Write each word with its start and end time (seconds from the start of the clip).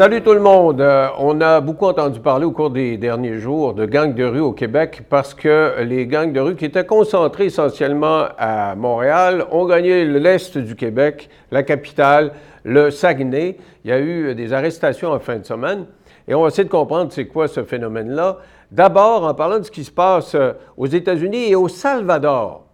Salut 0.00 0.22
tout 0.22 0.32
le 0.32 0.40
monde. 0.40 0.80
Euh, 0.80 1.08
on 1.18 1.42
a 1.42 1.60
beaucoup 1.60 1.84
entendu 1.84 2.20
parler 2.20 2.46
au 2.46 2.52
cours 2.52 2.70
des 2.70 2.96
derniers 2.96 3.36
jours 3.36 3.74
de 3.74 3.84
gangs 3.84 4.14
de 4.14 4.24
rue 4.24 4.40
au 4.40 4.52
Québec 4.52 5.02
parce 5.10 5.34
que 5.34 5.82
les 5.82 6.06
gangs 6.06 6.32
de 6.32 6.40
rue 6.40 6.56
qui 6.56 6.64
étaient 6.64 6.86
concentrés 6.86 7.44
essentiellement 7.44 8.24
à 8.38 8.74
Montréal 8.76 9.44
ont 9.50 9.66
gagné 9.66 10.06
l'est 10.06 10.56
du 10.56 10.74
Québec, 10.74 11.28
la 11.50 11.62
capitale, 11.64 12.32
le 12.64 12.90
Saguenay. 12.90 13.58
Il 13.84 13.90
y 13.90 13.92
a 13.92 14.00
eu 14.00 14.34
des 14.34 14.54
arrestations 14.54 15.12
en 15.12 15.18
fin 15.20 15.36
de 15.36 15.44
semaine 15.44 15.84
et 16.26 16.34
on 16.34 16.40
va 16.40 16.48
essayer 16.48 16.64
de 16.64 16.70
comprendre 16.70 17.12
c'est 17.12 17.26
quoi 17.26 17.46
ce 17.46 17.62
phénomène-là. 17.62 18.38
D'abord 18.72 19.24
en 19.24 19.34
parlant 19.34 19.58
de 19.58 19.64
ce 19.64 19.70
qui 19.70 19.84
se 19.84 19.92
passe 19.92 20.34
euh, 20.34 20.52
aux 20.78 20.86
États-Unis 20.86 21.50
et 21.50 21.56
au 21.56 21.68
Salvador. 21.68 22.64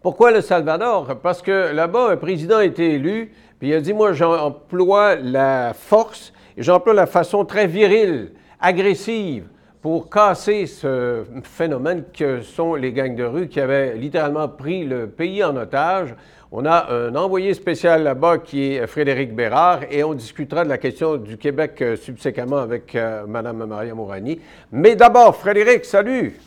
Pourquoi 0.00 0.30
le 0.30 0.42
Salvador? 0.42 1.08
Parce 1.24 1.42
que 1.42 1.74
là-bas, 1.74 2.10
un 2.12 2.16
président 2.16 2.58
a 2.58 2.64
été 2.64 2.94
élu, 2.94 3.32
puis 3.58 3.70
il 3.70 3.74
a 3.74 3.80
dit, 3.80 3.92
moi, 3.92 4.12
j'emploie 4.12 5.16
la 5.16 5.72
force 5.74 6.32
et 6.58 6.62
j'emploie 6.64 6.92
la 6.92 7.06
façon 7.06 7.44
très 7.44 7.68
virile, 7.68 8.32
agressive, 8.60 9.44
pour 9.80 10.10
casser 10.10 10.66
ce 10.66 11.22
phénomène 11.44 12.02
que 12.12 12.42
sont 12.42 12.74
les 12.74 12.92
gangs 12.92 13.14
de 13.14 13.22
rue 13.22 13.46
qui 13.46 13.60
avaient 13.60 13.94
littéralement 13.94 14.48
pris 14.48 14.84
le 14.84 15.06
pays 15.06 15.44
en 15.44 15.56
otage. 15.56 16.16
On 16.50 16.66
a 16.66 16.92
un 16.92 17.14
envoyé 17.14 17.54
spécial 17.54 18.02
là-bas 18.02 18.38
qui 18.38 18.74
est 18.74 18.88
Frédéric 18.88 19.36
Bérard 19.36 19.82
et 19.88 20.02
on 20.02 20.14
discutera 20.14 20.64
de 20.64 20.68
la 20.68 20.78
question 20.78 21.16
du 21.16 21.38
Québec 21.38 21.80
euh, 21.80 21.94
subséquemment 21.94 22.58
avec 22.58 22.92
euh, 22.96 23.24
Mme 23.28 23.64
Maria 23.64 23.94
Mourani. 23.94 24.40
Mais 24.72 24.96
d'abord, 24.96 25.36
Frédéric, 25.36 25.84
salut! 25.84 26.40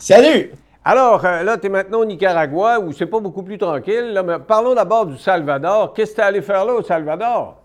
Salut! 0.00 0.50
Alors, 0.84 1.24
euh, 1.24 1.44
là, 1.44 1.58
tu 1.58 1.66
es 1.66 1.68
maintenant 1.68 2.00
au 2.00 2.04
Nicaragua 2.04 2.80
où 2.80 2.92
c'est 2.92 3.06
pas 3.06 3.20
beaucoup 3.20 3.44
plus 3.44 3.58
tranquille. 3.58 4.20
mais 4.26 4.40
parlons 4.40 4.74
d'abord 4.74 5.06
du 5.06 5.16
Salvador. 5.16 5.92
Qu'est-ce 5.94 6.10
que 6.10 6.16
tu 6.16 6.20
es 6.22 6.24
allé 6.24 6.42
faire 6.42 6.64
là 6.64 6.74
au 6.74 6.82
Salvador? 6.82 7.61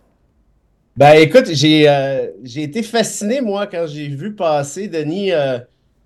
Ben 0.98 1.14
écoute, 1.14 1.46
j'ai 1.52 1.88
euh, 1.88 2.26
été 2.44 2.82
fasciné, 2.82 3.40
moi, 3.40 3.68
quand 3.68 3.86
j'ai 3.86 4.08
vu 4.08 4.34
passer, 4.34 4.88
Denis, 4.88 5.32
euh, 5.32 5.60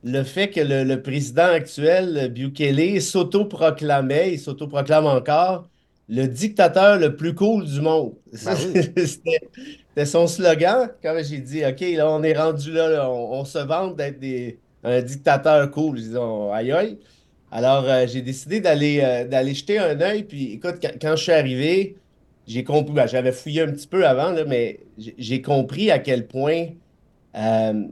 le 0.04 0.22
fait 0.24 0.50
que 0.50 0.60
le, 0.60 1.02
président 1.02 1.46
actuel, 1.46 2.30
Bukele, 2.34 3.02
s'auto-proclamait, 3.02 4.34
il 4.34 4.40
s'auto-proclame 4.40 5.06
encore, 5.06 5.70
le 6.10 6.26
dictateur 6.28 7.00
le 7.00 7.16
plus 7.16 7.34
cool 7.34 7.64
du 7.64 7.80
monde. 7.80 8.16
Ben 8.44 8.54
c'était 9.06 10.06
son 10.06 10.28
slogan. 10.28 10.90
Quand 11.02 11.16
j'ai 11.24 11.40
dit, 11.40 11.64
OK, 11.66 11.80
là, 11.96 12.12
on 12.12 12.22
est 12.22 12.38
rendu 12.38 12.74
là, 12.74 13.10
on, 13.10 13.46
se 13.46 13.60
vante 13.60 13.96
d'être 13.96 14.20
un 14.84 15.02
dictateur 15.02 15.72
cool. 15.72 16.00
Disons, 16.00 16.52
aïe 16.52 16.74
aïe. 16.74 16.98
Alors, 17.50 17.86
euh, 17.88 18.08
j'ai 18.08 18.22
décidé 18.22 18.60
d'aller 18.60 19.26
d'aller 19.30 19.54
jeter 19.54 19.78
un 19.80 20.02
œil. 20.02 20.24
Puis, 20.24 20.52
écoute, 20.56 20.86
quand 21.02 21.16
je 21.16 21.24
suis 21.24 21.32
arrivé, 21.32 21.96
j'ai 22.52 22.64
compris, 22.66 22.94
ben, 22.94 23.08
j'avais 23.08 23.32
fouillé 23.32 23.62
un 23.62 23.72
petit 23.72 23.88
peu 23.88 24.06
avant, 24.06 24.34
mais 24.46 24.82
j'ai 24.98 25.42
compris 25.42 25.90
à 25.90 26.00
quel 26.00 26.28
point 26.28 26.68
euh, 27.36 27.84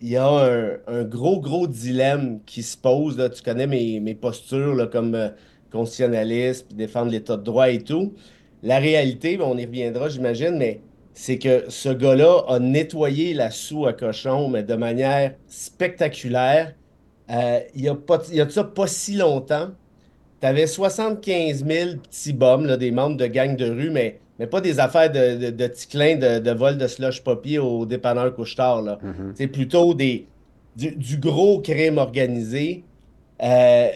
il 0.00 0.08
y 0.08 0.16
a 0.16 0.80
un, 0.86 1.04
gros, 1.04 1.40
gros 1.40 1.66
dilemme 1.66 2.40
qui 2.46 2.62
se 2.62 2.78
pose. 2.78 3.18
Là. 3.18 3.28
Tu 3.28 3.42
connais 3.42 3.66
mes, 3.66 4.14
postures 4.14 4.74
là, 4.74 4.86
comme 4.86 5.14
euh, 5.14 5.28
constitutionnaliste, 5.70 6.66
puis 6.68 6.76
défendre 6.76 7.10
l'État 7.10 7.36
de 7.36 7.42
droit 7.42 7.70
et 7.70 7.80
tout. 7.80 8.14
La 8.62 8.78
réalité, 8.78 9.36
ben, 9.36 9.44
on 9.46 9.58
y 9.58 9.66
reviendra, 9.66 10.08
j'imagine, 10.08 10.56
mais 10.56 10.80
c'est 11.12 11.38
que 11.38 11.66
ce 11.68 11.90
gars-là 11.90 12.44
a 12.48 12.58
nettoyé 12.58 13.34
la 13.34 13.50
soue 13.50 13.86
à 13.86 13.92
cochon, 13.92 14.48
mais 14.48 14.62
de 14.62 14.74
manière 14.74 15.34
spectaculaire. 15.46 16.74
Euh, 17.30 17.60
il 17.74 17.82
y 17.82 17.88
a, 17.88 17.94
pas, 17.94 18.22
y 18.32 18.40
a 18.40 18.48
ça 18.48 18.64
pas 18.64 18.86
si 18.86 19.16
longtemps 19.16 19.70
tu 20.40 20.46
avais 20.46 20.66
75 20.66 21.64
000 21.64 21.90
petits 21.96 22.32
bums, 22.32 22.76
des 22.76 22.90
membres 22.90 23.16
de 23.16 23.26
gangs 23.26 23.56
de 23.56 23.70
rue, 23.70 23.90
mais, 23.90 24.18
mais 24.38 24.46
pas 24.46 24.60
des 24.60 24.80
affaires 24.80 25.10
de, 25.10 25.50
de, 25.50 25.50
de 25.50 26.38
de, 26.38 26.50
vol 26.50 26.78
de 26.78 26.86
slush 26.86 27.22
poppy 27.22 27.58
au 27.58 27.86
dépanneur 27.86 28.34
couche-tard. 28.34 28.82
Mm-hmm. 28.82 29.32
C'est 29.34 29.46
plutôt 29.46 29.94
des, 29.94 30.26
du, 30.76 31.18
gros 31.18 31.60
crime 31.60 31.98
organisé. 31.98 32.84
Euh, 33.42 33.88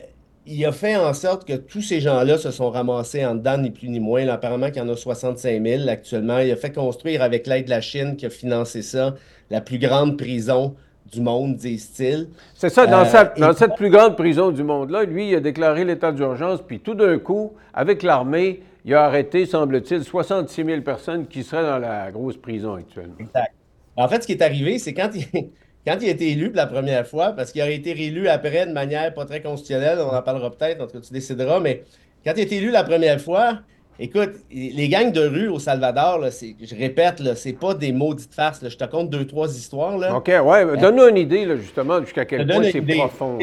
il 0.46 0.64
a 0.64 0.72
fait 0.72 0.96
en 0.96 1.12
sorte 1.12 1.46
que 1.46 1.52
tous 1.52 1.82
ces 1.82 2.00
gens-là 2.00 2.38
se 2.38 2.50
sont 2.50 2.70
ramassés 2.70 3.24
en 3.24 3.34
dedans, 3.34 3.58
ni 3.58 3.70
plus 3.70 3.88
ni 3.88 4.00
moins. 4.00 4.26
apparemment 4.28 4.68
qu'il 4.68 4.78
y 4.78 4.80
en 4.80 4.88
a 4.88 4.96
65 4.96 5.62
000 5.62 5.88
actuellement. 5.88 6.38
Il 6.38 6.50
a 6.50 6.56
fait 6.56 6.72
construire, 6.72 7.22
avec 7.22 7.46
l'aide 7.46 7.66
de 7.66 7.70
la 7.70 7.82
Chine 7.82 8.16
qui 8.16 8.24
a 8.24 8.30
financé 8.30 8.80
ça, 8.80 9.14
la 9.50 9.60
plus 9.60 9.78
grande 9.78 10.16
prison 10.16 10.74
du 11.10 11.20
monde, 11.20 11.56
disent-ils. 11.56 12.28
C'est 12.54 12.68
ça, 12.68 12.86
dans, 12.86 13.04
euh, 13.04 13.52
cette, 13.52 13.74
plus 13.76 13.90
grande 13.90 14.16
prison 14.16 14.50
du 14.50 14.62
monde-là, 14.62 15.04
lui, 15.04 15.30
il 15.30 15.34
a 15.36 15.40
déclaré 15.40 15.84
l'état 15.84 16.12
d'urgence, 16.12 16.60
puis 16.66 16.80
tout 16.80 16.94
d'un 16.94 17.18
coup, 17.18 17.54
avec 17.72 18.02
l'armée, 18.02 18.62
il 18.84 18.94
a 18.94 19.04
arrêté, 19.04 19.46
semble-t-il, 19.46 20.04
66 20.04 20.64
000 20.64 20.80
personnes 20.82 21.26
qui 21.26 21.42
seraient 21.42 21.62
dans 21.62 21.78
la 21.78 22.10
grosse 22.10 22.36
prison 22.36 22.74
actuellement. 22.74 23.14
Exact. 23.18 23.52
En 23.96 24.08
fait, 24.08 24.22
ce 24.22 24.26
qui 24.26 24.32
est 24.32 24.42
arrivé, 24.42 24.78
c'est 24.78 24.94
quand 24.94 25.10
il, 25.14 25.26
quand 25.86 25.96
il 26.00 26.08
a 26.08 26.12
été 26.12 26.30
élu 26.30 26.48
pour 26.48 26.56
la 26.56 26.66
première 26.66 27.06
fois, 27.06 27.32
parce 27.32 27.52
qu'il 27.52 27.62
a 27.62 27.70
été 27.70 27.92
réélu 27.92 28.28
après 28.28 28.66
de 28.66 28.72
manière 28.72 29.12
pas 29.14 29.24
très 29.24 29.42
constitutionnelle, 29.42 29.98
on 30.00 30.14
en 30.14 30.22
parlera 30.22 30.50
peut-être, 30.50 30.82
en 30.82 30.86
tout 30.86 30.98
cas, 30.98 31.00
tu 31.00 31.12
décideras, 31.12 31.60
mais 31.60 31.84
quand 32.24 32.32
il 32.36 32.40
a 32.40 32.42
été 32.42 32.56
élu 32.56 32.70
la 32.70 32.84
première 32.84 33.20
fois, 33.20 33.60
Écoute, 34.00 34.34
les 34.52 34.88
gangs 34.88 35.10
de 35.10 35.26
rue 35.26 35.48
au 35.48 35.58
Salvador, 35.58 36.24
je 36.30 36.74
répète, 36.76 37.20
c'est 37.34 37.52
pas 37.52 37.74
des 37.74 37.90
maudites 37.90 38.32
farces. 38.32 38.66
Je 38.68 38.76
te 38.76 38.84
compte 38.84 39.10
deux, 39.10 39.26
trois 39.26 39.48
histoires. 39.48 39.98
Là. 39.98 40.14
OK, 40.14 40.28
ouais. 40.28 40.76
Donne-nous 40.76 41.08
une 41.08 41.16
idée, 41.16 41.48
justement, 41.56 42.00
jusqu'à 42.00 42.24
quel 42.24 42.46
point 42.46 42.62
c'est 42.70 42.80
profond. 42.80 43.38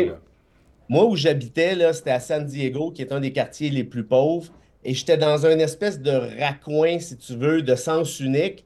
Moi, 0.88 1.06
où 1.06 1.16
j'habitais, 1.16 1.76
c'était 1.92 2.12
à 2.12 2.20
San 2.20 2.46
Diego, 2.46 2.92
qui 2.92 3.02
est 3.02 3.12
un 3.12 3.20
des 3.20 3.34
quartiers 3.34 3.70
les 3.70 3.84
plus 3.84 4.06
pauvres. 4.06 4.52
Et 4.86 4.94
j'étais 4.94 5.18
dans 5.18 5.46
une 5.46 5.60
espèce 5.60 6.00
de 6.00 6.12
raccoin, 6.40 7.00
si 7.00 7.18
tu 7.18 7.36
veux, 7.36 7.62
de 7.62 7.76
sens 7.76 8.20
unique, 8.20 8.64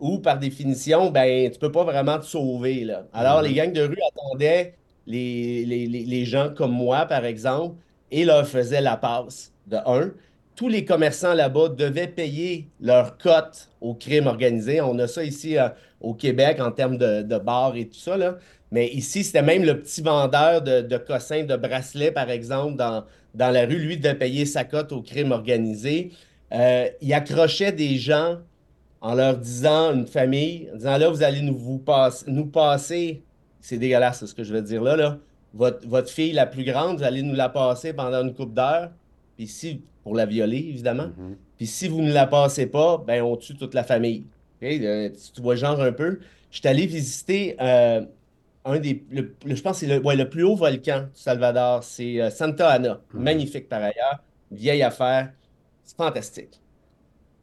où, 0.00 0.18
par 0.18 0.38
définition, 0.38 1.10
ben, 1.10 1.50
tu 1.50 1.58
peux 1.58 1.70
pas 1.70 1.84
vraiment 1.84 2.18
te 2.18 2.24
sauver. 2.24 2.84
Là. 2.84 3.04
Alors, 3.12 3.42
les 3.42 3.50
mhm. 3.50 3.56
gangs 3.56 3.72
de 3.74 3.82
rue 3.82 3.98
attendaient 4.10 4.74
les, 5.06 5.64
les, 5.64 5.86
les 5.86 6.24
gens 6.24 6.50
comme 6.56 6.72
moi, 6.72 7.06
par 7.06 7.24
exemple, 7.24 7.76
et 8.10 8.24
leur 8.24 8.46
faisaient 8.48 8.80
la 8.80 8.96
passe, 8.96 9.52
de 9.66 9.76
un 9.86 10.10
tous 10.58 10.68
les 10.68 10.84
commerçants 10.84 11.34
là-bas 11.34 11.68
devaient 11.68 12.08
payer 12.08 12.68
leur 12.80 13.16
cote 13.16 13.68
au 13.80 13.94
crime 13.94 14.26
organisé. 14.26 14.80
On 14.80 14.98
a 14.98 15.06
ça 15.06 15.22
ici 15.22 15.56
euh, 15.56 15.68
au 16.00 16.14
Québec 16.14 16.58
en 16.60 16.72
termes 16.72 16.98
de, 16.98 17.38
bars 17.38 17.76
et 17.76 17.86
tout 17.86 17.98
ça. 17.98 18.16
Là. 18.16 18.38
Mais 18.72 18.88
ici, 18.88 19.22
c'était 19.22 19.42
même 19.42 19.62
le 19.62 19.80
petit 19.80 20.02
vendeur 20.02 20.60
de, 20.60 20.80
de 20.80 20.96
cossins, 20.96 21.44
de 21.44 21.54
bracelets, 21.54 22.10
par 22.10 22.28
exemple, 22.28 22.76
dans, 22.76 23.04
dans 23.36 23.50
la 23.50 23.66
rue. 23.66 23.78
Lui 23.78 23.98
devait 23.98 24.16
payer 24.16 24.46
sa 24.46 24.64
cote 24.64 24.90
au 24.90 25.00
crime 25.00 25.30
organisé. 25.30 26.10
Euh, 26.52 26.88
il 27.00 27.14
accrochait 27.14 27.70
des 27.70 27.96
gens 27.96 28.38
en 29.00 29.14
leur 29.14 29.36
disant, 29.36 29.94
une 29.94 30.08
famille, 30.08 30.68
en 30.74 30.76
disant 30.76 30.98
là, 30.98 31.08
vous 31.08 31.22
allez 31.22 31.40
nous, 31.40 31.56
vous 31.56 31.80
nous 32.26 32.46
passer, 32.46 33.22
c'est 33.60 33.78
dégueulasse 33.78 34.26
ce 34.26 34.34
que 34.34 34.42
je 34.42 34.52
veux 34.52 34.62
dire 34.62 34.82
là, 34.82 34.96
là. 34.96 35.18
Votre, 35.54 35.86
votre 35.86 36.10
fille 36.10 36.32
la 36.32 36.46
plus 36.46 36.64
grande, 36.64 36.98
vous 36.98 37.04
allez 37.04 37.22
nous 37.22 37.36
la 37.36 37.48
passer 37.48 37.92
pendant 37.92 38.24
une 38.24 38.34
coupe 38.34 38.54
d'heures. 38.54 38.90
Puis 39.38 39.46
si 39.46 39.82
pour 40.02 40.16
la 40.16 40.26
violer, 40.26 40.58
évidemment. 40.58 41.06
Mhm. 41.16 41.36
Puis 41.56 41.66
si 41.68 41.86
vous 41.86 42.02
ne 42.02 42.12
la 42.12 42.26
passez 42.26 42.66
pas, 42.66 43.02
ben 43.06 43.22
on 43.22 43.36
tue 43.36 43.54
toute 43.54 43.72
la 43.72 43.84
famille. 43.84 44.26
Euh, 44.64 45.10
tu 45.32 45.40
vois 45.40 45.54
genre 45.54 45.80
un 45.80 45.92
peu. 45.92 46.18
Je 46.50 46.58
suis 46.58 46.66
allé 46.66 46.86
visiter 46.86 47.54
euh, 47.60 48.04
un 48.64 48.80
des. 48.80 49.04
je 49.12 49.62
pense 49.62 49.80
que 49.80 49.86
c'est 49.86 50.00
le, 50.00 50.02
le, 50.02 50.28
plus 50.28 50.42
haut 50.42 50.56
volcan 50.56 51.02
du 51.02 51.20
Salvador. 51.20 51.84
C'est 51.84 52.20
euh, 52.20 52.30
Santa 52.30 52.68
Ana. 52.68 53.00
Mhm. 53.14 53.22
Magnifique 53.22 53.68
par 53.68 53.80
ailleurs. 53.80 54.24
Vieille 54.50 54.82
affaire. 54.82 55.30
C'est 55.84 55.96
fantastique. 55.96 56.60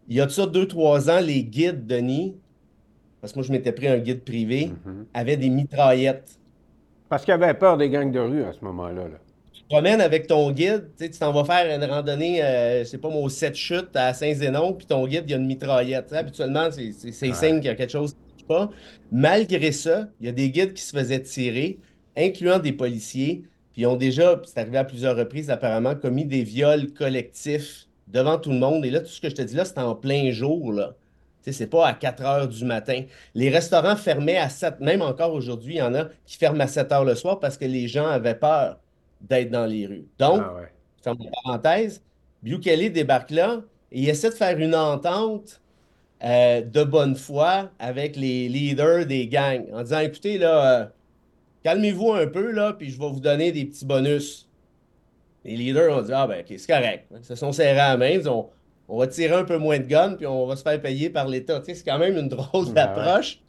Il 0.09 0.17
y 0.17 0.21
a 0.21 0.25
de 0.25 0.31
ça 0.31 0.45
deux, 0.45 0.67
trois 0.67 1.09
ans, 1.09 1.21
les 1.21 1.45
guides, 1.45 1.87
Denis, 1.87 2.35
parce 3.21 3.31
que 3.31 3.39
moi 3.39 3.47
je 3.47 3.53
m'étais 3.53 3.71
pris 3.71 3.87
un 3.87 3.99
guide 3.99 4.23
privé, 4.23 4.73
mhm. 4.85 5.05
avaient 5.13 5.37
des 5.37 5.49
mitraillettes. 5.49 6.37
Parce 7.07 7.23
qu'il 7.23 7.33
avait 7.33 7.53
peur 7.53 7.77
des 7.77 7.89
gangs 7.89 8.11
de 8.11 8.19
rue 8.19 8.43
à 8.43 8.51
ce 8.51 8.59
moment-là. 8.65 9.07
Là 9.07 9.17
promènes 9.69 10.01
avec 10.01 10.27
ton 10.27 10.51
guide, 10.51 10.89
tu 10.97 11.09
t'en 11.11 11.31
vas 11.31 11.43
faire 11.43 11.75
une 11.75 11.83
randonnée, 11.85 12.43
euh, 12.43 12.79
je 12.79 12.89
sais 12.89 12.97
pas, 12.97 13.07
au 13.07 13.29
7 13.29 13.55
chutes 13.55 13.95
à 13.95 14.13
Saint-Zénon, 14.13 14.73
puis 14.73 14.85
ton 14.85 15.05
guide, 15.07 15.23
il 15.27 15.31
y 15.31 15.33
a 15.33 15.37
une 15.37 15.47
mitraillette. 15.47 16.13
habituellement, 16.13 16.69
c'est 16.71 17.11
signe 17.11 17.57
qu'il 17.57 17.65
y 17.65 17.69
a 17.69 17.75
quelque 17.75 17.91
chose 17.91 18.15
qui 18.37 18.43
ne 18.43 18.47
pas. 18.47 18.69
Malgré 19.11 19.71
ça, 19.71 20.07
il 20.19 20.27
y 20.27 20.29
a 20.29 20.31
des 20.31 20.49
guides 20.49 20.73
qui 20.73 20.83
se 20.83 20.95
faisaient 20.95 21.21
tirer, 21.21 21.79
incluant 22.15 22.59
des 22.59 22.73
policiers, 22.73 23.43
puis 23.73 23.81
ils 23.81 23.87
ont 23.87 23.97
déjà, 23.97 24.39
c'est 24.45 24.59
arrivé 24.59 24.77
à 24.77 24.83
plusieurs 24.83 25.17
reprises 25.17 25.49
apparemment, 25.49 25.95
commis 25.95 26.25
des 26.25 26.43
viols 26.43 26.93
collectifs 26.93 27.87
devant 28.07 28.37
tout 28.37 28.51
le 28.51 28.59
monde. 28.59 28.85
Et 28.85 28.91
là, 28.91 29.01
tout 29.01 29.07
ce 29.07 29.19
que 29.19 29.29
je 29.29 29.35
te 29.35 29.41
dis 29.41 29.55
là, 29.55 29.65
c'est 29.65 29.79
en 29.79 29.95
plein 29.95 30.31
jour, 30.31 30.71
là. 30.71 30.95
C'est 31.51 31.67
pas 31.67 31.85
à 31.85 31.93
4 31.93 32.23
heures 32.23 32.47
du 32.47 32.65
matin. 32.65 33.03
Les 33.35 33.49
restaurants 33.49 33.95
fermaient 33.95 34.37
à 34.37 34.49
7, 34.49 34.79
même 34.79 35.03
encore 35.03 35.31
aujourd'hui, 35.33 35.75
il 35.75 35.77
y 35.77 35.81
en 35.81 35.93
a 35.93 36.05
qui 36.25 36.37
ferment 36.37 36.61
à 36.61 36.67
7 36.67 36.91
heures 36.91 37.05
le 37.05 37.13
soir 37.13 37.39
parce 37.39 37.57
que 37.57 37.65
les 37.65 37.87
gens 37.87 38.07
avaient 38.07 38.33
peur 38.33 38.79
d'être 39.29 39.51
dans 39.51 39.65
les 39.65 39.87
rues. 39.87 40.07
Donc, 40.19 40.41
ah 40.43 40.61
ferme 41.03 41.17
la 41.23 41.31
parenthèse, 41.43 42.01
Bukele 42.43 42.91
débarque 42.91 43.31
là 43.31 43.61
et 43.91 44.01
il 44.01 44.09
essaie 44.09 44.29
de 44.29 44.35
faire 44.35 44.57
une 44.57 44.75
entente 44.75 45.61
euh, 46.23 46.61
de 46.61 46.83
bonne 46.83 47.15
foi 47.15 47.69
avec 47.77 48.15
les 48.15 48.49
leaders 48.49 49.05
des 49.05 49.27
gangs 49.27 49.65
en 49.73 49.83
disant 49.83 49.99
écoutez, 49.99 50.37
là, 50.37 50.81
euh, 50.81 50.85
calmez-vous 51.63 52.13
un 52.13 52.27
peu, 52.27 52.51
là, 52.51 52.73
puis 52.73 52.89
je 52.89 52.99
vais 52.99 53.09
vous 53.09 53.19
donner 53.19 53.51
des 53.51 53.65
petits 53.65 53.85
bonus. 53.85 54.49
Les 55.43 55.55
leaders 55.55 55.95
ont 55.95 56.01
dit 56.01 56.11
Ah, 56.13 56.25
ben, 56.25 56.39
OK, 56.39 56.55
c'est 56.57 56.67
correct. 56.67 57.05
Ils 57.15 57.23
se 57.23 57.35
sont 57.35 57.51
serrés 57.51 57.79
à 57.79 57.89
la 57.89 57.97
main. 57.97 58.09
Ils 58.09 58.27
ont 58.27 58.49
on 58.87 58.99
va 58.99 59.07
tirer 59.07 59.33
un 59.33 59.43
peu 59.43 59.57
moins 59.57 59.79
de 59.79 59.85
guns, 59.85 60.15
puis 60.15 60.27
on 60.27 60.45
va 60.45 60.55
se 60.55 60.61
faire 60.61 60.79
payer 60.79 61.09
par 61.09 61.27
l'État. 61.27 61.59
Tu 61.59 61.65
sais, 61.65 61.75
c'est 61.75 61.83
quand 61.83 61.97
même 61.97 62.17
une 62.17 62.29
drôle 62.29 62.65
Ben 62.67 62.73
d'approche. 62.73 63.39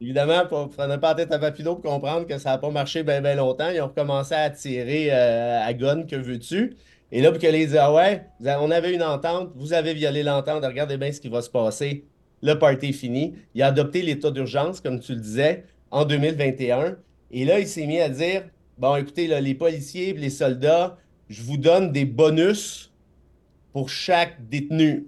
Évidemment, 0.00 0.42
il 0.42 0.68
prenez 0.68 0.98
pas 0.98 1.14
tête 1.14 1.32
à 1.32 1.38
Papineau 1.38 1.74
pour 1.74 1.90
comprendre 1.90 2.26
que 2.26 2.38
ça 2.38 2.50
n'a 2.50 2.58
pas 2.58 2.70
marché 2.70 3.02
bien 3.02 3.20
ben 3.20 3.36
longtemps. 3.36 3.68
Ils 3.70 3.80
ont 3.80 3.88
recommencé 3.88 4.34
à 4.34 4.48
tirer 4.50 5.08
euh, 5.10 5.60
à 5.60 5.72
gun, 5.74 6.04
que 6.04 6.14
veux-tu? 6.14 6.76
Et 7.10 7.20
là, 7.20 7.30
pour 7.30 7.40
que 7.40 7.46
les 7.46 7.66
disent, 7.66 7.76
ah 7.76 7.92
ouais, 7.92 8.26
on 8.60 8.70
avait 8.70 8.94
une 8.94 9.02
entente, 9.02 9.50
vous 9.56 9.72
avez 9.72 9.94
violé 9.94 10.22
l'entente, 10.22 10.64
regardez 10.64 10.98
bien 10.98 11.10
ce 11.10 11.20
qui 11.20 11.28
va 11.28 11.42
se 11.42 11.50
passer. 11.50 12.04
Le 12.42 12.54
party 12.54 12.90
est 12.90 12.92
fini. 12.92 13.34
Il 13.54 13.62
a 13.62 13.68
adopté 13.68 14.02
l'état 14.02 14.30
d'urgence, 14.30 14.80
comme 14.80 15.00
tu 15.00 15.14
le 15.14 15.20
disais, 15.20 15.64
en 15.90 16.04
2021. 16.04 16.96
Et 17.30 17.44
là, 17.44 17.58
il 17.58 17.66
s'est 17.66 17.86
mis 17.86 18.00
à 18.00 18.08
dire, 18.08 18.44
bon, 18.76 18.94
écoutez, 18.96 19.26
là, 19.26 19.40
les 19.40 19.54
policiers, 19.54 20.12
les 20.12 20.30
soldats, 20.30 20.96
je 21.28 21.42
vous 21.42 21.56
donne 21.56 21.90
des 21.90 22.04
bonus 22.04 22.92
pour 23.72 23.88
chaque 23.88 24.48
détenu. 24.48 25.06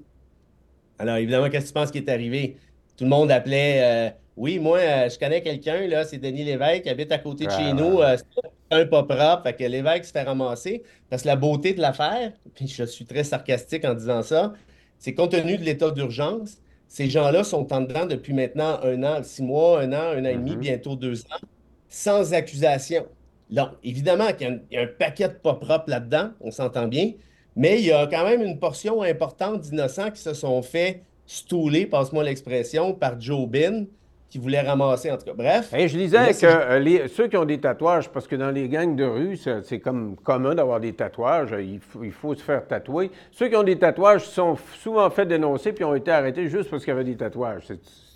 Alors, 0.99 1.17
évidemment, 1.17 1.49
qu'est-ce 1.49 1.67
que 1.67 1.69
tu 1.69 1.75
penses 1.75 1.91
qui 1.91 1.99
est 1.99 2.09
arrivé? 2.09 2.57
Tout 2.97 3.05
le 3.05 3.11
monde 3.11 3.31
appelait, 3.31 3.81
euh, 3.83 4.11
oui, 4.41 4.59
moi, 4.59 4.79
euh, 4.79 5.11
je 5.11 5.19
connais 5.19 5.43
quelqu'un, 5.43 5.87
là, 5.87 6.03
c'est 6.07 6.17
Denis 6.17 6.45
Lévesque, 6.45 6.85
qui 6.85 6.89
habite 6.89 7.13
à 7.13 7.19
côté 7.19 7.45
de 7.45 7.51
chez 7.51 7.75
nous. 7.75 8.01
Euh, 8.01 8.17
c'est 8.17 8.75
un 8.75 8.87
pas 8.87 9.03
propre, 9.03 9.43
fait 9.43 9.53
que 9.53 9.65
Lévesque 9.65 10.07
se 10.07 10.13
fait 10.13 10.23
ramasser. 10.23 10.83
Parce 11.11 11.25
que 11.25 11.29
la 11.29 11.37
beauté 11.37 11.75
de 11.75 11.81
l'affaire, 11.83 12.33
puis 12.55 12.67
je 12.67 12.85
suis 12.85 13.05
très 13.05 13.23
sarcastique 13.23 13.85
en 13.85 13.93
disant 13.93 14.23
ça, 14.23 14.55
c'est 14.99 15.13
compte 15.13 15.33
tenu 15.33 15.59
de 15.59 15.63
l'état 15.63 15.91
d'urgence, 15.91 16.57
ces 16.89 17.11
gens-là 17.11 17.45
sont 17.45 17.71
en 17.71 17.83
dedans 17.83 18.07
depuis 18.07 18.33
maintenant 18.33 18.81
un 18.83 19.03
an, 19.03 19.23
six 19.23 19.43
mois, 19.43 19.83
un 19.83 19.93
an, 19.93 20.17
un 20.17 20.25
an 20.25 20.29
et 20.29 20.37
demi, 20.37 20.57
bientôt 20.57 20.97
deux 20.97 21.21
ans, 21.21 21.47
sans 21.91 22.33
accusation. 22.33 23.05
Donc, 23.51 23.73
évidemment 23.85 24.33
qu'il 24.33 24.63
y, 24.71 24.79
a 24.79 24.81
un 24.81 24.87
paquet 24.87 25.29
de 25.29 25.35
pas 25.35 25.55
propres 25.55 25.91
là-dedans, 25.91 26.31
on 26.41 26.51
s'entend 26.51 26.89
bien, 26.89 27.13
mais 27.57 27.79
il 27.79 27.85
y 27.85 27.93
a 27.93 28.07
quand 28.07 28.25
même 28.25 28.41
une 28.41 28.59
portion 28.59 29.03
importante 29.03 29.61
d'innocents 29.61 30.11
qui 30.11 30.23
se 30.23 30.33
sont 30.33 30.63
fait 30.63 31.03
stouler, 31.27 31.85
passe-moi 31.85 32.25
l'expression, 32.25 32.95
par 32.95 33.21
Joe 33.21 33.47
Bin, 33.47 33.85
qui 34.31 34.39
voulait 34.39 34.61
ramasser, 34.61 35.11
en 35.11 35.19
tout 35.19 35.25
cas. 35.25 35.35
Bref. 35.35 35.75
Et 35.75 35.89
je 35.89 35.99
disais 35.99 36.33
que 36.33 36.47
euh, 36.47 36.79
les, 36.79 37.09
ceux 37.09 37.27
qui 37.27 37.37
ont 37.37 37.45
des 37.45 37.59
tatouages, 37.59 38.09
parce 38.09 38.29
que 38.29 38.37
dans 38.37 38.51
les 38.51 38.69
gangs 38.69 38.95
de 38.95 39.05
rue, 39.05 39.37
c'est 39.37 39.81
comme 39.81 40.15
commun 40.17 40.55
d'avoir 40.55 40.79
des 40.79 40.93
tatouages, 40.93 41.55
il 41.59 41.81
faut, 41.81 42.05
il 42.05 42.13
faut, 42.13 42.35
se 42.35 42.43
faire 42.43 42.67
tatouer. 42.67 43.11
Ceux 43.33 43.49
qui 43.49 43.57
ont 43.57 43.65
des 43.65 43.77
tatouages 43.77 44.25
sont 44.25 44.57
souvent 44.79 45.11
fait 45.11 45.27
dénoncer 45.27 45.73
puis 45.73 45.83
ont 45.83 45.97
été 45.97 46.13
arrêtés 46.13 46.49
juste 46.49 46.71
parce 46.71 46.85
qu'il 46.85 46.93
y 46.93 46.97
avait 46.97 47.05
des 47.05 47.17
tatouages. 47.17 47.65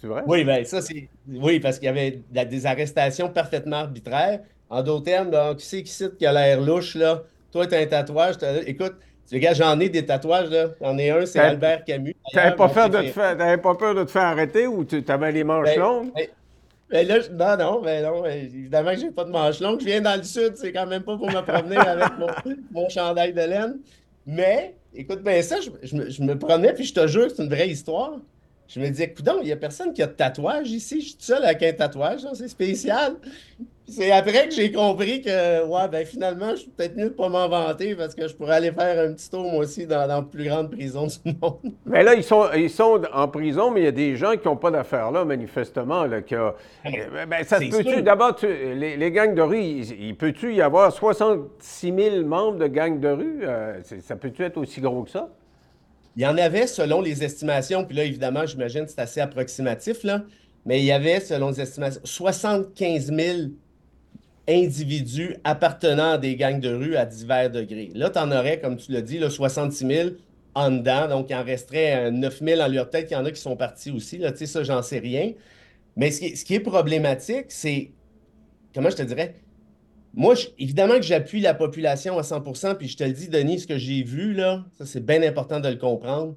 C'est 0.00 0.06
vrai? 0.06 0.22
Oui, 0.26 0.44
bien, 0.44 0.62
ça, 0.64 0.80
c'est. 0.80 1.08
Oui, 1.28 1.58
parce 1.58 1.80
qu'il 1.80 1.86
y 1.86 1.88
avait 1.88 2.22
des 2.46 2.66
arrestations 2.66 3.28
parfaitement 3.28 3.76
arbitraires. 3.76 4.40
En 4.70 4.82
d'autres 4.82 5.04
termes, 5.04 5.56
qui 5.56 5.66
c'est 5.66 5.82
qui 5.82 5.92
cite 5.92 6.16
qui 6.16 6.26
a 6.26 6.32
l'air 6.32 6.60
louche, 6.60 6.94
là? 6.94 7.22
Toi, 7.52 7.66
tu 7.66 7.74
as 7.74 7.78
un 7.78 7.86
tatouage, 7.86 8.36
écoute, 8.66 8.94
tu 9.28 9.38
gars, 9.38 9.54
j'en 9.54 9.78
ai 9.80 9.88
des 9.88 10.04
tatouages, 10.04 10.50
là. 10.50 10.68
J'en 10.80 10.98
ai 10.98 11.10
un, 11.10 11.26
c'est 11.26 11.38
Albert 11.38 11.84
Camus. 11.84 12.14
T'avais 12.32 12.56
pas, 12.56 12.68
peur 12.68 12.90
de 12.90 12.98
te 12.98 13.08
faire, 13.08 13.60
pas 13.60 13.74
peur 13.74 13.94
de 13.94 14.04
te 14.04 14.10
faire 14.10 14.22
arrêter 14.22 14.66
ou 14.66 14.84
tu 14.84 15.02
avais 15.08 15.32
les 15.32 15.44
manches 15.44 15.74
ben, 15.74 15.80
longues? 15.80 16.12
Ben, 16.14 16.28
ben 16.90 17.08
là, 17.08 17.18
non, 17.32 17.64
non, 17.64 17.80
ben 17.80 18.04
non, 18.04 18.26
évidemment 18.26 18.90
que 18.90 19.00
j'ai 19.00 19.10
pas 19.10 19.24
de 19.24 19.30
manches 19.30 19.60
longues. 19.60 19.80
Je 19.80 19.86
viens 19.86 20.00
dans 20.00 20.16
le 20.16 20.22
sud, 20.22 20.52
c'est 20.56 20.72
quand 20.72 20.86
même 20.86 21.02
pas 21.02 21.16
pour 21.16 21.30
me 21.30 21.40
promener 21.40 21.76
avec 21.78 22.10
mon, 22.70 22.88
chandail 22.88 23.32
de 23.32 23.40
laine. 23.40 23.78
Mais, 24.26 24.74
écoute, 24.94 25.22
ben 25.22 25.42
ça, 25.42 25.56
je, 25.60 25.96
me, 25.96 26.10
je 26.10 26.22
me 26.22 26.38
promenais, 26.38 26.72
puis 26.72 26.84
je 26.84 26.94
te 26.94 27.06
jure 27.06 27.28
que 27.28 27.34
c'est 27.34 27.42
une 27.42 27.48
vraie 27.48 27.68
histoire. 27.68 28.18
Je 28.74 28.80
me 28.80 28.88
disais, 28.88 29.04
écoute, 29.04 29.28
il 29.40 29.46
n'y 29.46 29.52
a 29.52 29.56
personne 29.56 29.92
qui 29.92 30.02
a 30.02 30.06
de 30.08 30.14
tatouage 30.14 30.68
ici. 30.72 31.00
Je 31.00 31.06
suis 31.06 31.14
tout 31.14 31.22
seul 31.22 31.44
avec 31.44 31.62
un 31.62 31.72
tatouage, 31.72 32.22
c'est 32.34 32.48
spécial. 32.48 33.14
C'est 33.86 34.10
après 34.10 34.48
que 34.48 34.54
j'ai 34.54 34.72
compris 34.72 35.22
que, 35.22 35.64
ouais, 35.64 35.88
ben 35.88 36.04
finalement, 36.04 36.50
je 36.52 36.62
suis 36.62 36.70
peut-être 36.70 36.96
mieux 36.96 37.10
de 37.10 37.14
pas 37.14 37.28
m'en 37.28 37.48
vanter 37.48 37.94
parce 37.94 38.16
que 38.16 38.26
je 38.26 38.34
pourrais 38.34 38.56
aller 38.56 38.72
faire 38.72 39.08
un 39.08 39.12
petit 39.12 39.30
tour, 39.30 39.44
moi 39.44 39.62
aussi, 39.62 39.86
dans, 39.86 40.06
la 40.08 40.22
plus 40.22 40.46
grande 40.46 40.72
prison 40.72 41.06
du 41.06 41.36
monde. 41.40 41.72
Mais 41.86 42.02
là, 42.02 42.14
ils 42.14 42.24
sont, 42.24 42.46
ils 42.56 42.70
sont 42.70 43.00
en 43.12 43.28
prison, 43.28 43.70
mais 43.70 43.82
il 43.82 43.84
y 43.84 43.88
a 43.88 43.92
des 43.92 44.16
gens 44.16 44.32
qui 44.32 44.48
n'ont 44.48 44.56
pas 44.56 44.72
d'affaires 44.72 45.12
là, 45.12 45.24
manifestement. 45.24 46.06
Là, 46.06 46.22
qui 46.22 46.34
a... 46.34 46.56
ben, 46.82 47.44
ça 47.44 47.60
peut-tu, 47.60 48.02
d'abord, 48.02 48.34
les, 48.42 48.96
les, 48.96 49.10
gangs 49.12 49.36
de 49.36 49.42
rue, 49.42 49.60
il, 49.60 50.16
peut-tu 50.16 50.52
y 50.52 50.62
avoir 50.62 50.90
66 50.90 51.94
000 51.94 52.26
membres 52.26 52.58
de 52.58 52.66
gangs 52.66 52.98
de 52.98 53.08
rue? 53.08 53.40
Euh, 53.44 53.80
ça 54.00 54.16
peut-tu 54.16 54.42
être 54.42 54.56
aussi 54.56 54.80
gros 54.80 55.04
que 55.04 55.10
ça? 55.10 55.28
Il 56.16 56.22
y 56.22 56.26
en 56.26 56.36
avait, 56.38 56.66
selon 56.66 57.00
les 57.00 57.24
estimations, 57.24 57.84
puis 57.84 57.96
là, 57.96 58.04
évidemment, 58.04 58.46
j'imagine 58.46 58.84
que 58.84 58.90
c'est 58.90 59.00
assez 59.00 59.20
approximatif, 59.20 60.04
mais 60.64 60.80
il 60.80 60.84
y 60.84 60.92
avait, 60.92 61.20
selon 61.20 61.50
les 61.50 61.60
estimations, 61.60 62.00
75 62.04 63.12
000 63.12 63.38
individus 64.48 65.36
appartenant 65.42 66.12
à 66.12 66.18
des 66.18 66.36
gangs 66.36 66.60
de 66.60 66.72
rue 66.72 66.96
à 66.96 67.06
divers 67.06 67.50
degrés. 67.50 67.90
Là, 67.94 68.10
tu 68.10 68.18
en 68.18 68.30
aurais, 68.30 68.60
comme 68.60 68.76
tu 68.76 68.92
l'as 68.92 69.02
dit, 69.02 69.18
là, 69.18 69.30
66 69.30 69.86
000 69.86 70.10
en 70.54 70.70
dedans, 70.70 71.08
donc 71.08 71.30
il 71.30 71.34
en 71.34 71.42
resterait 71.42 72.10
9 72.12 72.40
000 72.42 72.60
en 72.60 72.68
leur 72.68 72.90
tête. 72.90 73.10
Il 73.10 73.14
y 73.14 73.16
en 73.16 73.24
a 73.24 73.30
qui 73.30 73.40
sont 73.40 73.56
partis 73.56 73.90
aussi, 73.90 74.18
là, 74.18 74.30
tu 74.30 74.38
sais, 74.38 74.46
ça, 74.46 74.62
j'en 74.62 74.82
sais 74.82 74.98
rien. 74.98 75.32
Mais 75.96 76.10
ce 76.10 76.44
qui 76.44 76.54
est 76.54 76.60
problématique, 76.60 77.46
c'est, 77.48 77.92
comment 78.74 78.90
je 78.90 78.96
te 78.96 79.02
dirais, 79.02 79.34
moi, 80.16 80.34
évidemment 80.58 80.94
que 80.94 81.02
j'appuie 81.02 81.40
la 81.40 81.54
population 81.54 82.18
à 82.18 82.22
100% 82.22 82.76
puis 82.76 82.88
je 82.88 82.96
te 82.96 83.04
le 83.04 83.12
dis, 83.12 83.28
Denis, 83.28 83.60
ce 83.60 83.66
que 83.66 83.78
j'ai 83.78 84.02
vu, 84.02 84.32
là, 84.32 84.64
ça, 84.78 84.86
c'est 84.86 85.04
bien 85.04 85.22
important 85.22 85.60
de 85.60 85.68
le 85.68 85.76
comprendre. 85.76 86.34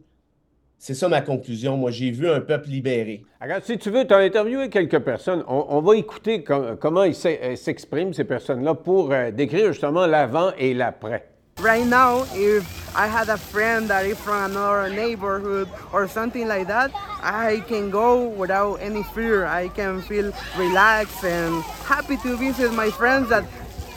C'est 0.80 0.94
ça 0.94 1.10
ma 1.10 1.22
conclusion. 1.22 1.76
Moi, 1.76 1.92
j'ai 1.92 2.12
vu 2.12 2.30
un 2.30 2.40
peuple 2.40 2.70
libéré. 2.70 3.24
Regarde, 3.42 3.64
si 3.64 3.78
tu 3.78 3.90
veux, 3.90 4.06
tu 4.06 4.14
as 4.14 4.18
interviewé 4.18 4.70
quelques 4.70 5.00
personnes. 5.00 5.44
On, 5.48 5.82
va 5.82 5.96
écouter 5.96 6.44
comment 6.44 7.04
ils 7.04 7.16
euh, 7.26 7.56
s'expriment, 7.56 8.14
ces 8.14 8.26
personnes-là, 8.26 8.76
pour 8.76 9.12
euh, 9.12 9.32
décrire 9.32 9.74
justement 9.74 10.06
l'avant 10.06 10.52
et 10.58 10.74
l'après. 10.74 11.30
Right 11.60 11.88
now, 11.88 12.24
if 12.36 12.64
I 12.96 13.08
had 13.08 13.30
a 13.30 13.38
friend 13.38 13.90
that 13.90 14.06
is 14.06 14.16
from 14.16 14.52
another 14.52 14.90
neighborhood 14.94 15.68
or 15.92 16.08
something 16.08 16.48
like 16.48 16.68
that, 16.68 16.92
I 17.24 17.64
can 17.68 17.90
go 17.90 18.28
without 18.28 18.76
any 18.76 19.02
fear. 19.16 19.48
I 19.48 19.70
can 19.70 20.04
feel 20.04 20.32
relaxed 20.56 21.24
and 21.24 21.64
happy 21.84 22.18
to 22.18 22.38
visit 22.38 22.72
my 22.74 22.92
friends 22.92 23.30
that 23.30 23.44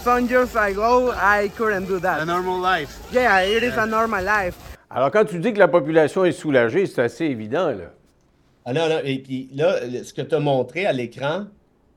some 0.02 0.26
years 0.26 0.56
ago 0.56 1.12
I 1.12 1.48
couldn't 1.56 1.86
do 1.86 2.00
that. 2.00 2.20
A 2.20 2.24
normal 2.24 2.58
life. 2.58 2.98
Yeah, 3.12 3.40
it 3.42 3.62
is 3.62 3.76
a 3.76 3.86
normal 3.86 4.24
life. 4.24 4.56
Alors, 4.90 5.10
quand 5.10 5.24
tu 5.24 5.38
dis 5.38 5.52
que 5.52 5.58
la 5.58 5.68
population 5.68 6.24
est 6.24 6.32
soulagée, 6.32 6.86
c'est 6.86 7.02
assez 7.02 7.26
évident, 7.26 7.70
là. 7.70 7.92
Ah 8.64 8.72
non, 8.72 8.88
non, 8.88 9.00
et 9.04 9.18
puis 9.18 9.48
là, 9.54 9.78
ce 10.02 10.12
que 10.12 10.22
tu 10.22 10.34
as 10.34 10.40
montré 10.40 10.84
à 10.84 10.92
l'écran, 10.92 11.46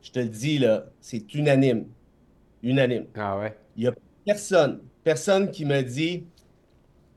je 0.01 0.11
te 0.11 0.19
le 0.19 0.27
dis, 0.27 0.59
là, 0.59 0.85
c'est 1.01 1.33
unanime. 1.33 1.85
Unanime. 2.61 3.05
Ah 3.17 3.37
ouais? 3.39 3.57
Il 3.75 3.83
n'y 3.83 3.87
a 3.87 3.93
personne, 4.25 4.79
personne 5.03 5.49
qui 5.49 5.65
me 5.65 5.81
dit 5.81 6.25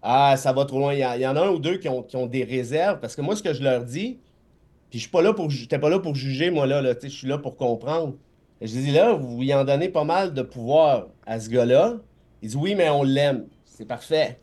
Ah, 0.03 0.37
ça 0.37 0.53
va 0.53 0.65
trop 0.65 0.79
loin. 0.79 0.95
Il 0.95 1.01
y, 1.01 1.27
en 1.27 1.37
a 1.37 1.43
un 1.43 1.51
ou 1.51 1.59
deux 1.59 1.77
qui 1.77 1.89
ont, 1.89 2.27
des 2.27 2.45
réserves, 2.45 2.99
parce 3.01 3.15
que 3.15 3.21
moi, 3.21 3.37
ce 3.37 3.43
que 3.43 3.53
je 3.53 3.63
leur 3.63 3.85
dis, 3.85 4.19
puis 4.91 4.99
je 4.99 5.03
suis 5.05 5.11
pas 5.11 5.23
là 5.23 5.35
pour 5.35 5.49
pas 5.49 5.89
là 5.91 5.99
pour 5.99 6.15
juger, 6.15 6.51
moi, 6.51 6.67
là, 6.67 6.81
là 6.81 6.95
je 7.01 7.09
suis 7.09 7.29
là 7.29 7.39
pour 7.39 7.57
comprendre. 7.57 8.15
Je 8.61 8.67
dis 8.67 8.93
là, 8.93 9.13
vous 9.13 9.43
y 9.43 9.53
en 9.53 9.65
donnez 9.65 9.89
pas 9.89 10.05
mal 10.05 10.33
de 10.33 10.43
pouvoir 10.43 11.09
à 11.27 11.39
ce 11.41 11.49
gars-là. 11.51 11.97
Ils 12.43 12.49
disent 12.49 12.57
oui, 12.57 12.75
mais 12.75 12.89
on 12.89 13.03
l'aime. 13.03 13.47
C'est 13.65 13.87
parfait. 13.87 14.39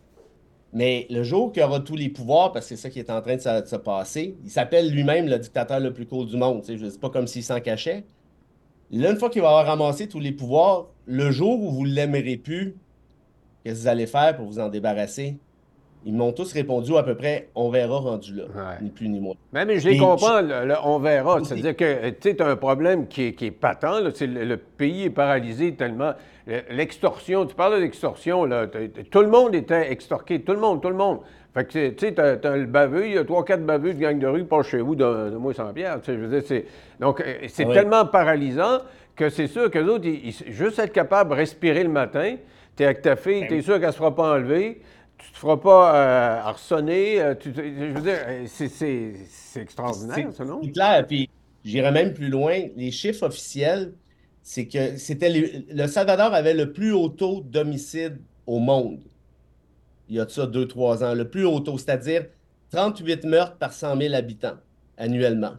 Mais 0.72 1.06
le 1.10 1.24
jour 1.24 1.52
qu'il 1.52 1.62
aura 1.64 1.80
tous 1.80 1.96
les 1.96 2.10
pouvoirs, 2.10 2.52
parce 2.52 2.68
que 2.68 2.76
c'est 2.76 2.82
ça 2.82 2.90
qui 2.90 3.00
est 3.00 3.10
en 3.10 3.22
train 3.22 3.36
de 3.36 3.42
se, 3.42 3.76
passer, 3.76 4.36
il 4.44 4.50
s'appelle 4.50 4.90
lui-même 4.90 5.28
le 5.28 5.38
dictateur 5.38 5.80
le 5.80 5.94
plus 5.94 6.08
cool 6.08 6.28
du 6.28 6.36
monde. 6.36 6.64
Je 6.68 6.90
sais 6.90 7.00
pas 7.00 7.10
comme 7.10 7.28
s'il 7.28 7.44
s'en 7.44 7.60
cachait. 7.60 8.06
Là, 8.92 9.12
une 9.12 9.18
fois 9.18 9.30
qu'il 9.30 9.42
va 9.42 9.50
avoir 9.50 9.66
ramassé 9.66 10.08
tous 10.08 10.20
les 10.20 10.32
pouvoirs, 10.32 10.88
le 11.06 11.32
jour 11.32 11.62
où 11.62 11.72
vous 11.72 11.86
ne 11.86 11.94
l'aimerez 11.94 12.38
plus, 12.38 12.76
qu'est-ce 13.64 13.76
que 13.76 13.82
vous 13.82 13.88
allez 13.88 14.08
faire 14.08 14.36
pour 14.36 14.46
vous 14.46 14.60
en 14.60 14.70
débarrasser? 14.70 15.38
Ils 16.06 16.14
m'ont 16.14 16.32
tous 16.32 16.52
répondu 16.54 16.96
à 16.98 17.04
peu 17.04 17.16
près 17.16 17.50
on 17.56 17.70
verra 17.70 17.98
rendu 17.98 18.36
là, 18.36 18.46
ni 18.82 18.90
plus 18.90 19.08
ni 19.08 19.20
moins. 19.20 19.36
Mais, 19.54 19.80
je 19.80 19.90
les 19.90 19.98
comprends, 19.98 20.42
le, 20.42 20.76
on 20.84 21.00
verra. 21.00 21.44
C'est-à-dire 21.44 21.76
que 21.76 22.10
tu 22.10 22.42
as 22.42 22.48
un 22.48 22.56
problème 22.56 23.08
qui 23.08 23.28
est, 23.28 23.34
qui 23.34 23.46
est 23.46 23.52
patent. 23.52 24.02
le, 24.02 24.56
pays 24.56 25.04
est 25.04 25.10
paralysé 25.10 25.74
tellement. 25.76 26.14
L'extorsion, 26.70 27.46
tu 27.46 27.56
parles 27.56 27.76
de 27.76 27.82
l'extorsion, 27.82 28.48
tout 29.12 29.22
le 29.22 29.30
monde 29.30 29.56
était 29.56 29.92
extorqué, 29.92 30.42
tout 30.42 30.54
le 30.54 30.60
monde, 30.60 30.82
tout 30.82 30.90
le 30.90 30.96
monde. 30.96 31.20
Fait 31.54 31.66
que, 31.66 31.90
tu 31.90 31.96
sais, 32.00 32.14
t'as, 32.14 32.52
as 32.52 32.58
le 32.58 32.66
baveux, 32.66 33.06
il 33.06 33.14
y 33.14 33.18
a 33.18 33.24
trois, 33.24 33.46
quatre 33.46 33.64
baveux 33.64 33.94
de 33.94 34.00
gang 34.00 34.18
de 34.18 34.26
rue, 34.26 34.44
pas 34.44 34.64
chez 34.64 34.80
vous, 34.80 34.96
de, 34.96 35.30
de 35.30 35.38
moi 35.38 35.54
sans 35.54 35.72
pierre. 35.72 36.00
Je 36.06 36.14
veux 36.14 36.28
dire, 36.28 36.42
c'est, 36.44 36.66
donc, 37.00 37.22
euh, 37.22 37.46
c'est 37.48 37.68
tellement 37.68 38.08
paralysant 38.08 38.80
que 39.16 39.30
c'est 39.30 39.48
sûr 39.48 39.70
que 39.70 39.78
autres, 39.78 40.08
juste 40.48 40.80
être 40.80 40.92
capable 40.92 41.30
de 41.30 41.36
respirer 41.36 41.84
le 41.84 41.90
matin, 41.90 42.38
tu 42.76 42.82
es 42.82 42.88
avec 42.88 43.04
ta 43.04 43.16
fille, 43.16 43.42
ben 43.42 43.50
tu 43.50 43.58
es 43.58 43.62
sûr 43.62 43.76
qu'elle 43.76 43.88
ne 43.88 43.92
se 43.92 43.98
fera 43.98 44.16
pas 44.16 44.34
enlever, 44.34 44.82
tu 45.24 45.32
te 45.32 45.38
feras 45.38 45.58
pas 45.58 45.96
euh, 45.96 46.40
harçonner. 46.42 47.22
Euh, 47.22 47.36
je 47.40 47.50
veux 47.50 48.02
dire, 48.02 48.48
c'est, 48.48 49.14
extraordinaire, 49.56 50.34
ça, 50.34 50.46
non? 50.46 50.60
C'est 50.64 50.72
clair, 50.72 51.06
puis 51.08 51.30
j'irais 51.64 51.92
même 51.92 52.14
plus 52.14 52.30
loin. 52.30 52.68
Les 52.76 52.92
chiffres 52.92 53.26
officiels, 53.26 53.94
c'est 54.42 54.68
que 54.68 54.98
c'était 54.98 55.30
le 55.30 55.88
Salvador 55.88 56.34
avait 56.34 56.54
le 56.54 56.74
plus 56.74 56.92
haut 56.92 57.10
taux 57.10 57.42
d'homicide 57.42 58.20
au 58.46 58.60
monde. 58.60 59.00
Il 60.10 60.18
y 60.18 60.20
a 60.20 60.26
de 60.26 60.30
ça 60.32 60.46
deux, 60.46 60.68
trois 60.68 61.04
ans. 61.04 61.14
Le 61.14 61.30
plus 61.30 61.46
haut 61.46 61.60
taux, 61.62 61.78
c'est-à-dire 61.78 62.26
38 62.72 63.24
meurtres 63.24 63.58
par 63.58 63.72
100 63.72 63.98
000 63.98 64.14
habitants 64.14 64.58
annuellement. 64.98 65.54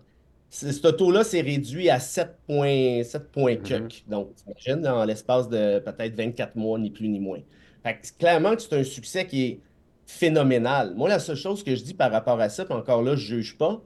Ce 0.51 0.87
taux-là 0.87 1.25
s'est 1.25 1.41
réduit 1.41 1.91
à 1.91 1.99
7 1.99 2.37
points, 2.47 3.03
7 3.03 3.33
points 3.33 3.55
mm-hmm. 3.55 4.09
Donc, 4.09 4.35
t'imagines, 4.37 4.83
dans 4.83 5.05
l'espace 5.05 5.49
de 5.49 5.81
peut-être 5.81 6.15
24 6.15 6.55
mois, 6.55 6.79
ni 6.79 6.91
plus 6.91 7.09
ni 7.09 7.19
moins. 7.19 7.41
Fait 7.85 7.95
que, 7.95 8.19
clairement 8.19 8.57
que 8.57 8.63
c'est 8.63 8.75
un 8.75 8.83
succès 8.83 9.27
qui 9.27 9.45
est 9.45 9.61
phénoménal. 10.07 10.95
Moi, 10.97 11.09
la 11.09 11.19
seule 11.19 11.37
chose 11.37 11.63
que 11.63 11.77
je 11.77 11.83
dis 11.83 11.95
par 11.95 12.11
rapport 12.11 12.41
à 12.41 12.49
ça, 12.49 12.65
puis 12.65 12.75
encore 12.75 13.03
là, 13.03 13.15
je 13.15 13.35
ne 13.35 13.41
juge 13.43 13.59
pas, 13.59 13.81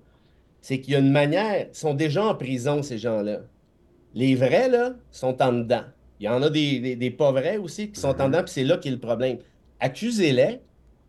c'est 0.61 0.81
qu'il 0.81 0.95
y 0.95 0.97
a 0.97 1.01
une 1.01 1.11
manière, 1.11 1.67
ils 1.69 1.77
sont 1.77 1.95
déjà 1.95 2.25
en 2.25 2.35
prison, 2.35 2.83
ces 2.83 2.99
gens-là. 2.99 3.41
Les 4.15 4.35
vrais, 4.35 4.69
là, 4.69 4.95
sont 5.11 5.43
en 5.43 5.53
dedans. 5.53 5.85
Il 6.21 6.27
y 6.27 6.29
en 6.29 6.43
a 6.43 6.51
des, 6.51 7.15
pas 7.17 7.33
vrais 7.33 7.59
aussi 7.59 7.91
qui 7.91 8.01
sont 8.01 8.21
en 8.21 8.29
dedans, 8.29 8.43
puis 8.43 8.53
c'est 8.53 8.65
là 8.65 8.79
qu'est 8.79 8.91
le 8.91 8.99
problème. 8.99 9.39
Accusez-les, 9.81 10.61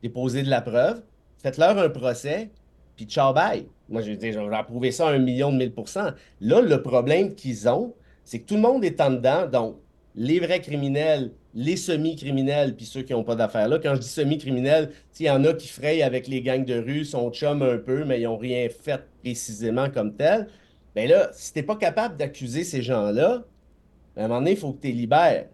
déposez 0.04 0.44
de 0.44 0.50
la 0.50 0.62
preuve, 0.62 1.02
faites-leur 1.42 1.78
un 1.78 1.90
procès, 1.90 2.50
puis 2.96 3.06
ciao 3.06 3.34
bye. 3.34 3.68
Moi, 3.88 4.02
je 4.02 4.12
vais 4.12 4.56
approuver 4.56 4.92
ça 4.92 5.08
à 5.08 5.12
un 5.12 5.20
million 5.20 5.52
de 5.52 5.58
mille 5.58 5.74
pourcents. 5.74 6.12
Là, 6.42 6.62
le 6.62 6.82
problème 6.82 7.34
qu'ils 7.34 7.68
ont, 7.68 7.96
c'est 8.24 8.40
que 8.40 8.46
tout 8.46 8.56
le 8.56 8.62
monde 8.62 8.84
est 8.84 9.02
en 9.02 9.12
dedans, 9.12 9.48
donc 9.48 9.78
les 10.20 10.42
vrais 10.42 10.60
criminels, 10.60 11.32
les 11.56 11.78
semi-criminels, 11.78 12.76
puis 12.76 12.86
ceux 12.86 13.04
qui 13.04 13.14
n'ont 13.14 13.24
pas 13.24 13.36
d'affaires 13.36 13.70
là. 13.70 13.80
Quand 13.80 13.96
je 13.96 14.02
dis 14.02 14.08
semi-criminels, 14.08 14.92
il 15.18 15.26
y 15.26 15.30
en 15.30 15.46
a 15.46 15.54
qui 15.54 15.70
frayent 15.70 16.04
avec 16.04 16.28
les 16.28 16.42
gangs 16.42 16.66
de 16.66 16.78
rue, 16.78 17.06
sont 17.06 17.32
chum 17.32 17.62
un 17.62 17.78
peu, 17.78 18.04
mais 18.04 18.20
ils 18.20 18.26
n'ont 18.26 18.38
rien 18.38 18.68
fait 18.68 19.02
précisément 19.24 19.90
comme 19.90 20.14
tel. 20.14 20.50
Bien 20.94 21.08
là, 21.08 21.30
si 21.32 21.54
tu 21.54 21.60
n'es 21.60 21.64
pas 21.64 21.78
capable 21.78 22.18
d'accuser 22.18 22.66
ces 22.66 22.82
gens-là, 22.82 23.46
à 24.18 24.26
un 24.26 24.28
moment 24.28 24.42
donné, 24.42 24.52
il 24.52 24.58
faut 24.58 24.74
que 24.74 24.82
tu 24.82 24.88
les 24.88 24.94
libères. 24.94 25.46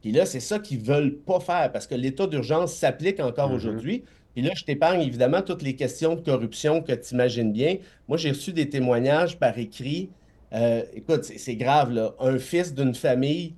Puis 0.00 0.10
là, 0.10 0.24
c'est 0.24 0.40
ça 0.40 0.58
qu'ils 0.58 0.80
ne 0.80 0.84
veulent 0.84 1.16
pas 1.18 1.40
faire 1.40 1.70
parce 1.70 1.86
que 1.86 1.94
l'état 1.94 2.26
d'urgence 2.26 2.72
s'applique 2.72 3.20
encore 3.20 3.50
mm-hmm. 3.50 3.56
aujourd'hui. 3.56 4.04
Puis 4.32 4.42
là, 4.42 4.52
je 4.56 4.64
t'épargne 4.64 5.02
évidemment 5.02 5.42
toutes 5.42 5.62
les 5.62 5.76
questions 5.76 6.14
de 6.14 6.22
corruption 6.22 6.80
que 6.80 6.92
tu 6.92 7.12
imagines 7.12 7.52
bien. 7.52 7.76
Moi, 8.08 8.16
j'ai 8.16 8.30
reçu 8.30 8.54
des 8.54 8.70
témoignages 8.70 9.38
par 9.38 9.58
écrit. 9.58 10.08
Euh, 10.54 10.82
écoute, 10.94 11.24
c'est 11.24 11.56
grave, 11.56 11.92
là. 11.92 12.14
Un 12.20 12.38
fils 12.38 12.74
d'une 12.74 12.94
famille 12.94 13.54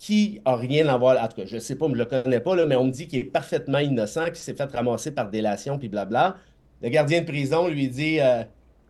qui 0.00 0.40
a 0.46 0.56
rien 0.56 0.88
à 0.88 0.96
voir. 0.96 1.22
En 1.22 1.28
tout 1.28 1.36
cas, 1.36 1.46
je 1.46 1.56
ne 1.56 1.60
sais 1.60 1.76
pas, 1.76 1.86
je 1.86 1.92
ne 1.92 1.98
le 1.98 2.04
connais 2.06 2.40
pas, 2.40 2.56
là, 2.56 2.66
mais 2.66 2.74
on 2.74 2.84
me 2.84 2.90
dit 2.90 3.06
qu'il 3.06 3.20
est 3.20 3.24
parfaitement 3.24 3.78
innocent, 3.78 4.30
qui 4.32 4.40
s'est 4.40 4.54
fait 4.54 4.72
ramasser 4.72 5.12
par 5.12 5.30
délation, 5.30 5.78
puis 5.78 5.88
blabla. 5.88 6.36
Le 6.82 6.88
gardien 6.88 7.20
de 7.20 7.26
prison 7.26 7.68
lui 7.68 7.88
dit 7.88 8.18
euh, 8.18 8.42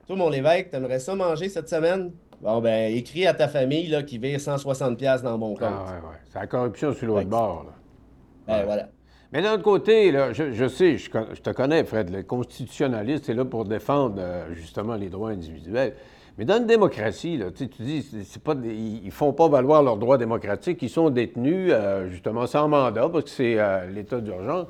Toi, 0.07 0.17
mon 0.17 0.33
évêque, 0.33 0.71
t'aimerais 0.71 1.01
ça 1.01 1.15
manger 1.15 1.49
cette 1.49 1.69
semaine 1.69 2.13
Bon, 2.41 2.63
ben, 2.63 2.95
écris 2.95 3.27
à 3.27 3.35
ta 3.35 3.49
famille 3.49 3.89
là, 3.89 4.03
qui 4.03 4.17
vire 4.17 4.39
160$ 4.39 5.23
dans 5.23 5.37
mon 5.37 5.55
compte. 5.55 5.65
Ah, 5.65 5.85
ouais, 5.85 6.09
ouais. 6.09 6.17
C'est 6.33 6.39
la 6.39 6.47
corruption 6.47 6.95
sur 6.95 7.09
l'autre 7.09 7.29
bord. 7.29 7.67
Là. 7.67 7.73
Ben, 8.47 8.65
voilà. 8.65 8.89
Mais 9.33 9.43
d'un 9.43 9.55
autre 9.55 9.63
côté, 9.63 10.11
là, 10.11 10.33
je, 10.33 10.69
sais, 10.69 10.97
je, 10.97 11.11
te 11.11 11.51
connais, 11.51 11.85
Fred, 11.85 12.11
le 12.11 12.23
constitutionnaliste 12.23 13.29
est 13.29 13.35
là 13.35 13.45
pour 13.45 13.65
défendre 13.65 14.17
euh, 14.19 14.55
justement 14.55 14.95
les 14.95 15.11
droits 15.11 15.31
individuels. 15.31 15.95
Mais 16.41 16.47
dans 16.47 16.57
une 16.57 16.67
démocratie, 16.67 17.37
là, 17.37 17.51
tu 17.55 17.67
dis, 17.67 18.01
c'est 18.25 18.43
pas, 18.43 18.55
ils 18.65 19.05
ne 19.05 19.11
font 19.11 19.35
pas 19.35 19.47
valoir 19.51 19.83
leurs 19.83 19.99
droits 19.99 20.17
démocratiques, 20.17 20.81
ils 20.81 20.89
sont 20.89 21.11
détenus 21.11 21.71
euh, 21.71 22.09
justement 22.09 22.47
sans 22.47 22.67
mandat 22.67 23.11
parce 23.11 23.25
que 23.25 23.31
c'est 23.31 23.59
euh, 23.59 23.85
l'état 23.91 24.23
d'urgence. 24.23 24.69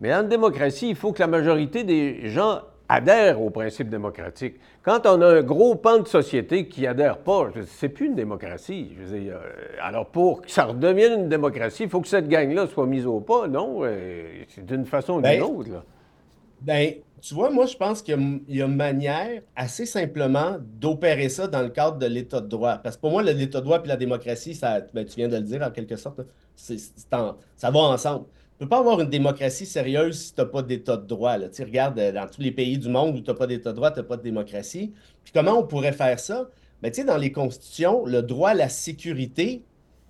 Mais 0.00 0.10
dans 0.10 0.22
une 0.22 0.28
démocratie, 0.28 0.88
il 0.88 0.96
faut 0.96 1.12
que 1.12 1.20
la 1.20 1.28
majorité 1.28 1.84
des 1.84 2.28
gens 2.30 2.62
adhèrent 2.88 3.40
aux 3.40 3.50
principes 3.50 3.90
démocratiques. 3.90 4.56
Quand 4.82 5.06
on 5.06 5.22
a 5.22 5.36
un 5.38 5.42
gros 5.44 5.76
pan 5.76 6.00
de 6.00 6.08
société 6.08 6.66
qui 6.66 6.84
adhère 6.84 7.18
pas, 7.18 7.48
c'est 7.64 7.90
plus 7.90 8.06
une 8.06 8.16
démocratie. 8.16 8.96
Euh, 9.12 9.38
alors 9.80 10.06
pour 10.06 10.42
que 10.42 10.50
ça 10.50 10.64
redevienne 10.64 11.20
une 11.20 11.28
démocratie, 11.28 11.84
il 11.84 11.88
faut 11.88 12.00
que 12.00 12.08
cette 12.08 12.26
gang-là 12.26 12.66
soit 12.66 12.86
mise 12.86 13.06
au 13.06 13.20
pas, 13.20 13.46
non? 13.46 13.82
C'est 14.48 14.66
d'une 14.66 14.84
façon 14.84 15.18
ou 15.18 15.22
d'une 15.22 15.30
ben, 15.30 15.42
autre. 15.42 15.70
Là. 15.70 15.84
Ben, 16.60 16.94
tu 17.26 17.32
vois, 17.32 17.50
moi, 17.50 17.64
je 17.64 17.74
pense 17.74 18.02
qu'il 18.02 18.42
y, 18.48 18.60
a 18.60 18.66
une 18.66 18.76
manière 18.76 19.40
assez 19.56 19.86
simplement 19.86 20.58
d'opérer 20.60 21.30
ça 21.30 21.46
dans 21.46 21.62
le 21.62 21.70
cadre 21.70 21.96
de 21.96 22.04
l'État 22.04 22.42
de 22.42 22.48
droit. 22.48 22.76
Parce 22.76 22.96
que 22.96 23.00
pour 23.00 23.12
moi, 23.12 23.22
l'État 23.22 23.60
de 23.60 23.64
droit 23.64 23.80
et 23.82 23.88
la 23.88 23.96
démocratie, 23.96 24.54
ça, 24.54 24.80
ben, 24.92 25.06
tu 25.06 25.16
viens 25.16 25.28
de 25.28 25.36
le 25.36 25.42
dire 25.42 25.62
en 25.62 25.70
quelque 25.70 25.96
sorte, 25.96 26.20
ça 26.54 27.70
va 27.70 27.78
ensemble. 27.78 28.26
Tu 28.26 28.64
ne 28.64 28.66
peux 28.66 28.68
pas 28.68 28.78
avoir 28.78 29.00
une 29.00 29.08
démocratie 29.08 29.64
sérieuse 29.64 30.18
si 30.18 30.34
tu 30.34 30.40
n'as 30.42 30.46
pas 30.46 30.60
d'État 30.60 30.98
de 30.98 31.06
droit. 31.06 31.38
Tu 31.48 31.62
regardes 31.62 31.98
euh, 31.98 32.12
dans 32.12 32.26
tous 32.28 32.42
les 32.42 32.52
pays 32.52 32.76
du 32.76 32.90
monde 32.90 33.16
où 33.16 33.20
tu 33.20 33.30
n'as 33.30 33.36
pas 33.36 33.46
d'État 33.46 33.70
de 33.70 33.76
droit, 33.76 33.90
tu 33.90 34.00
n'as 34.00 34.04
pas 34.04 34.18
de 34.18 34.22
démocratie. 34.22 34.92
Puis 35.24 35.32
comment 35.32 35.58
on 35.58 35.66
pourrait 35.66 35.92
faire 35.92 36.20
ça? 36.20 36.50
Ben, 36.82 36.92
tu 36.92 37.04
dans 37.04 37.16
les 37.16 37.32
constitutions, 37.32 38.04
le 38.04 38.20
droit 38.20 38.50
à 38.50 38.54
la 38.54 38.68
sécurité, 38.68 39.64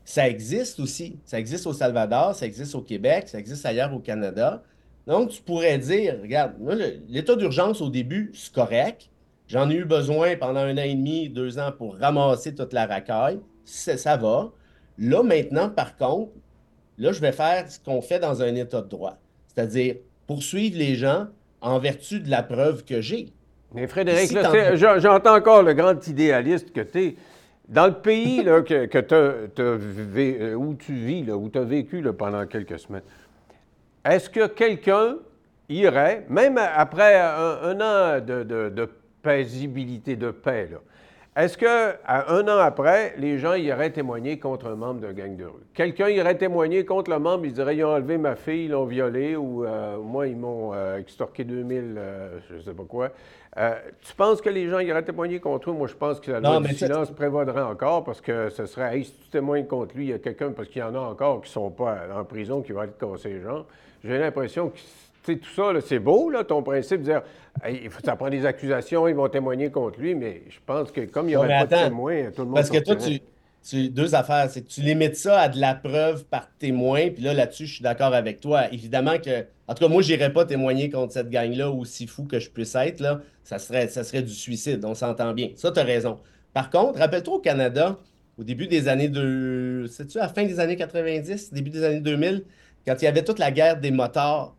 ça 0.04 0.28
existe 0.28 0.80
aussi. 0.80 1.16
Ça 1.24 1.38
existe 1.38 1.66
au 1.68 1.72
Salvador, 1.72 2.34
ça 2.34 2.44
existe 2.44 2.74
au 2.74 2.82
Québec, 2.82 3.28
ça 3.28 3.38
existe 3.38 3.64
ailleurs 3.64 3.94
au 3.94 4.00
Canada. 4.00 4.64
Donc, 5.06 5.30
tu 5.30 5.42
pourrais 5.42 5.78
dire, 5.78 6.16
regarde, 6.22 6.54
l'état 7.08 7.36
d'urgence 7.36 7.80
au 7.80 7.90
début, 7.90 8.32
c'est 8.34 8.52
correct. 8.52 9.10
J'en 9.48 9.68
ai 9.68 9.74
eu 9.74 9.84
besoin 9.84 10.36
pendant 10.36 10.60
un 10.60 10.78
an 10.78 10.82
et 10.82 10.94
demi, 10.94 11.28
deux 11.28 11.58
ans 11.58 11.70
pour 11.76 11.98
ramasser 11.98 12.54
toute 12.54 12.72
la 12.72 12.86
racaille. 12.86 13.38
Ça, 13.64 14.16
va. 14.16 14.50
Là, 14.98 15.22
maintenant, 15.22 15.68
par 15.68 15.96
contre, 15.96 16.32
là, 16.98 17.12
je 17.12 17.20
vais 17.20 17.32
faire 17.32 17.70
ce 17.70 17.78
qu'on 17.78 18.00
fait 18.00 18.18
dans 18.18 18.42
un 18.42 18.54
état 18.54 18.80
de 18.80 18.88
droit. 18.88 19.18
C'est-à-dire 19.48 19.96
poursuivre 20.26 20.78
les 20.78 20.94
gens 20.94 21.26
en 21.60 21.78
vertu 21.78 22.20
de 22.20 22.30
la 22.30 22.42
preuve 22.42 22.84
que 22.84 23.00
j'ai. 23.00 23.28
Mais 23.74 23.86
Frédéric, 23.86 24.32
j'entends 24.74 25.36
encore 25.36 25.62
le 25.62 25.74
grand 25.74 26.06
idéaliste 26.06 26.72
que 26.72 26.80
tu 26.80 27.02
es. 27.02 27.16
Dans 27.68 27.86
le 27.86 27.94
pays 27.94 28.42
là, 28.42 28.60
que, 28.60 28.84
que 28.84 29.58
euh, 29.58 30.54
où 30.54 30.74
tu 30.74 30.92
vis, 30.92 31.24
là, 31.24 31.34
où 31.34 31.48
tu 31.48 31.58
as 31.58 31.64
vécu 31.64 32.02
là, 32.02 32.12
pendant 32.12 32.46
quelques 32.46 32.78
semaines, 32.78 33.02
est-ce 34.04 34.28
que 34.28 34.46
quelqu'un 34.46 35.16
irait, 35.68 36.24
même 36.28 36.58
après 36.58 37.18
un, 37.18 37.80
an 37.80 38.20
de, 38.20 38.88
paisibilité, 39.22 40.16
de 40.16 40.30
paix, 40.30 40.68
est-ce 41.36 41.58
qu'un 41.58 42.48
an 42.48 42.58
après, 42.58 43.14
les 43.18 43.38
gens 43.38 43.54
iraient 43.54 43.90
témoigner 43.90 44.38
contre 44.38 44.68
un 44.68 44.76
membre 44.76 45.00
d'un 45.00 45.12
gang 45.12 45.34
de 45.34 45.46
rue? 45.46 45.64
Quelqu'un 45.74 46.08
irait 46.08 46.36
témoigner 46.36 46.84
contre 46.84 47.10
le 47.10 47.18
membre, 47.18 47.46
il 47.46 47.52
dirait 47.52 47.76
ils 47.76 47.84
ont 47.84 47.92
enlevé 47.92 48.18
ma 48.18 48.36
fille, 48.36 48.66
ils 48.66 48.70
l'ont 48.70 48.84
violée, 48.84 49.34
ou 49.34 49.64
euh, 49.64 49.98
moi, 49.98 50.28
ils 50.28 50.36
m'ont 50.36 50.72
euh, 50.72 50.98
extorqué 50.98 51.42
2000, 51.42 51.96
euh, 51.96 52.38
je 52.48 52.54
ne 52.54 52.60
sais 52.60 52.72
pas 52.72 52.84
quoi. 52.84 53.10
tu 54.00 54.14
penses 54.14 54.40
que 54.40 54.48
les 54.48 54.68
gens 54.68 54.78
iraient 54.78 55.02
témoigner 55.02 55.40
contre 55.40 55.70
eux? 55.70 55.72
Moi, 55.72 55.88
je 55.88 55.94
pense 55.94 56.20
que 56.20 56.30
la 56.30 56.38
loi 56.38 56.60
du 56.60 56.72
silence 56.72 57.10
prévaudrait 57.10 57.62
encore 57.62 58.04
parce 58.04 58.20
que 58.20 58.48
ce 58.50 58.66
serait, 58.66 58.98
hey, 58.98 59.04
si 59.04 59.14
tu 59.14 59.30
témoignes 59.30 59.66
contre 59.66 59.96
lui, 59.96 60.04
il 60.04 60.10
y 60.10 60.14
a 60.14 60.20
quelqu'un, 60.20 60.52
parce 60.52 60.68
qu'il 60.68 60.82
y 60.82 60.84
en 60.84 60.94
a 60.94 61.00
encore 61.00 61.40
qui 61.40 61.48
ne 61.48 61.52
sont 61.52 61.70
pas 61.70 61.98
en 62.14 62.22
prison, 62.22 62.62
qui 62.62 62.70
va 62.70 62.84
être 62.84 63.16
ces 63.18 63.40
gens 63.40 63.66
j'ai 64.04 64.18
l'impression 64.18 64.70
que 64.70 65.32
tout 65.32 65.50
ça, 65.56 65.72
c'est 65.84 65.98
beau, 65.98 66.30
là, 66.30 66.44
ton 66.44 66.62
principe 66.62 67.00
de 67.00 67.04
dire 67.04 67.22
ça 68.04 68.16
prend 68.16 68.28
des 68.28 68.44
accusations, 68.44 69.08
ils 69.08 69.14
vont 69.14 69.28
témoigner 69.28 69.70
contre 69.70 70.00
lui, 70.00 70.14
mais 70.14 70.42
je 70.48 70.58
pense 70.64 70.90
que 70.92 71.02
comme 71.02 71.26
il 71.26 71.30
n'y 71.30 71.36
aurait 71.36 71.66
pas 71.66 71.66
de 71.66 71.88
témoin, 71.88 72.30
tout 72.30 72.42
le 72.42 72.46
monde. 72.46 72.56
Parce 72.56 72.70
que 72.70 72.78
toi, 72.78 72.96
tu, 72.96 73.88
deux 73.88 74.14
affaires, 74.14 74.50
c'est 74.50 74.60
que 74.62 74.68
tu 74.68 74.82
limites 74.82 75.16
ça 75.16 75.40
à 75.40 75.48
de 75.48 75.58
la 75.58 75.74
preuve 75.74 76.24
par 76.26 76.50
témoin, 76.58 77.08
puis 77.08 77.22
là, 77.22 77.32
là-dessus, 77.32 77.66
je 77.66 77.74
suis 77.76 77.82
d'accord 77.82 78.12
avec 78.12 78.40
toi. 78.40 78.70
Évidemment 78.72 79.18
que, 79.18 79.46
en 79.66 79.74
tout 79.74 79.84
cas, 79.84 79.88
moi, 79.88 80.02
je 80.02 80.12
n'irais 80.12 80.32
pas 80.32 80.44
témoigner 80.44 80.90
contre 80.90 81.14
cette 81.14 81.30
gang-là, 81.30 81.70
aussi 81.70 82.06
fou 82.06 82.24
que 82.24 82.38
je 82.38 82.50
puisse 82.50 82.74
être, 82.74 83.00
là, 83.00 83.20
ça 83.42 83.58
serait, 83.58 83.88
ça 83.88 84.04
serait 84.04 84.22
du 84.22 84.34
suicide, 84.34 84.84
on 84.84 84.94
s'entend 84.94 85.32
bien. 85.32 85.50
Ça, 85.56 85.72
tu 85.72 85.80
as 85.80 85.84
raison. 85.84 86.18
Par 86.52 86.68
contre, 86.68 86.98
rappelle-toi 86.98 87.34
au 87.36 87.40
Canada, 87.40 87.98
au 88.36 88.44
début 88.44 88.66
des 88.66 88.88
années 88.88 89.08
de. 89.08 89.86
Sais-tu, 89.88 90.18
à 90.18 90.22
la 90.22 90.28
fin 90.28 90.44
des 90.44 90.60
années 90.60 90.76
90, 90.76 91.52
début 91.52 91.70
des 91.70 91.84
années 91.84 92.00
2000, 92.00 92.44
quand 92.86 92.94
il 93.00 93.04
y 93.04 93.08
avait 93.08 93.24
toute 93.24 93.38
la 93.38 93.50
guerre 93.50 93.80
des 93.80 93.90
motards 93.90 94.54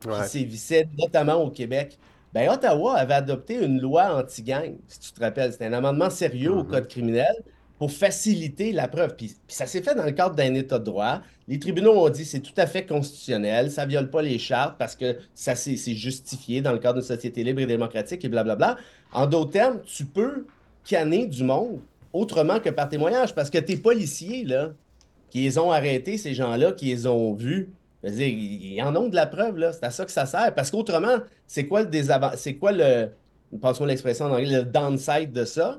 qui 0.00 0.28
sévissait, 0.28 0.88
notamment 0.98 1.42
au 1.42 1.50
Québec, 1.50 1.98
ben, 2.32 2.50
Ottawa 2.50 2.96
avait 2.96 3.14
adopté 3.14 3.54
une 3.54 3.80
loi 3.80 4.14
anti-gang, 4.14 4.76
si 4.86 5.00
tu 5.00 5.12
te 5.12 5.20
rappelles. 5.20 5.52
C'était 5.52 5.66
un 5.66 5.72
amendement 5.72 6.10
sérieux 6.10 6.52
au 6.52 6.62
mm-hmm. 6.62 6.68
code 6.68 6.88
criminel 6.88 7.34
pour 7.78 7.92
faciliter 7.92 8.72
la 8.72 8.88
preuve. 8.88 9.14
Puis, 9.16 9.36
ça 9.46 9.66
s'est 9.66 9.82
fait 9.82 9.94
dans 9.94 10.04
le 10.04 10.12
cadre 10.12 10.34
d'un 10.34 10.52
État 10.54 10.78
de 10.78 10.84
droit. 10.84 11.22
Les 11.46 11.58
tribunaux 11.58 11.92
ont 11.92 12.10
dit 12.10 12.24
c'est 12.24 12.40
tout 12.40 12.52
à 12.56 12.66
fait 12.66 12.84
constitutionnel, 12.84 13.70
ça 13.70 13.86
ne 13.86 13.90
viole 13.90 14.10
pas 14.10 14.20
les 14.20 14.38
chartes 14.38 14.76
parce 14.78 14.96
que 14.96 15.16
ça 15.34 15.54
c'est 15.54 15.76
justifié 15.94 16.60
dans 16.60 16.72
le 16.72 16.78
cadre 16.78 16.98
d'une 16.98 17.06
société 17.06 17.42
libre 17.42 17.60
et 17.60 17.66
démocratique 17.66 18.24
et 18.24 18.28
blablabla. 18.28 18.76
En 19.12 19.26
d'autres 19.26 19.52
termes, 19.52 19.80
tu 19.82 20.04
peux 20.04 20.46
canner 20.84 21.26
du 21.26 21.44
monde 21.44 21.80
autrement 22.12 22.60
que 22.60 22.68
par 22.68 22.88
témoignage 22.88 23.34
parce 23.34 23.48
que 23.48 23.58
tes 23.58 23.76
policiers, 23.76 24.44
là, 24.44 24.72
qui 25.30 25.42
les 25.42 25.58
ont 25.58 25.70
arrêtés, 25.70 26.18
ces 26.18 26.34
gens-là, 26.34 26.72
qui 26.72 26.86
les 26.86 27.06
ont 27.06 27.34
vus. 27.34 27.70
ils 28.02 28.80
en 28.82 28.94
ont 28.96 29.08
de 29.08 29.14
la 29.14 29.26
preuve, 29.26 29.58
là. 29.58 29.72
C'est 29.72 29.84
à 29.84 29.90
ça 29.90 30.04
que 30.04 30.10
ça 30.10 30.26
sert. 30.26 30.54
Parce 30.54 30.70
qu'autrement, 30.70 31.18
c'est 31.46 31.66
quoi 31.66 31.82
le 31.82 31.88
désavantage? 31.88 32.38
C'est 32.38 32.54
quoi 32.54 32.72
le. 32.72 33.10
Passons 33.62 33.86
l'expression 33.86 34.26
en 34.26 34.32
anglais, 34.32 34.58
le 34.58 34.64
downside 34.64 35.32
de 35.32 35.44
ça? 35.44 35.78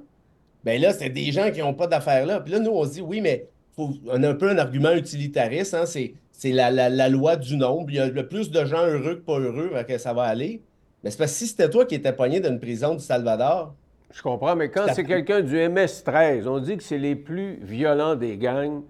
Ben 0.63 0.81
là, 0.81 0.91
c'est 0.91 1.09
des 1.09 1.31
gens 1.31 1.51
qui 1.51 1.59
n'ont 1.59 1.73
pas 1.73 1.87
d'affaires 1.87 2.25
là. 2.25 2.39
Puis 2.39 2.51
là, 2.53 2.59
nous, 2.59 2.71
on 2.71 2.83
se 2.83 2.93
dit, 2.93 3.01
oui, 3.01 3.21
mais 3.21 3.47
faut, 3.75 3.91
on 4.07 4.21
a 4.23 4.29
un 4.29 4.33
peu 4.33 4.49
un 4.49 4.57
argument 4.57 4.91
utilitariste. 4.91 5.73
Hein? 5.73 5.85
C'est, 5.85 6.51
la, 6.51 7.09
loi 7.09 7.35
du 7.35 7.57
nombre. 7.57 7.89
Il 7.89 7.95
y 7.95 7.99
a 7.99 8.07
le 8.07 8.27
plus 8.27 8.51
de 8.51 8.65
gens 8.65 8.85
heureux 8.85 9.15
que 9.15 9.21
pas 9.21 9.39
heureux, 9.39 9.71
que 9.87 9.97
ça 9.97 10.13
va 10.13 10.23
aller. 10.23 10.61
Mais 11.03 11.11
c'est 11.11 11.17
parce 11.17 11.31
que 11.31 11.37
si 11.37 11.47
c'était 11.47 11.69
toi 11.69 11.85
qui 11.85 11.95
étais 11.95 12.13
pogné 12.13 12.39
dans 12.39 12.49
une 12.49 12.59
prison 12.59 12.95
du 12.95 13.03
Salvador. 13.03 13.73
Je 14.11 14.21
comprends, 14.21 14.55
mais 14.55 14.69
quand 14.69 14.87
c'est 14.93 15.03
quelqu'un 15.03 15.41
du 15.41 15.55
MS-13, 15.55 16.47
on 16.47 16.59
dit 16.59 16.77
que 16.77 16.83
c'est 16.83 16.97
les 16.97 17.15
plus 17.15 17.59
violents 17.61 18.15
des 18.15 18.37
gangs. 18.37 18.81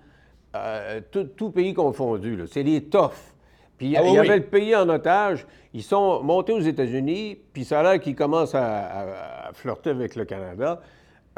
Euh, 0.55 1.01
tout, 1.11 1.51
pays 1.51 1.73
confondu. 1.73 2.39
C'est 2.47 2.63
les 2.63 2.83
toughs. 2.85 3.11
Puis 3.77 3.95
ah 3.95 4.01
il 4.03 4.13
y 4.13 4.17
avait 4.17 4.37
le 4.37 4.43
pays 4.43 4.75
en 4.75 4.89
otage. 4.89 5.45
Ils 5.73 5.83
sont 5.83 6.23
montés 6.23 6.51
aux 6.51 6.59
États-Unis, 6.59 7.37
puis 7.53 7.63
ça 7.63 7.79
a 7.79 7.83
l'air 7.83 7.99
qu'ils 7.99 8.15
commencent 8.15 8.55
à, 8.55 9.51
flirter 9.53 9.91
avec 9.91 10.15
le 10.15 10.25
Canada. 10.25 10.81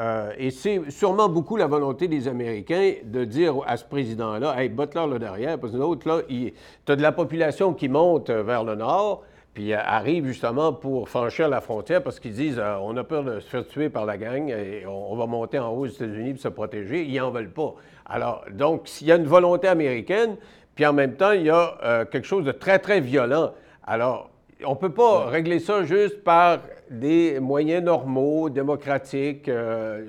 Euh, 0.00 0.32
et 0.38 0.50
c'est 0.50 0.90
sûrement 0.90 1.28
beaucoup 1.28 1.56
la 1.56 1.66
volonté 1.66 2.08
des 2.08 2.26
Américains 2.26 2.94
de 3.04 3.24
dire 3.24 3.56
à 3.66 3.76
ce 3.76 3.84
président-là 3.84 4.60
Hey, 4.60 4.70
botte-leur 4.70 5.06
là 5.06 5.18
derrière, 5.18 5.58
parce 5.60 5.72
que 5.72 5.76
l'autre, 5.76 6.08
là, 6.08 6.22
tu 6.26 6.52
as 6.88 6.96
de 6.96 7.02
la 7.02 7.12
population 7.12 7.74
qui 7.74 7.88
monte 7.88 8.30
vers 8.30 8.64
le 8.64 8.74
nord, 8.74 9.22
puis 9.54 9.74
arrivent 9.74 10.26
justement 10.26 10.72
pour 10.72 11.08
franchir 11.10 11.48
la 11.48 11.60
frontière 11.60 12.02
parce 12.02 12.18
qu'ils 12.18 12.32
disent 12.32 12.60
on 12.80 12.96
a 12.96 13.04
peur 13.04 13.22
de 13.22 13.38
se 13.38 13.48
faire 13.48 13.66
tuer 13.66 13.90
par 13.90 14.06
la 14.06 14.16
gang 14.16 14.48
et 14.48 14.86
on, 14.86 15.14
va 15.14 15.26
monter 15.26 15.58
en 15.58 15.68
haut 15.68 15.80
aux 15.80 15.86
États-Unis 15.86 16.32
pour 16.32 16.42
se 16.42 16.48
protéger. 16.48 17.04
Ils 17.04 17.18
n'en 17.18 17.30
veulent 17.30 17.52
pas. 17.52 17.74
Alors, 18.06 18.44
donc, 18.50 18.82
s'il 18.84 19.06
y 19.06 19.12
a 19.12 19.16
une 19.16 19.26
volonté 19.26 19.68
américaine, 19.68 20.36
puis 20.74 20.86
en 20.86 20.92
même 20.92 21.14
temps, 21.14 21.32
il 21.32 21.42
y 21.42 21.50
a 21.50 22.04
quelque 22.10 22.26
chose 22.26 22.44
de 22.44 22.52
très, 22.52 22.78
très 22.78 23.00
violent. 23.00 23.52
Alors, 23.84 24.30
on 24.64 24.70
ne 24.70 24.76
peut 24.76 24.92
pas 24.92 25.26
régler 25.26 25.58
ça 25.58 25.84
juste 25.84 26.22
par 26.24 26.60
des 26.90 27.40
moyens 27.40 27.84
normaux, 27.84 28.48
démocratiques, 28.48 29.50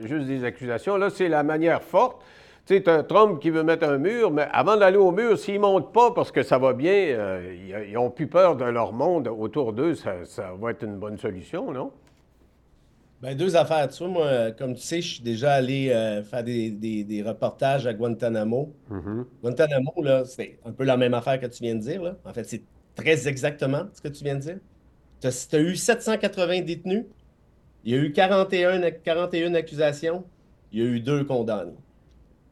juste 0.03 0.25
des 0.25 0.45
accusations. 0.45 0.95
Là, 0.95 1.09
c'est 1.09 1.27
la 1.27 1.43
manière 1.43 1.81
forte. 1.81 2.21
Tu 2.65 2.77
sais, 2.77 2.89
un 2.89 3.03
Trump 3.03 3.41
qui 3.41 3.49
veut 3.49 3.63
mettre 3.63 3.85
un 3.85 3.97
mur, 3.97 4.31
mais 4.31 4.47
avant 4.53 4.77
d'aller 4.77 4.95
au 4.95 5.11
mur, 5.11 5.37
s'ils 5.37 5.55
ne 5.55 5.59
montent 5.59 5.91
pas 5.91 6.11
parce 6.11 6.31
que 6.31 6.43
ça 6.43 6.57
va 6.57 6.71
bien, 6.71 6.93
euh, 6.93 7.83
ils 7.89 7.93
n'ont 7.93 8.09
plus 8.09 8.27
peur 8.27 8.55
de 8.55 8.63
leur 8.63 8.93
monde 8.93 9.27
autour 9.27 9.73
d'eux, 9.73 9.95
ça, 9.95 10.13
va 10.57 10.71
être 10.71 10.83
une 10.83 10.95
bonne 10.95 11.17
solution, 11.17 11.73
non? 11.73 11.91
Bien, 13.23 13.35
deux 13.35 13.55
affaires. 13.55 13.87
Tu 13.87 13.99
vois, 13.99 14.09
moi, 14.09 14.51
comme 14.51 14.75
tu 14.75 14.81
sais, 14.81 15.01
je 15.01 15.13
suis 15.13 15.23
déjà 15.23 15.53
allé 15.53 15.89
euh, 15.91 16.21
faire 16.23 16.43
des, 16.43 17.23
reportages 17.25 17.87
à 17.87 17.93
Guantanamo. 17.93 18.75
Mm-hmm. 18.91 19.25
Guantanamo, 19.41 19.93
là, 20.03 20.25
c'est 20.25 20.59
un 20.65 20.73
peu 20.73 20.83
la 20.83 20.97
même 20.97 21.13
affaire 21.13 21.39
que 21.39 21.45
tu 21.45 21.63
viens 21.63 21.75
de 21.75 21.79
dire. 21.79 22.03
Là. 22.03 22.17
En 22.25 22.33
fait, 22.33 22.43
c'est 22.43 22.63
très 22.95 23.29
exactement 23.29 23.85
ce 23.93 24.01
que 24.01 24.09
tu 24.09 24.25
viens 24.25 24.35
de 24.35 24.41
dire. 24.41 24.57
Tu 25.21 25.27
as, 25.27 25.59
eu 25.59 25.77
780 25.77 26.63
détenus, 26.63 27.05
il 27.85 27.93
y 27.93 27.97
a 27.97 28.01
eu 28.01 28.11
41, 28.11 28.91
41 28.91 29.53
accusations, 29.53 30.25
il 30.73 30.79
y 30.79 30.81
a 30.81 30.85
eu 30.85 30.99
deux 30.99 31.23
condamnés. 31.23 31.77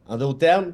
En 0.07 0.15
d'autres 0.15 0.39
termes, 0.39 0.71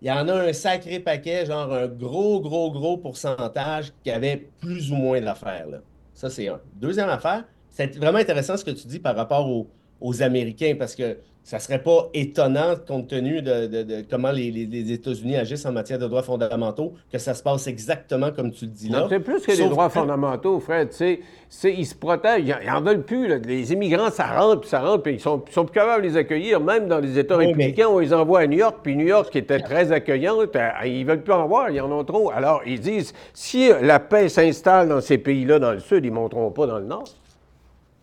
il 0.00 0.08
y 0.08 0.10
en 0.10 0.26
a 0.26 0.48
un 0.48 0.52
sacré 0.54 1.00
paquet, 1.00 1.44
genre 1.44 1.70
un 1.70 1.86
gros, 1.86 2.40
gros, 2.40 2.72
gros 2.72 2.96
pourcentage 2.96 3.92
qui 4.02 4.10
avait 4.10 4.48
plus 4.62 4.90
ou 4.90 4.94
moins 4.94 5.20
d'affaires. 5.20 5.66
Ça, 6.14 6.30
c'est 6.30 6.48
un. 6.48 6.62
Deuxième 6.76 7.10
affaire, 7.10 7.44
c'est 7.74 7.96
vraiment 7.96 8.18
intéressant 8.18 8.56
ce 8.56 8.64
que 8.64 8.70
tu 8.70 8.86
dis 8.86 9.00
par 9.00 9.16
rapport 9.16 9.50
aux, 9.50 9.66
aux 10.00 10.22
Américains, 10.22 10.74
parce 10.78 10.94
que 10.94 11.18
ça 11.42 11.58
serait 11.58 11.82
pas 11.82 12.08
étonnant, 12.14 12.74
compte 12.88 13.08
tenu 13.08 13.42
de, 13.42 14.02
comment 14.08 14.30
les, 14.30 14.92
États-Unis 14.92 15.36
agissent 15.36 15.66
en 15.66 15.72
matière 15.72 15.98
de 15.98 16.06
droits 16.06 16.22
fondamentaux, 16.22 16.94
que 17.12 17.18
ça 17.18 17.34
se 17.34 17.42
passe 17.42 17.66
exactement 17.66 18.30
comme 18.30 18.50
tu 18.50 18.64
le 18.64 18.70
dis 18.70 18.88
là. 18.88 19.06
C'est 19.10 19.20
plus 19.20 19.44
que 19.44 19.52
les 19.52 19.68
droits 19.68 19.90
fondamentaux, 19.90 20.58
Fred. 20.58 20.88
ils 21.00 21.86
se 21.86 21.94
protègent. 21.94 22.56
Ils 22.62 22.70
n'en 22.70 22.80
veulent 22.80 23.04
plus. 23.04 23.38
Les 23.40 23.74
immigrants, 23.74 24.10
ça 24.10 24.40
rentre, 24.40 24.62
puis 24.62 24.70
ça 24.70 24.80
rentre, 24.80 25.02
puis 25.02 25.14
ils 25.14 25.20
sont, 25.20 25.44
sont 25.50 25.66
plus 25.66 25.74
capables 25.74 26.02
de 26.02 26.08
les 26.08 26.16
accueillir. 26.16 26.60
Même 26.60 26.88
dans 26.88 27.00
les 27.00 27.18
États 27.18 27.36
républicains, 27.36 27.88
on 27.88 27.98
les 27.98 28.14
envoie 28.14 28.40
à 28.40 28.46
New 28.46 28.58
York, 28.58 28.78
puis 28.82 28.96
New 28.96 29.06
York, 29.06 29.30
qui 29.30 29.38
était 29.38 29.60
très 29.60 29.92
accueillante, 29.92 30.56
euh, 30.56 30.70
ils 30.86 31.04
veulent 31.04 31.22
plus 31.22 31.34
en 31.34 31.46
voir. 31.46 31.68
Ils 31.68 31.80
en 31.82 31.92
ont 31.92 32.04
trop. 32.04 32.30
Alors, 32.30 32.62
ils 32.64 32.80
disent, 32.80 33.12
si 33.34 33.68
la 33.82 34.00
paix 34.00 34.30
s'installe 34.30 34.88
dans 34.88 35.02
ces 35.02 35.18
pays-là, 35.18 35.58
dans 35.58 35.72
le 35.72 35.80
Sud, 35.80 36.06
ils 36.06 36.10
ne 36.10 36.14
monteront 36.14 36.50
pas 36.52 36.66
dans 36.66 36.78
le 36.78 36.86
Nord. 36.86 37.04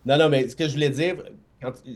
Non, 0.04 0.18
non, 0.18 0.28
mais 0.28 0.48
ce 0.48 0.56
que 0.56 0.66
je 0.66 0.72
voulais 0.72 0.90
dire, 0.90 1.16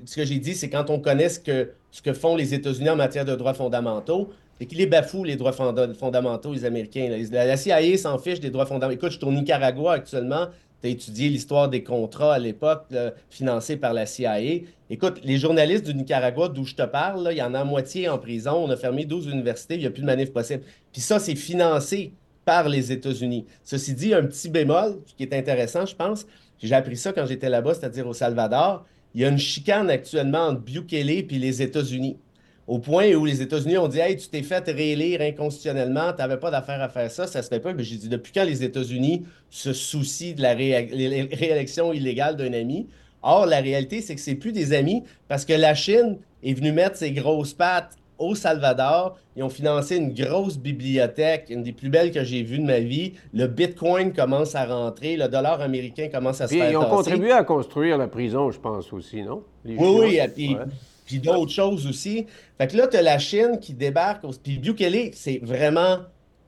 ce 0.05 0.17
que 0.17 0.25
j'ai 0.25 0.39
dit, 0.39 0.55
c'est 0.55 0.71
quand 0.71 0.91
on 0.91 1.01
connaît 1.01 1.29
ce 1.29 1.41
que, 1.41 1.71
ce 1.91 2.03
que 2.03 2.13
font 2.13 2.37
les 2.37 2.55
États-Unis 2.55 2.91
en 2.91 2.97
matière 2.97 3.25
de 3.25 3.35
droits 3.35 3.55
fondamentaux, 3.55 4.31
c'est 4.59 4.67
qu'ils 4.67 4.79
les 4.79 4.87
bafouent, 4.87 5.25
les 5.25 5.37
droits 5.37 5.53
fondamentaux, 5.53 6.53
les 6.53 6.65
Américains. 6.65 7.09
La, 7.31 7.57
CIA 7.57 7.99
s'en 7.99 8.19
fiche 8.19 8.41
des 8.41 8.51
droits 8.51 8.67
fondamentaux. 8.67 8.97
Écoute, 8.97 9.13
je 9.13 9.19
suis 9.19 9.27
au 9.27 9.33
Nicaragua 9.33 9.95
actuellement. 9.95 10.47
Tu 10.81 10.89
as 10.89 10.91
étudié 10.91 11.29
l'histoire 11.29 11.69
des 11.69 11.83
contrats 11.83 12.35
à 12.35 12.39
l'époque 12.39 12.87
financés 13.29 13.77
par 13.77 13.93
la 13.93 14.07
CIA. 14.07 14.63
Écoute, 14.89 15.21
les 15.25 15.37
journalistes 15.37 15.85
du 15.85 15.95
Nicaragua, 15.95 16.49
d'où 16.49 16.65
je 16.65 16.75
te 16.75 16.83
parle, 16.85 17.29
il 17.33 17.37
y 17.37 17.43
en 17.43 17.55
a 17.55 17.65
moitié 17.65 18.09
en 18.09 18.19
prison. 18.19 18.53
On 18.65 18.71
a 18.71 18.77
fermé 18.77 19.05
12 19.05 19.27
universités. 19.27 19.75
Il 19.75 19.81
n'y 19.81 19.87
a 19.87 19.91
plus 19.91 20.03
de 20.03 20.07
manif 20.07 20.33
possible. 20.33 20.63
Puis 20.93 21.03
ça, 21.03 21.19
c'est 21.19 21.35
financé 21.35 22.13
par 22.47 22.69
les 22.69 22.93
États-Unis. 22.93 23.45
Ceci 23.63 23.93
dit, 23.93 24.15
un 24.15 24.23
petit 24.23 24.49
bémol 24.49 25.01
qui 25.17 25.25
est 25.25 25.35
intéressant, 25.35 25.85
je 25.85 25.97
pense. 25.97 26.27
J'ai 26.63 26.75
appris 26.75 26.97
ça 26.97 27.13
quand 27.13 27.27
j'étais 27.27 27.49
là-bas, 27.49 27.75
c'est-à-dire 27.75 28.07
au 28.07 28.15
Salvador 28.15 28.85
il 29.17 29.23
y 29.23 29.25
a 29.25 29.29
une 29.29 29.39
chicane 29.39 29.89
actuellement 29.89 30.49
entre 30.49 30.61
Bukele 30.61 31.11
et 31.11 31.27
les 31.31 31.63
États-Unis. 31.63 32.19
Au 32.67 32.81
point 32.81 33.15
où 33.15 33.25
les 33.25 33.41
États-Unis 33.41 33.79
ont 33.79 33.89
dit 33.89 33.99
Hey, 33.99 34.17
tu 34.19 34.29
t'es 34.29 34.43
fait 34.43 34.69
réélire 34.69 35.23
inconstitutionnellement, 35.23 36.13
tu 36.13 36.19
n'avais 36.19 36.37
pas 36.37 36.51
d'affaire 36.51 36.83
à 36.83 36.91
faire 36.91 37.11
ça, 37.11 37.27
ça 37.27 37.43
se 37.43 37.49
fait 37.49 37.61
pas. 37.61 37.73
Mais 37.73 37.83
j'ai 37.83 37.97
dit 37.97 38.11
Depuis 38.11 38.33
quand 38.35 38.45
les 38.45 38.63
États-Unis 38.63 39.25
se 39.49 39.73
soucient 39.73 40.35
de 40.35 40.43
la 40.43 40.53
réélection 40.53 41.95
illégale 41.95 42.37
d'un 42.37 42.53
ami? 42.53 42.89
Or, 43.23 43.47
la 43.47 43.61
réalité, 43.61 44.03
c'est 44.03 44.15
que 44.15 44.21
ce 44.21 44.33
plus 44.33 44.53
des 44.53 44.75
amis 44.75 45.03
parce 45.29 45.47
que 45.47 45.55
la 45.55 45.75
Chine 45.75 46.19
est 46.43 46.53
venue 46.53 46.73
mettre 46.73 46.97
ses 46.97 47.13
grosses 47.13 47.55
pattes 47.55 47.97
au 48.19 48.35
Salvador. 48.35 49.19
Ils 49.37 49.43
ont 49.43 49.49
financé 49.49 49.97
une 49.97 50.13
grosse 50.15 50.59
bibliothèque, 50.59 51.47
une 51.51 51.63
des 51.63 51.73
plus 51.73 51.89
belles 51.89 52.11
que 52.11 52.25
j'ai 52.25 52.43
vues 52.43 52.59
de 52.59 52.65
ma 52.65 52.81
vie. 52.81 53.15
Le 53.33 53.47
Bitcoin 53.47 54.13
commence 54.13 54.55
à 54.55 54.65
rentrer, 54.65 55.17
le 55.17 55.29
dollar 55.29 55.61
américain 55.61 56.09
commence 56.13 56.41
à 56.41 56.49
se 56.49 56.55
faire 56.55 56.71
Ils 56.71 56.77
ont 56.77 56.89
contribué 56.89 57.33
à 57.33 57.45
construire 57.45 57.99
la 57.99 58.09
prison, 58.09 58.51
je 58.51 58.59
pense 58.59 58.93
aussi, 58.93 59.23
non? 59.23 59.43
oui, 59.65 59.77
oui, 59.79 60.21
puis, 60.35 60.57
puis 61.05 61.19
d'autres 61.19 61.53
choses 61.53 61.87
aussi. 61.87 62.27
Fait 62.59 62.67
que 62.67 62.77
là, 62.77 62.87
tu 62.87 62.97
as 62.97 63.03
la 63.03 63.19
Chine 63.19 63.59
qui 63.61 63.75
débarque. 63.75 64.25
Puis 64.43 64.59
Bukele, 64.59 65.11
c'est 65.13 65.41
vraiment 65.43 65.99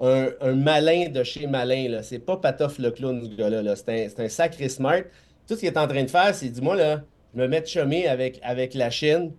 un, 0.00 0.54
malin 0.54 1.08
de 1.08 1.22
chez 1.22 1.46
malin. 1.46 2.00
C'est 2.02 2.18
pas 2.18 2.36
Patoff 2.36 2.78
le 2.78 2.90
clown, 2.90 3.22
ce 3.22 3.36
gars-là. 3.36 3.74
C'est 3.76 4.18
un, 4.18 4.28
sacré 4.28 4.68
smart. 4.68 5.02
Tout 5.46 5.54
ce 5.54 5.60
qu'il 5.60 5.68
est 5.68 5.78
en 5.78 5.88
train 5.88 6.02
de 6.02 6.10
faire, 6.10 6.34
c'est, 6.34 6.48
dis-moi, 6.48 6.76
là, 6.76 7.02
je 7.34 7.40
me 7.40 7.48
mets 7.48 7.60
de 7.60 7.66
chemin 7.66 8.02
avec, 8.08 8.38
avec 8.42 8.74
la 8.74 8.90
Chine 8.90 9.32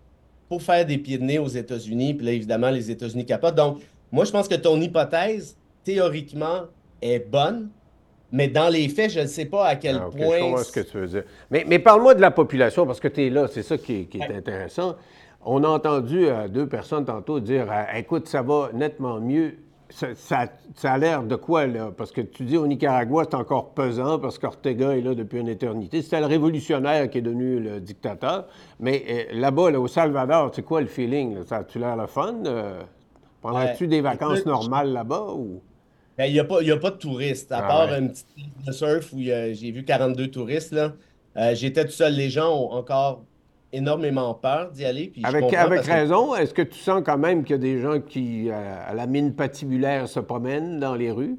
pour 0.49 0.63
faire 0.63 0.85
des 0.85 0.97
pieds 0.97 1.19
de 1.19 1.23
nez 1.23 1.39
aux 1.39 1.47
États-Unis. 1.47 2.15
Puis 2.15 2.25
là, 2.25 2.31
évidemment, 2.33 2.71
les 2.71 2.89
États-Unis 2.91 3.25
capotent. 3.25 3.55
Donc, 3.55 3.79
moi, 4.11 4.25
je 4.25 4.31
pense 4.31 4.47
que 4.47 4.55
ton 4.55 4.81
hypothèse, 4.81 5.55
théoriquement, 5.83 6.63
est 7.01 7.19
bonne. 7.19 7.69
Mais 8.31 8.47
dans 8.47 8.69
les 8.69 8.89
faits, 8.89 9.11
je 9.11 9.19
ne 9.21 9.27
sais 9.27 9.45
pas 9.45 9.65
à 9.65 9.75
quel 9.75 9.95
ah, 9.95 10.09
point. 10.11 10.37
Je 10.37 10.43
comprends 10.43 10.63
ce 10.63 10.71
que 10.71 10.79
tu 10.81 10.97
veux 10.97 11.07
dire. 11.07 11.23
Mais, 11.49 11.65
mais 11.67 11.79
parle-moi 11.79 12.15
de 12.15 12.21
la 12.21 12.31
population, 12.31 12.85
parce 12.85 12.99
que 12.99 13.07
tu 13.07 13.25
es 13.25 13.29
là, 13.29 13.47
c'est 13.47 13.63
ça 13.63 13.77
qui, 13.77 14.07
est 14.13 14.35
intéressant. 14.35 14.95
On 15.45 15.63
a 15.63 15.67
entendu 15.67 16.27
euh, 16.27 16.47
deux 16.47 16.67
personnes 16.67 17.05
tantôt 17.05 17.39
dire 17.39 17.71
euh, 17.71 17.97
écoute, 17.97 18.27
ça 18.27 18.41
va 18.41 18.69
nettement 18.73 19.19
mieux 19.19 19.55
ça, 19.89 20.47
a 20.83 20.97
l'air 20.97 21.23
de 21.23 21.35
quoi, 21.35 21.67
là? 21.67 21.91
Parce 21.95 22.11
que 22.11 22.21
tu 22.21 22.43
dis 22.43 22.57
au 22.57 22.67
Nicaragua, 22.67 23.23
c'est 23.29 23.35
encore 23.35 23.73
pesant 23.73 24.19
parce 24.19 24.37
qu'Ortega 24.37 24.95
est 24.95 25.01
là 25.01 25.15
depuis 25.15 25.39
une 25.39 25.47
éternité. 25.47 26.01
C'était 26.01 26.19
le 26.19 26.27
révolutionnaire 26.27 27.09
qui 27.09 27.17
est 27.17 27.21
devenu 27.21 27.59
le 27.59 27.79
dictateur. 27.79 28.45
Mais 28.79 29.03
euh, 29.09 29.23
là-bas, 29.39 29.71
là, 29.71 29.79
au 29.79 29.87
Salvador, 29.87 30.51
c'est 30.53 30.63
quoi 30.63 30.81
le 30.81 30.87
feeling? 30.87 31.43
Ça 31.45 31.57
a-tu 31.57 31.79
l'air 31.79 31.95
le 31.95 32.07
fun? 32.07 32.35
Euh, 32.45 32.81
Pendant-tu 33.41 33.87
des 33.87 34.01
vacances 34.01 34.45
normales 34.45 34.93
là-bas? 34.93 35.33
Ou... 35.35 35.61
Ben, 36.17 36.25
il 36.25 36.33
n'y 36.33 36.39
a, 36.39 36.43
a, 36.43 36.77
pas 36.77 36.91
de 36.91 36.97
touristes, 36.97 37.51
à 37.51 37.59
ah 37.59 37.67
part 37.67 37.93
une 37.93 38.09
petite 38.09 38.27
de 38.67 38.71
surf 38.71 39.13
où 39.13 39.19
j'ai 39.19 39.71
vu 39.71 39.83
42 39.83 40.27
touristes. 40.27 40.71
Là. 40.71 40.93
Euh, 41.37 41.55
j'étais 41.55 41.85
tout 41.85 41.91
seul. 41.91 42.13
Les 42.13 42.29
gens 42.29 42.49
ont 42.49 42.71
encore 42.73 43.23
énormément 43.71 44.33
peur 44.33 44.71
d'y 44.71 44.85
aller. 44.85 45.13
avec 45.23 45.53
avec 45.53 45.81
raison. 45.81 46.35
Est-ce 46.35 46.53
que 46.53 46.61
tu 46.61 46.79
sens 46.79 47.01
quand 47.05 47.17
même 47.17 47.43
qu'il 47.43 47.55
y 47.55 47.59
a 47.59 47.61
des 47.61 47.79
gens 47.79 47.99
qui, 47.99 48.49
euh, 48.49 48.53
à 48.87 48.93
la 48.93 49.07
mine 49.07 49.35
patibulaire, 49.35 50.07
se 50.07 50.19
promènent 50.19 50.79
dans 50.79 50.95
les 50.95 51.11
rues? 51.11 51.37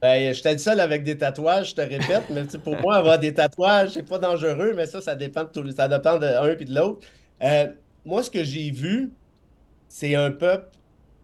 Ben, 0.00 0.32
je 0.32 0.48
le 0.48 0.58
seul 0.58 0.78
avec 0.78 1.02
des 1.02 1.18
tatouages, 1.18 1.70
je 1.70 1.74
te 1.74 1.80
répète, 1.80 2.30
mais 2.30 2.44
pour 2.62 2.80
moi, 2.80 2.96
avoir 2.96 3.18
des 3.18 3.34
tatouages, 3.34 3.90
c'est 3.90 4.08
pas 4.08 4.18
dangereux, 4.18 4.72
mais 4.76 4.86
ça, 4.86 5.00
ça 5.00 5.16
dépend 5.16 5.42
de 5.42 5.48
tout, 5.48 5.68
ça 5.72 5.88
dépend 5.88 6.18
de 6.18 6.26
l'un 6.26 6.56
et 6.56 6.64
de 6.64 6.74
l'autre. 6.74 7.06
Euh, 7.42 7.66
moi, 8.04 8.22
ce 8.22 8.30
que 8.30 8.44
j'ai 8.44 8.70
vu, 8.70 9.12
c'est 9.88 10.14
un 10.14 10.30
peuple, 10.30 10.70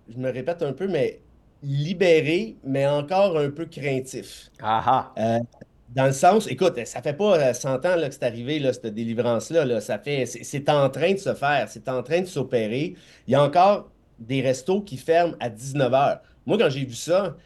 je 0.09 0.19
me 0.19 0.31
répète 0.31 0.63
un 0.63 0.73
peu, 0.73 0.89
mais 0.89 1.21
libéré, 1.63 2.59
mais 2.65 2.85
encore 2.87 3.39
un 3.39 3.51
peu 3.51 3.67
craintif. 3.67 4.51
Ah, 4.61 4.83
ah. 4.85 5.15
Euh, 5.19 5.39
dans 5.95 6.07
le 6.07 6.13
sens, 6.13 6.49
écoute, 6.49 6.85
ça 6.87 7.03
fait 7.03 7.13
pas 7.13 7.55
100 7.55 7.69
euh, 7.69 7.77
ans 7.77 8.09
que 8.09 8.15
c'est 8.15 8.25
arrivé, 8.25 8.61
cette 8.73 8.87
délivrance-là. 8.87 9.81
C'est 9.81 10.69
en 10.69 10.91
train 10.91 11.13
de 11.13 11.19
se 11.19 11.35
faire, 11.35 11.69
c'est 11.69 11.89
en 11.89 12.03
train 12.03 12.23
de 12.23 12.27
s'opérer. 12.27 12.95
Il 13.29 13.33
y 13.33 13.35
a 13.37 13.43
encore 13.43 13.91
des 14.19 14.41
restos 14.41 14.81
qui 14.81 14.97
ferment 14.97 15.35
à 15.39 15.49
19 15.49 15.93
h. 15.93 16.21
Moi, 16.47 16.59
quand 16.59 16.69
j'ai 16.69 16.85
vu 16.85 16.95
ça, 16.95 17.37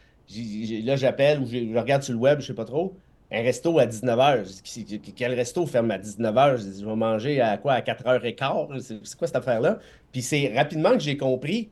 là, 0.83 0.95
j'appelle 0.95 1.39
ou 1.39 1.45
je 1.45 1.77
regarde 1.77 2.01
sur 2.01 2.13
le 2.13 2.19
web, 2.19 2.39
je 2.41 2.47
sais 2.47 2.53
pas 2.53 2.65
trop, 2.65 2.97
un 3.31 3.41
resto 3.41 3.77
à 3.77 3.85
19 3.85 4.17
h. 4.17 5.13
Quel 5.15 5.33
resto 5.33 5.65
ferme 5.67 5.91
à 5.91 5.99
19 5.99 6.35
h? 6.35 6.79
Je, 6.79 6.85
vais 6.85 6.95
manger 6.95 7.41
à 7.41 7.57
quoi? 7.57 7.73
À 7.73 7.81
4 7.81 8.03
h 8.03 8.35
15 8.35 8.99
C'est 9.03 9.15
quoi 9.15 9.27
cette 9.27 9.35
affaire-là? 9.35 9.77
Puis 10.11 10.23
c'est 10.23 10.51
rapidement 10.55 10.93
que 10.93 10.99
j'ai 11.01 11.17
compris 11.17 11.69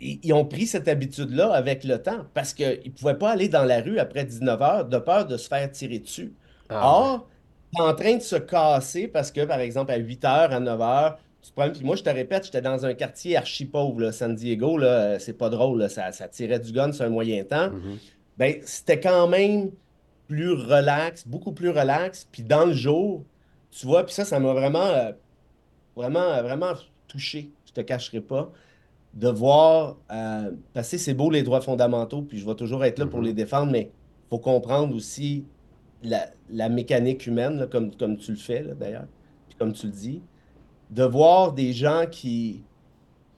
ils 0.00 0.32
ont 0.32 0.44
pris 0.44 0.66
cette 0.66 0.88
habitude-là 0.88 1.52
avec 1.52 1.84
le 1.84 2.00
temps 2.02 2.26
parce 2.34 2.52
qu'ils 2.52 2.80
ne 2.84 2.90
pouvaient 2.90 3.18
pas 3.18 3.30
aller 3.30 3.48
dans 3.48 3.64
la 3.64 3.80
rue 3.80 3.98
après 3.98 4.24
19 4.24 4.62
heures 4.62 4.84
de 4.84 4.98
peur 4.98 5.26
de 5.26 5.36
se 5.36 5.48
faire 5.48 5.70
tirer 5.70 5.98
dessus. 5.98 6.34
Ah, 6.68 6.86
Or, 6.86 7.28
tu 7.74 7.80
en 7.80 7.94
train 7.94 8.16
de 8.16 8.22
se 8.22 8.36
casser 8.36 9.08
parce 9.08 9.30
que, 9.30 9.44
par 9.44 9.60
exemple, 9.60 9.92
à 9.92 9.96
8 9.96 10.24
heures, 10.24 10.52
à 10.52 10.60
9 10.60 10.80
heures, 10.80 11.18
tu 11.42 11.52
prends. 11.54 11.70
Puis 11.70 11.84
moi, 11.84 11.96
je 11.96 12.02
te 12.02 12.10
répète, 12.10 12.44
j'étais 12.44 12.60
dans 12.60 12.84
un 12.84 12.94
quartier 12.94 13.36
archi 13.36 13.64
pauvre, 13.64 14.10
San 14.10 14.34
Diego, 14.34 14.76
là, 14.76 15.18
c'est 15.18 15.32
pas 15.32 15.48
drôle, 15.48 15.88
ça, 15.88 16.10
tirait 16.28 16.58
du 16.58 16.72
gun 16.72 16.92
sur 16.92 17.04
un 17.04 17.10
moyen 17.10 17.44
temps. 17.44 17.68
Mm-hmm. 17.68 17.98
Ben, 18.36 18.56
c'était 18.64 19.00
quand 19.00 19.28
même 19.28 19.70
plus 20.28 20.52
relax, 20.52 21.26
beaucoup 21.26 21.52
plus 21.52 21.70
relax. 21.70 22.26
Puis 22.30 22.42
dans 22.42 22.66
le 22.66 22.74
jour, 22.74 23.24
tu 23.70 23.86
vois, 23.86 24.04
puis 24.04 24.14
ça, 24.14 24.24
ça 24.24 24.40
m'a 24.40 24.52
vraiment, 24.52 24.86
euh, 24.86 25.12
vraiment, 25.94 26.42
vraiment 26.42 26.72
touché, 27.08 27.50
je 27.66 27.72
te 27.72 27.80
cacherai 27.80 28.20
pas 28.20 28.52
de 29.16 29.28
voir, 29.28 29.96
euh, 30.12 30.52
parce 30.74 30.90
que 30.90 30.98
c'est 30.98 31.14
beau 31.14 31.30
les 31.30 31.42
droits 31.42 31.62
fondamentaux, 31.62 32.22
puis 32.22 32.38
je 32.38 32.46
vais 32.46 32.54
toujours 32.54 32.84
être 32.84 32.98
là 32.98 33.06
pour 33.06 33.20
mhm. 33.20 33.26
les 33.26 33.32
défendre, 33.32 33.72
mais 33.72 33.90
il 33.90 34.28
faut 34.28 34.38
comprendre 34.38 34.94
aussi 34.94 35.46
la, 36.02 36.68
mécanique 36.68 37.26
humaine, 37.26 37.66
comme, 37.70 37.94
comme 37.96 38.18
tu 38.18 38.30
le 38.30 38.36
fais 38.36 38.62
d'ailleurs, 38.78 39.06
puis 39.48 39.56
comme 39.58 39.72
tu 39.72 39.86
le 39.86 39.92
dis, 39.92 40.22
de 40.90 41.02
voir 41.02 41.52
des 41.52 41.72
gens 41.72 42.04
qui. 42.10 42.62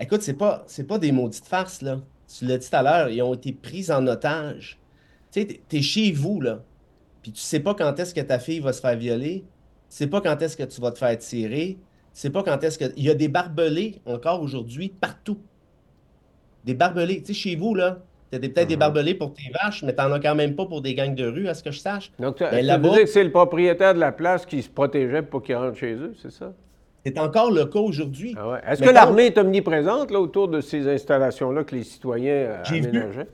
Écoute, 0.01 0.23
c'est 0.23 0.35
pas, 0.35 0.67
pas 0.87 0.99
des 0.99 1.13
maudites 1.13 1.47
farces, 1.47 1.81
là. 1.81 2.01
Tu 2.27 2.45
l'as 2.45 2.59
dit 2.59 2.69
tout 2.69 2.77
à 2.77 2.83
l'heure, 2.83 3.09
ils 3.09 3.23
ont 3.23 3.35
été 3.35 3.53
pris 3.53 3.91
en 3.91 4.07
otage. 4.07 4.79
Tu 5.31 5.41
sais, 5.41 5.61
t'es 5.69 5.81
chez 5.81 6.13
vous, 6.13 6.41
là. 6.41 6.63
Puis 7.23 7.33
tu 7.33 7.41
sais 7.41 7.61
pas 7.61 7.75
quand 7.75 7.99
est-ce 7.99 8.15
que 8.15 8.21
ta 8.21 8.39
fille 8.39 8.61
va 8.61 8.73
se 8.73 8.81
faire 8.81 8.97
violer. 8.97 9.45
Tu 9.91 9.97
sais 9.97 10.07
pas 10.09 10.21
quand 10.21 10.41
est-ce 10.43 10.57
que 10.57 10.65
tu 10.65 10.81
vas 10.81 10.91
te 10.91 10.99
faire 10.99 11.17
tirer. 11.19 11.79
Tu 12.15 12.21
sais 12.21 12.31
pas 12.31 12.43
quand 12.43 12.63
est-ce 12.65 12.79
que. 12.79 12.93
Il 12.97 13.05
y 13.05 13.11
a 13.11 13.15
des 13.15 13.29
barbelés 13.29 14.01
encore 14.07 14.43
aujourd'hui 14.43 14.89
partout. 14.89 15.39
Des 16.69 16.75
barbelés. 16.75 17.23
Tu 17.23 17.29
sais, 17.29 17.33
chez 17.33 17.57
vous, 17.57 17.75
là, 17.75 18.01
tu 18.31 18.39
peut-être 18.39 18.69
des 18.69 18.75
mhm. 18.75 18.81
barbelés 18.81 19.15
pour 19.15 19.33
tes 19.33 19.51
vaches, 19.55 19.83
mais 19.85 19.95
tu 19.95 20.03
n'en 20.03 20.13
as 20.13 20.21
quand 20.21 20.35
même 20.35 20.55
pas 20.55 20.67
pour 20.67 20.83
des 20.83 20.95
gangs 20.95 21.15
de 21.15 21.27
rue, 21.27 21.49
à 21.49 21.55
ce 21.55 21.63
que 21.63 21.71
je 21.71 21.79
sache. 21.79 22.13
Donc, 22.19 22.37
tu 22.37 22.45
que 22.45 23.07
c'est 23.07 23.25
le 23.25 23.31
propriétaire 23.31 23.95
de 23.95 24.01
la 24.01 24.13
place 24.13 24.45
qui 24.45 24.61
se 24.61 24.69
protégeait 24.69 25.23
pour 25.23 25.43
qu'ils 25.43 25.57
rentrent 25.57 25.79
chez 25.79 25.95
eux, 25.95 26.13
c'est 26.21 26.31
ça? 26.31 26.53
C'est 27.07 27.19
encore 27.19 27.51
le 27.51 27.65
cas 27.65 27.79
aujourd'hui. 27.79 28.35
Ah 28.37 28.61
Est-ce 28.69 28.83
que 28.83 28.91
l'armée 28.91 29.27
est 29.27 29.39
omniprésente 29.39 30.11
là, 30.11 30.21
autour 30.21 30.49
de 30.49 30.61
ces 30.61 30.87
installations-là 30.87 31.65
que 31.65 31.75
les 31.75 31.85
citoyens 31.85 32.35
euh, 32.35 32.63
aménageaient? 32.69 33.29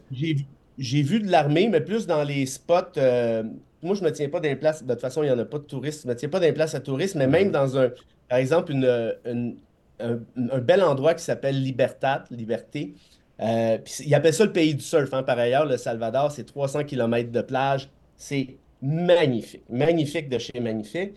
J'ai 0.78 1.02
vu, 1.02 1.18
de 1.18 1.28
l'armée, 1.28 1.68
mais 1.68 1.80
plus 1.80 2.06
dans 2.06 2.22
les 2.22 2.46
spots. 2.46 2.96
Euh, 2.98 3.42
moi, 3.82 3.96
je 3.96 4.02
ne 4.02 4.06
me 4.06 4.12
tiens 4.12 4.28
pas 4.28 4.38
dans 4.38 4.48
les 4.48 4.54
places. 4.54 4.84
De 4.84 4.92
toute 4.92 5.00
façon, 5.00 5.24
il 5.24 5.26
n'y 5.26 5.32
en 5.32 5.38
a 5.40 5.44
pas 5.44 5.58
de 5.58 5.64
touristes. 5.64 6.02
Je 6.02 6.08
ne 6.08 6.12
me 6.12 6.16
tiens 6.16 6.28
pas 6.28 6.38
dans 6.38 6.46
les 6.46 6.52
places 6.52 6.76
à 6.76 6.80
touristes, 6.80 7.16
mais 7.16 7.26
même 7.26 7.48
mhm. 7.48 7.52
dans 7.52 7.78
un, 7.78 7.90
par 8.28 8.38
exemple, 8.38 8.70
une, 8.70 9.56
un, 9.98 10.58
bel 10.60 10.82
endroit 10.82 11.14
qui 11.14 11.24
s'appelle 11.24 11.60
Libertat, 11.60 12.24
Liberté. 12.30 12.94
Euh, 13.40 13.78
ils 14.00 14.14
appellent 14.14 14.34
ça 14.34 14.44
le 14.44 14.52
pays 14.52 14.74
du 14.74 14.84
surf. 14.84 15.12
Hein. 15.12 15.22
Par 15.22 15.38
ailleurs, 15.38 15.66
le 15.66 15.76
Salvador, 15.76 16.30
c'est 16.30 16.44
300 16.44 16.84
km 16.84 17.30
de 17.30 17.42
plage. 17.42 17.88
C'est 18.16 18.56
magnifique. 18.80 19.62
Magnifique 19.68 20.28
de 20.28 20.38
chez 20.38 20.60
magnifique. 20.60 21.14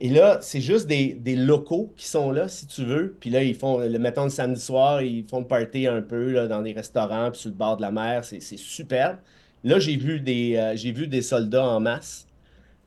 Et 0.00 0.10
là, 0.10 0.38
c'est 0.40 0.60
juste 0.60 0.86
des, 0.86 1.16
locaux 1.34 1.92
qui 1.96 2.06
sont 2.06 2.30
là, 2.30 2.46
si 2.46 2.66
tu 2.66 2.84
veux. 2.84 3.16
Puis 3.18 3.30
là, 3.30 3.42
ils 3.42 3.54
font, 3.54 3.78
le, 3.78 3.98
mettons 3.98 4.24
le 4.24 4.30
samedi 4.30 4.60
soir, 4.60 5.02
ils 5.02 5.26
font 5.26 5.40
le 5.40 5.46
party 5.46 5.88
un 5.88 6.02
peu 6.02 6.30
là, 6.30 6.46
dans 6.46 6.62
des 6.62 6.72
restaurants, 6.72 7.32
puis 7.32 7.40
sur 7.40 7.50
le 7.50 7.56
bord 7.56 7.76
de 7.76 7.82
la 7.82 7.90
mer. 7.90 8.24
C'est 8.24 8.40
superbe. 8.40 9.16
Là, 9.64 9.80
j'ai 9.80 9.96
vu, 9.96 10.20
des, 10.20 10.54
euh, 10.56 10.92
vu 10.92 11.08
des 11.08 11.22
soldats 11.22 11.66
en 11.66 11.80
masse 11.80 12.28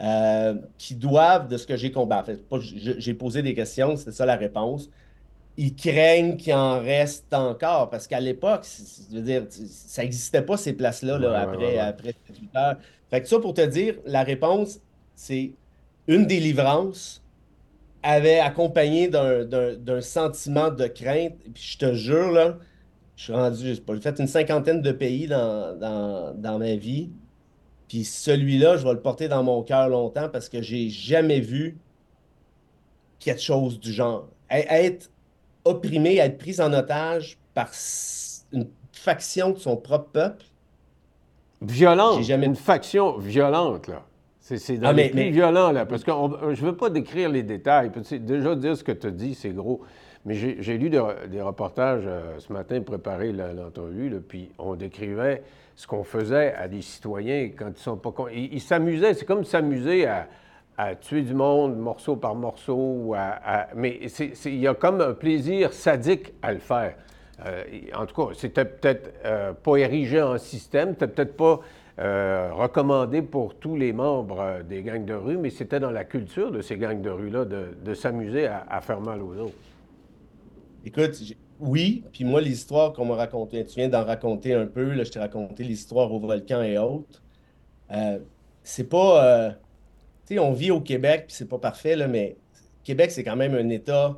euh, 0.02 0.56
qui 0.78 0.96
doivent, 0.96 1.50
de 1.50 1.58
ce 1.58 1.68
que 1.68 1.76
j'ai 1.76 1.92
compris, 1.92 2.18
en 2.18 2.24
fait, 2.24 2.40
j'ai 2.98 3.14
posé 3.14 3.42
des 3.42 3.54
questions, 3.54 3.98
c'était 3.98 4.14
ça 4.14 4.26
la 4.26 4.38
réponse 4.38 4.90
ils 5.58 5.76
craignent 5.76 6.38
qu'il 6.38 6.54
en 6.54 6.80
reste 6.80 7.34
encore. 7.34 7.90
Parce 7.90 8.08
qu'à 8.08 8.20
l'époque, 8.20 8.66
je 9.10 9.16
veux 9.16 9.22
dire, 9.22 9.46
ça 9.50 10.02
n'existait 10.04 10.42
pas 10.42 10.58
ces 10.58 10.74
places-là 10.74 11.16
après, 11.40 11.78
après 11.78 12.16
8 12.30 12.56
heures. 12.56 12.78
Fait 13.10 13.22
que 13.22 13.28
ça, 13.28 13.40
pour 13.40 13.54
te 13.54 13.66
dire, 13.66 13.96
la 14.06 14.24
réponse, 14.24 14.80
c'est 15.16 15.52
une 16.08 16.26
délivrance 16.26 17.22
avait 18.04 18.40
accompagné 18.40 19.08
d'un 19.08 20.02
sentiment 20.02 20.72
de 20.72 20.88
crainte. 20.88 21.34
Et 21.46 21.50
puis 21.50 21.64
je 21.64 21.78
te 21.78 21.94
jure, 21.94 22.32
là, 22.32 22.58
je 23.16 23.26
suis 23.26 23.34
rendu, 23.34 23.76
j'ai 23.76 24.02
fait 24.02 24.20
une 24.20 24.28
cinquantaine 24.28 24.82
de 24.82 24.92
pays 24.92 25.28
dans, 25.28 25.78
dans 26.36 26.60
ma 26.60 26.76
vie. 26.76 27.12
Puis 27.88 28.06
celui-là, 28.06 28.78
je 28.78 28.86
vais 28.86 28.94
le 28.94 29.02
porter 29.02 29.28
dans 29.28 29.44
mon 29.44 29.62
cœur 29.64 29.90
longtemps 29.90 30.30
parce 30.30 30.50
que 30.50 30.62
j'ai 30.62 30.90
jamais 30.90 31.42
vu 31.42 31.78
quelque 33.20 33.42
chose 33.42 33.80
du 33.80 33.92
genre. 33.92 34.30
Être 34.50 35.12
opprimé, 35.66 36.18
être 36.18 36.38
pris 36.38 36.60
en 36.60 36.74
otage 36.74 37.38
par 37.54 37.70
une 38.52 38.68
faction 38.92 39.52
de 39.52 39.58
son 39.58 39.78
propre 39.78 40.10
peuple. 40.12 40.46
Violente. 41.62 42.24
Jamais... 42.24 42.48
Une 42.48 42.56
faction 42.56 43.18
violente, 43.18 43.88
là. 43.88 44.04
C'est 44.40 44.78
dans 44.78 44.90
ah, 44.90 44.94
les 44.94 45.10
plus 45.10 45.30
violents, 45.30 45.72
là. 45.72 45.86
Parce 45.86 46.04
que 46.04 46.12
je 46.12 46.62
ne 46.62 46.70
veux 46.70 46.76
pas 46.76 46.90
décrire 46.90 47.30
les 47.30 47.44
détails. 47.44 47.92
Déjà, 48.20 48.56
dire 48.56 48.76
ce 48.76 48.84
que 48.84 48.92
tu 48.92 49.08
as 49.08 49.12
dit, 49.12 49.36
c'est 49.36 49.52
gros. 49.52 49.82
Mais 50.26 50.36
j'ai 50.36 50.78
lu 50.78 50.90
des, 50.90 51.00
reportages 51.42 52.04
euh, 52.06 52.38
ce 52.40 52.52
matin 52.54 52.82
préparé 52.82 53.32
l'entrevue, 53.32 54.12
puis 54.28 54.52
on 54.60 54.76
décrivait 54.76 55.42
ce 55.76 55.88
qu'on 55.88 56.04
faisait 56.04 56.54
à 56.54 56.68
des 56.68 56.82
citoyens 56.82 57.50
quand 57.58 57.72
ils 57.76 57.82
sont 57.82 57.98
pas... 57.98 58.14
Ils 58.34 58.62
s'amusaient, 58.62 59.14
c'est 59.14 59.26
comme 59.26 59.46
s'amuser 59.46 60.06
à, 60.06 60.28
à 60.82 60.96
tuer 60.96 61.22
du 61.22 61.36
monde 61.36 61.78
morceau 61.78 62.16
par 62.16 62.34
morceau. 62.34 63.14
mais 63.76 64.00
il 64.46 64.56
y 64.58 64.68
a 64.68 64.74
comme 64.74 65.00
un 65.00 65.14
plaisir 65.14 65.74
sadique 65.74 66.34
à 66.42 66.54
le 66.54 66.60
faire. 66.60 66.96
Euh, 67.46 67.64
en 67.96 68.08
tout 68.08 68.16
cas, 68.16 68.34
c'était 68.36 68.66
peut-être 68.66 69.14
euh, 69.26 69.54
pas 69.54 69.78
érigé 69.78 70.22
en 70.22 70.40
système, 70.40 70.94
c'était 70.94 71.08
peut-être 71.08 71.38
pas 71.38 71.60
euh, 72.00 72.50
recommandé 72.54 73.22
pour 73.22 73.56
tous 73.56 73.76
les 73.76 73.94
membres 73.94 74.62
des 74.68 74.82
gangs 74.82 75.06
de 75.06 75.14
rue, 75.14 75.38
mais 75.38 75.52
c'était 75.52 75.80
dans 75.80 75.92
la 75.92 76.04
culture 76.04 76.52
de 76.52 76.62
ces 76.62 76.78
gangs 76.78 77.02
de 77.02 77.10
rue-là 77.12 77.46
de, 77.46 77.94
s'amuser 77.94 78.48
à, 78.48 78.82
faire 78.82 79.02
mal 79.02 79.22
aux 79.22 79.36
autres. 79.38 79.56
Écoute, 80.84 81.16
oui, 81.60 82.04
puis 82.12 82.24
moi, 82.24 82.42
l'histoire 82.42 82.94
qu'on 82.94 83.06
m'a 83.06 83.16
racontée, 83.16 83.64
tu 83.66 83.76
viens 83.76 83.90
d'en 83.90 84.04
raconter 84.04 84.56
un 84.56 84.66
peu, 84.66 84.94
là, 84.94 85.04
je 85.04 85.12
t'ai 85.12 85.20
raconté 85.20 85.64
l'histoire 85.64 86.12
au 86.12 86.20
volcan 86.20 86.64
et 86.64 86.80
autres. 86.80 87.22
c'est 88.64 88.90
pas 88.90 89.58
on 90.40 90.54
vit 90.54 90.72
au 90.72 90.82
Québec, 90.82 91.26
puis 91.28 91.36
c'est 91.36 91.48
pas 91.48 91.58
parfait, 91.58 91.96
là, 91.96 92.08
mais 92.08 92.36
Québec, 92.84 93.12
c'est 93.12 93.24
quand 93.24 93.36
même 93.36 93.56
un 93.56 93.70
État 93.70 94.18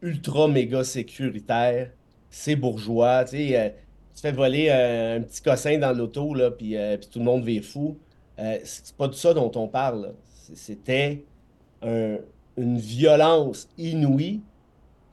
ultra 0.00 0.48
méga 0.48 0.84
sécuritaire. 0.84 1.90
C'est 2.30 2.56
bourgeois. 2.56 3.24
Tu 3.24 3.36
sais, 3.36 3.58
euh, 3.58 3.68
fais 4.14 4.32
voler 4.32 4.70
un, 4.70 5.20
petit 5.22 5.42
cossin 5.42 5.78
dans 5.78 5.92
l'auto, 5.92 6.34
là, 6.34 6.50
puis, 6.50 6.76
euh, 6.76 6.96
tout 6.96 7.18
le 7.18 7.24
monde 7.24 7.44
vit 7.44 7.60
fou. 7.60 7.96
Euh, 8.38 8.58
c'est 8.64 8.96
pas 8.96 9.08
de 9.08 9.14
ça 9.14 9.34
dont 9.34 9.52
on 9.54 9.68
parle. 9.68 10.14
C'était 10.54 11.24
une 11.82 12.78
violence 12.78 13.68
inouïe 13.76 14.40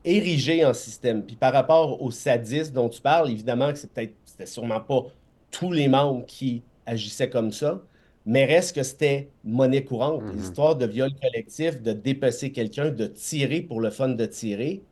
érigée 0.06 0.66
en 0.66 0.74
système. 0.74 1.24
Puis 1.24 1.36
par 1.36 1.54
rapport 1.54 2.02
au 2.02 2.12
sadisme 2.12 2.74
dont 2.74 2.90
tu 2.90 3.02
parles, 3.02 3.32
évidemment 3.32 3.72
que 3.72 3.80
c'est 3.80 3.92
peut-être, 3.92 4.14
c'était 4.26 4.46
sûrement 4.46 4.80
pas 4.80 5.06
tous 5.52 5.72
les 5.72 5.88
membres 5.88 6.26
qui 6.26 6.62
agissaient 6.86 7.30
comme 7.30 7.52
ça, 7.52 7.82
mais 8.30 8.46
reste 8.46 8.76
que 8.76 8.84
c'était 8.84 9.30
monnaie 9.44 9.84
courante. 9.84 10.22
Mhm. 10.22 10.34
L'histoire 10.36 10.76
de 10.76 10.86
viol 10.86 11.10
collectif, 11.20 11.82
de 11.82 11.94
dépecer 11.94 12.52
quelqu'un, 12.52 12.92
de 12.92 13.08
tirer 13.08 13.62
pour 13.62 13.82
le 13.82 13.90
fun 13.90 14.10
de 14.10 14.26
tirer, 14.28 14.84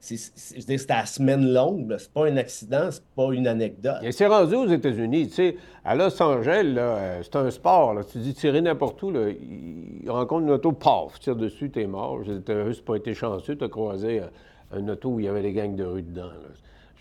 c'était 0.00 0.92
à 0.92 1.06
semaine 1.06 1.50
longue. 1.50 1.96
C'est 1.98 2.12
pas 2.12 2.26
un 2.26 2.36
accident, 2.36 2.90
c'est 2.90 3.02
pas 3.16 3.32
une 3.32 3.46
anecdote. 3.46 3.96
Et 4.02 4.12
c'est 4.12 4.26
rendu 4.26 4.54
aux 4.54 4.66
États-Unis. 4.66 5.28
Tu 5.28 5.34
sais, 5.34 5.56
à 5.82 5.94
Los 5.94 6.22
Angeles, 6.22 6.74
euh, 6.76 7.20
c'est 7.22 7.36
un 7.36 7.50
sport. 7.50 8.04
Tu 8.12 8.18
dis 8.18 8.34
tirer 8.34 8.60
n'importe 8.60 9.02
où. 9.02 9.10
Là, 9.10 9.30
il 9.30 10.10
rencontre 10.10 10.42
une 10.42 10.50
auto, 10.50 10.72
paf, 10.72 11.18
tire 11.20 11.36
dessus, 11.36 11.70
t'es 11.70 11.86
mort. 11.86 12.20
T'as 12.44 12.66
juste 12.66 12.84
pas 12.84 12.96
été 12.96 13.14
chanceux, 13.14 13.56
t'as 13.56 13.68
croisé 13.68 14.20
euh, 14.20 14.26
un 14.72 14.86
auto 14.88 15.08
où 15.08 15.20
il 15.20 15.24
y 15.24 15.28
avait 15.28 15.40
des 15.40 15.54
gangs 15.54 15.74
de 15.74 15.84
rue 15.84 16.02
dedans. 16.02 16.28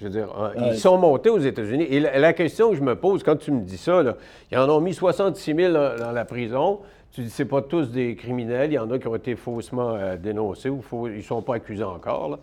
Je 0.04 0.10
veux 0.10 0.13
dire, 0.13 0.28
hein, 0.38 0.52
ils 0.58 0.78
sont 0.78 0.98
montés 0.98 1.30
aux 1.30 1.39
États-Unis. 1.39 1.86
Et 1.89 2.02
la, 2.02 2.34
question 2.34 2.72
que 2.72 2.76
je 2.76 2.82
me 2.82 2.98
pose 2.98 3.24
quand 3.24 3.38
tu 3.38 3.52
me 3.52 3.62
dis 3.62 3.78
ça, 3.78 4.04
là, 4.04 4.18
ils 4.52 4.58
en 4.58 4.70
ont 4.70 4.82
mis 4.82 4.94
66 4.94 5.56
000 5.56 5.72
dans, 5.72 6.12
la 6.12 6.26
prison. 6.26 6.80
Tu 7.13 7.22
dis, 7.22 7.30
c'est 7.30 7.46
pas 7.46 7.62
tous 7.62 7.89
des 7.89 8.18
criminels. 8.18 8.72
Il 8.72 8.74
y 8.74 8.80
en 8.80 8.92
a 8.92 9.00
qui 9.00 9.08
ont 9.08 9.16
été 9.16 9.38
faussement 9.38 9.96
euh, 9.96 10.18
dénoncés 10.18 10.68
ou 10.68 10.82
ils 11.08 11.18
ne 11.18 11.22
sont 11.22 11.42
pas 11.42 11.56
accusés 11.56 11.86
encore. 11.86 12.38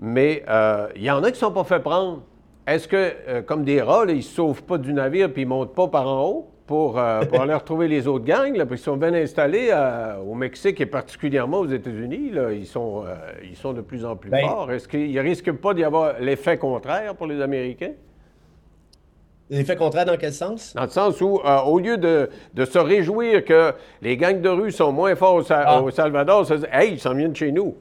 Mais 0.00 0.44
euh, 0.48 0.88
il 0.96 1.02
y 1.02 1.10
en 1.10 1.22
a 1.22 1.26
qui 1.26 1.32
ne 1.32 1.46
sont 1.46 1.52
pas 1.52 1.64
fait 1.64 1.80
prendre. 1.80 2.22
Est-ce 2.66 2.88
que, 2.88 3.12
euh, 3.28 3.42
comme 3.42 3.64
des 3.64 3.82
rats, 3.82 4.04
ils 4.08 4.16
ne 4.16 4.20
se 4.22 4.36
sauvent 4.36 4.62
pas 4.62 4.78
du 4.78 4.94
navire 4.94 5.30
puis 5.30 5.42
ils 5.42 5.44
ne 5.44 5.50
montent 5.50 5.74
pas 5.74 5.88
par 5.88 6.08
en 6.08 6.24
haut? 6.24 6.50
Pour, 6.66 6.98
euh, 6.98 7.22
pour 7.22 7.42
aller 7.42 7.54
retrouver 7.54 7.88
les 7.88 8.06
autres 8.06 8.24
gangs, 8.24 8.56
là, 8.56 8.64
parce 8.64 8.80
qu'ils 8.80 8.90
sont 8.90 8.96
bien 8.96 9.12
installés 9.12 9.68
euh, 9.70 10.16
au 10.18 10.34
Mexique 10.34 10.80
et 10.80 10.86
particulièrement 10.86 11.60
aux 11.60 11.68
États-Unis. 11.68 12.32
Ils 12.52 12.66
sont, 12.66 13.04
euh, 13.06 13.14
ils 13.42 13.56
sont 13.56 13.72
de 13.72 13.82
plus 13.82 14.04
en 14.04 14.16
plus 14.16 14.30
ben 14.30 14.46
forts. 14.46 14.72
Est-ce 14.72 14.88
qu'il 14.88 15.12
ne 15.12 15.20
risque 15.20 15.52
pas 15.52 15.74
d'y 15.74 15.84
avoir 15.84 16.18
l'effet 16.20 16.56
contraire 16.56 17.14
pour 17.16 17.26
les 17.26 17.40
Américains? 17.42 17.92
L'effet 19.50 19.76
contraire 19.76 20.06
dans 20.06 20.16
quel 20.16 20.32
sens? 20.32 20.72
Dans 20.74 20.84
le 20.84 20.88
sens 20.88 21.20
où, 21.20 21.38
au 21.38 21.78
lieu 21.78 21.98
de, 21.98 22.30
de, 22.54 22.64
se 22.64 22.78
réjouir 22.78 23.44
que 23.44 23.74
les 24.00 24.16
gangs 24.16 24.40
de 24.40 24.48
rue 24.48 24.72
sont 24.72 24.90
moins 24.90 25.14
forts 25.16 25.34
au, 25.34 25.52
ah. 25.52 25.84
Salvador, 25.92 26.46
ça 26.46 26.56
dit 26.56 26.64
Hey, 26.72 26.92
ils 26.92 27.00
s'en 27.00 27.14
viennent 27.14 27.36
chez 27.36 27.52
nous. 27.52 27.76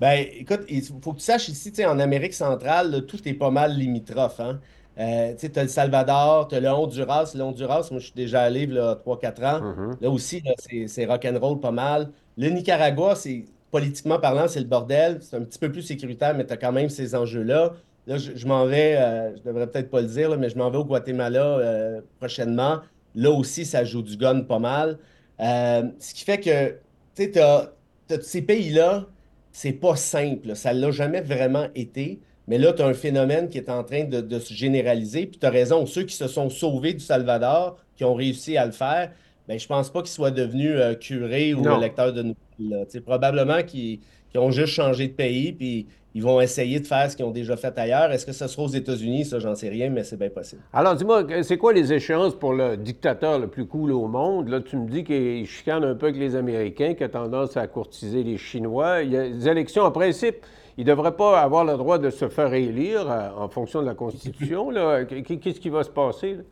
Ben, 0.00 0.24
écoute, 0.32 0.60
il 0.68 0.82
faut 1.02 1.12
que 1.12 1.18
tu 1.18 1.24
saches 1.24 1.48
ici, 1.48 1.72
en 1.84 1.98
Amérique 1.98 2.34
centrale, 2.34 3.04
tout 3.06 3.18
est 3.28 3.34
pas 3.34 3.50
mal 3.50 3.72
limitrophe. 3.76 4.38
Hein? 4.38 4.60
Euh, 4.98 5.34
tu 5.38 5.50
as 5.58 5.62
le 5.62 5.68
Salvador, 5.68 6.48
tu 6.48 6.54
as 6.54 6.60
le 6.60 6.68
Honduras. 6.68 7.32
Le 7.34 7.42
Honduras, 7.42 7.88
moi, 7.90 8.00
je 8.00 8.06
suis 8.06 8.14
déjà 8.14 8.42
allé 8.42 8.66
là, 8.66 8.94
3-4 9.04 9.44
ans. 9.44 9.60
Mm-hmm. 9.60 10.02
Là 10.02 10.10
aussi, 10.10 10.42
c'est 10.86 11.04
rock'n'roll 11.06 11.60
pas 11.60 11.72
mal. 11.72 12.10
Le 12.36 12.48
Nicaragua, 12.48 13.14
c'est 13.14 13.44
politiquement 13.70 14.18
parlant, 14.18 14.46
c'est 14.46 14.60
le 14.60 14.66
bordel. 14.66 15.18
C'est 15.20 15.36
un 15.36 15.42
petit 15.42 15.58
peu 15.58 15.70
plus 15.70 15.82
sécuritaire, 15.82 16.34
mais 16.36 16.46
tu 16.46 16.52
as 16.52 16.56
quand 16.56 16.72
même 16.72 16.88
ces 16.88 17.14
enjeux-là. 17.14 17.72
Là, 18.06 18.18
je, 18.18 18.46
m'en 18.46 18.66
vais, 18.66 18.96
euh, 18.96 19.34
je 19.36 19.42
devrais 19.42 19.66
peut-être 19.66 19.90
pas 19.90 20.02
le 20.02 20.08
dire, 20.08 20.36
mais 20.38 20.50
je 20.50 20.58
m'en 20.58 20.70
vais 20.70 20.78
au 20.78 20.84
Guatemala 20.84 21.58
euh, 21.58 22.00
prochainement. 22.18 22.80
Là 23.14 23.30
aussi, 23.30 23.64
ça 23.64 23.84
joue 23.84 24.02
du 24.02 24.16
gun 24.16 24.42
pas 24.42 24.58
mal. 24.58 24.98
ce 25.38 26.14
qui 26.14 26.24
fait 26.24 26.38
que, 26.38 26.70
tu 27.16 27.32
sais, 27.32 28.20
ces 28.22 28.42
pays-là, 28.42 29.06
c'est 29.52 29.72
pas 29.72 29.96
simple. 29.96 30.54
Ça 30.54 30.72
l'a 30.72 30.90
jamais 30.90 31.20
vraiment 31.22 31.68
été. 31.74 32.20
Mais 32.48 32.58
là, 32.58 32.72
tu 32.72 32.82
as 32.82 32.86
un 32.86 32.94
phénomène 32.94 33.48
qui 33.48 33.58
est 33.58 33.70
en 33.70 33.84
train 33.84 34.04
de, 34.04 34.38
se 34.38 34.52
généraliser. 34.52 35.26
Puis 35.26 35.38
tu 35.38 35.46
as 35.46 35.50
raison, 35.50 35.86
ceux 35.86 36.02
qui 36.02 36.14
se 36.14 36.28
sont 36.28 36.50
sauvés 36.50 36.92
du 36.92 37.00
Salvador, 37.00 37.76
qui 37.96 38.04
ont 38.04 38.14
réussi 38.14 38.56
à 38.56 38.66
le 38.66 38.72
faire, 38.72 39.10
ben, 39.48 39.58
je 39.58 39.66
pense 39.66 39.90
pas 39.90 40.00
qu'ils 40.00 40.10
soient 40.10 40.30
devenus 40.30 40.72
euh, 40.74 40.94
curés 40.94 41.54
ou 41.54 41.62
Non. 41.62 41.78
lecteurs 41.78 42.12
de 42.12 42.22
nouvelles. 42.22 42.34
là. 42.58 43.00
Probablement 43.04 43.62
qu'ils 43.62 44.00
qu'ils 44.34 44.40
ont 44.40 44.50
juste 44.50 44.72
changé 44.72 45.06
de 45.06 45.12
pays, 45.12 45.52
puis 45.52 45.86
ils 46.12 46.22
vont 46.22 46.40
essayer 46.40 46.80
de 46.80 46.86
faire 46.86 47.08
ce 47.10 47.16
qu'ils 47.16 47.24
ont 47.24 47.30
déjà 47.30 47.56
fait 47.56 47.76
ailleurs. 47.78 48.10
Est-ce 48.10 48.26
que 48.26 48.32
ce 48.32 48.48
sera 48.48 48.64
aux 48.64 48.68
États-Unis? 48.68 49.24
Ça, 49.24 49.38
j'en 49.38 49.54
sais 49.54 49.68
rien, 49.68 49.90
mais 49.90 50.02
c'est 50.02 50.16
bien 50.16 50.28
possible. 50.28 50.62
Alors, 50.72 50.96
dis-moi, 50.96 51.24
c'est 51.42 51.56
quoi 51.56 51.72
les 51.72 51.92
échéances 51.92 52.34
pour 52.34 52.52
le 52.52 52.76
dictateur 52.76 53.38
le 53.38 53.46
plus 53.46 53.66
cool 53.66 53.92
au 53.92 54.08
monde? 54.08 54.48
Là, 54.48 54.60
tu 54.60 54.76
me 54.76 54.88
dis 54.88 55.04
qu'il 55.04 55.46
chicane 55.46 55.84
un 55.84 55.94
peu 55.94 56.06
avec 56.06 56.18
les 56.18 56.34
Américains, 56.34 56.94
qu'il 56.94 57.04
a 57.04 57.08
tendance 57.08 57.56
à 57.56 57.66
courtiser 57.68 58.22
les 58.24 58.36
Chinois. 58.36 59.02
Il 59.02 59.12
y 59.12 59.16
a 59.16 59.28
des 59.28 59.48
élections, 59.48 59.82
en 59.82 59.92
principe, 59.92 60.36
il 60.76 60.84
ne 60.84 60.90
devrait 60.90 61.16
pas 61.16 61.40
avoir 61.40 61.64
le 61.64 61.76
droit 61.76 61.98
de 61.98 62.10
se 62.10 62.28
faire 62.28 62.52
élire 62.54 63.10
euh, 63.10 63.30
en 63.36 63.48
fonction 63.48 63.80
de 63.82 63.86
la 63.86 63.94
Constitution. 63.94 64.68
Qu'est-ce 65.08 65.60
qui 65.60 65.68
va 65.68 65.82
se 65.84 65.90
passer? 65.90 66.34
là? 66.34 66.42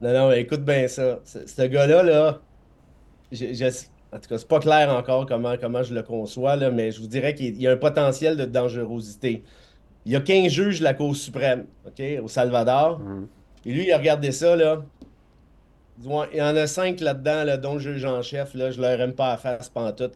Non, 0.00 0.28
non, 0.28 0.32
écoute 0.32 0.64
bien 0.64 0.86
ça. 0.88 1.18
Ce, 1.24 1.62
gars-là, 1.62 2.02
là, 2.04 2.40
je- 3.32 3.52
je- 3.52 3.86
en 4.16 4.18
tout 4.20 4.28
cas, 4.28 4.38
c'est 4.38 4.48
pas 4.48 4.60
clair 4.60 4.90
encore 4.94 5.26
comment, 5.26 5.56
comment 5.60 5.82
je 5.82 5.92
le 5.94 6.02
conçois, 6.02 6.56
là, 6.56 6.70
mais 6.70 6.90
je 6.92 7.00
vous 7.00 7.08
dirais 7.08 7.34
qu'il 7.34 7.60
y 7.60 7.66
a 7.66 7.72
un 7.72 7.76
potentiel 7.76 8.36
de 8.36 8.44
dangerosité. 8.44 9.42
Il 10.06 10.12
y 10.12 10.16
a 10.16 10.20
15 10.20 10.50
juges 10.52 10.78
de 10.78 10.84
la 10.84 10.94
Cour 10.94 11.14
suprême, 11.16 11.66
OK, 11.86 12.02
au 12.22 12.28
Salvador. 12.28 13.00
Et 13.66 13.72
lui, 13.72 13.84
il 13.86 13.92
a 13.92 13.98
regardé 13.98 14.30
ça, 14.32 14.56
là. 14.56 14.82
Il 16.00 16.38
y 16.38 16.42
en 16.42 16.54
a 16.56 16.66
cinq 16.68 17.00
là-dedans, 17.00 17.42
là, 17.44 17.56
dont 17.56 17.74
le 17.74 17.80
juge 17.80 18.04
en 18.04 18.22
chef, 18.22 18.54
là, 18.54 18.70
je 18.70 18.80
leur 18.80 19.00
aime 19.00 19.14
pas 19.14 19.32
à 19.32 19.36
face 19.36 19.68
pantoute. 19.68 20.14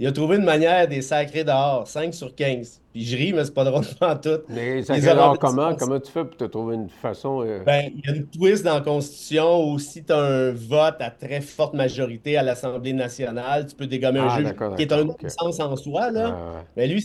Il 0.00 0.06
a 0.06 0.12
trouvé 0.12 0.36
une 0.36 0.44
manière 0.44 0.86
des 0.86 1.02
sacrés 1.02 1.42
dehors, 1.42 1.86
5 1.88 2.14
sur 2.14 2.32
15. 2.34 2.80
Puis 2.92 3.04
je 3.04 3.16
ris, 3.16 3.32
mais 3.32 3.44
c'est 3.44 3.52
pas 3.54 3.64
drôle. 3.64 3.82
Mais 4.48 4.82
ça 4.82 4.94
Les 4.94 5.00
fait 5.00 5.08
alors 5.10 5.24
Olympiques 5.30 5.40
comment? 5.40 5.74
Comment 5.74 5.98
tu 6.00 6.12
fais 6.12 6.24
pour 6.24 6.36
te 6.36 6.44
trouver 6.44 6.76
une 6.76 6.88
façon... 6.88 7.42
euh, 7.44 7.64
Ben, 7.64 7.90
il 7.94 8.06
y 8.06 8.12
a 8.12 8.14
une 8.16 8.26
twist 8.26 8.64
dans 8.64 8.74
la 8.74 8.80
Constitution 8.80 9.64
où 9.68 9.78
si 9.80 10.04
tu 10.04 10.12
as 10.12 10.18
un 10.18 10.52
vote 10.52 10.96
à 11.00 11.10
très 11.10 11.40
forte 11.40 11.74
majorité 11.74 12.36
à 12.38 12.42
l'Assemblée 12.44 12.92
nationale, 12.92 13.66
tu 13.66 13.74
peux 13.74 13.86
dégommer 13.88 14.20
un 14.20 14.28
Ah, 14.28 14.38
juge 14.38 14.54
qui 14.76 14.82
est 14.82 14.92
un 14.92 15.04
non-sens 15.04 15.58
en 15.60 15.74
soi, 15.76 16.10
là. 16.12 16.36
ah, 16.38 16.64
Mais 16.76 16.86
lui, 16.86 17.04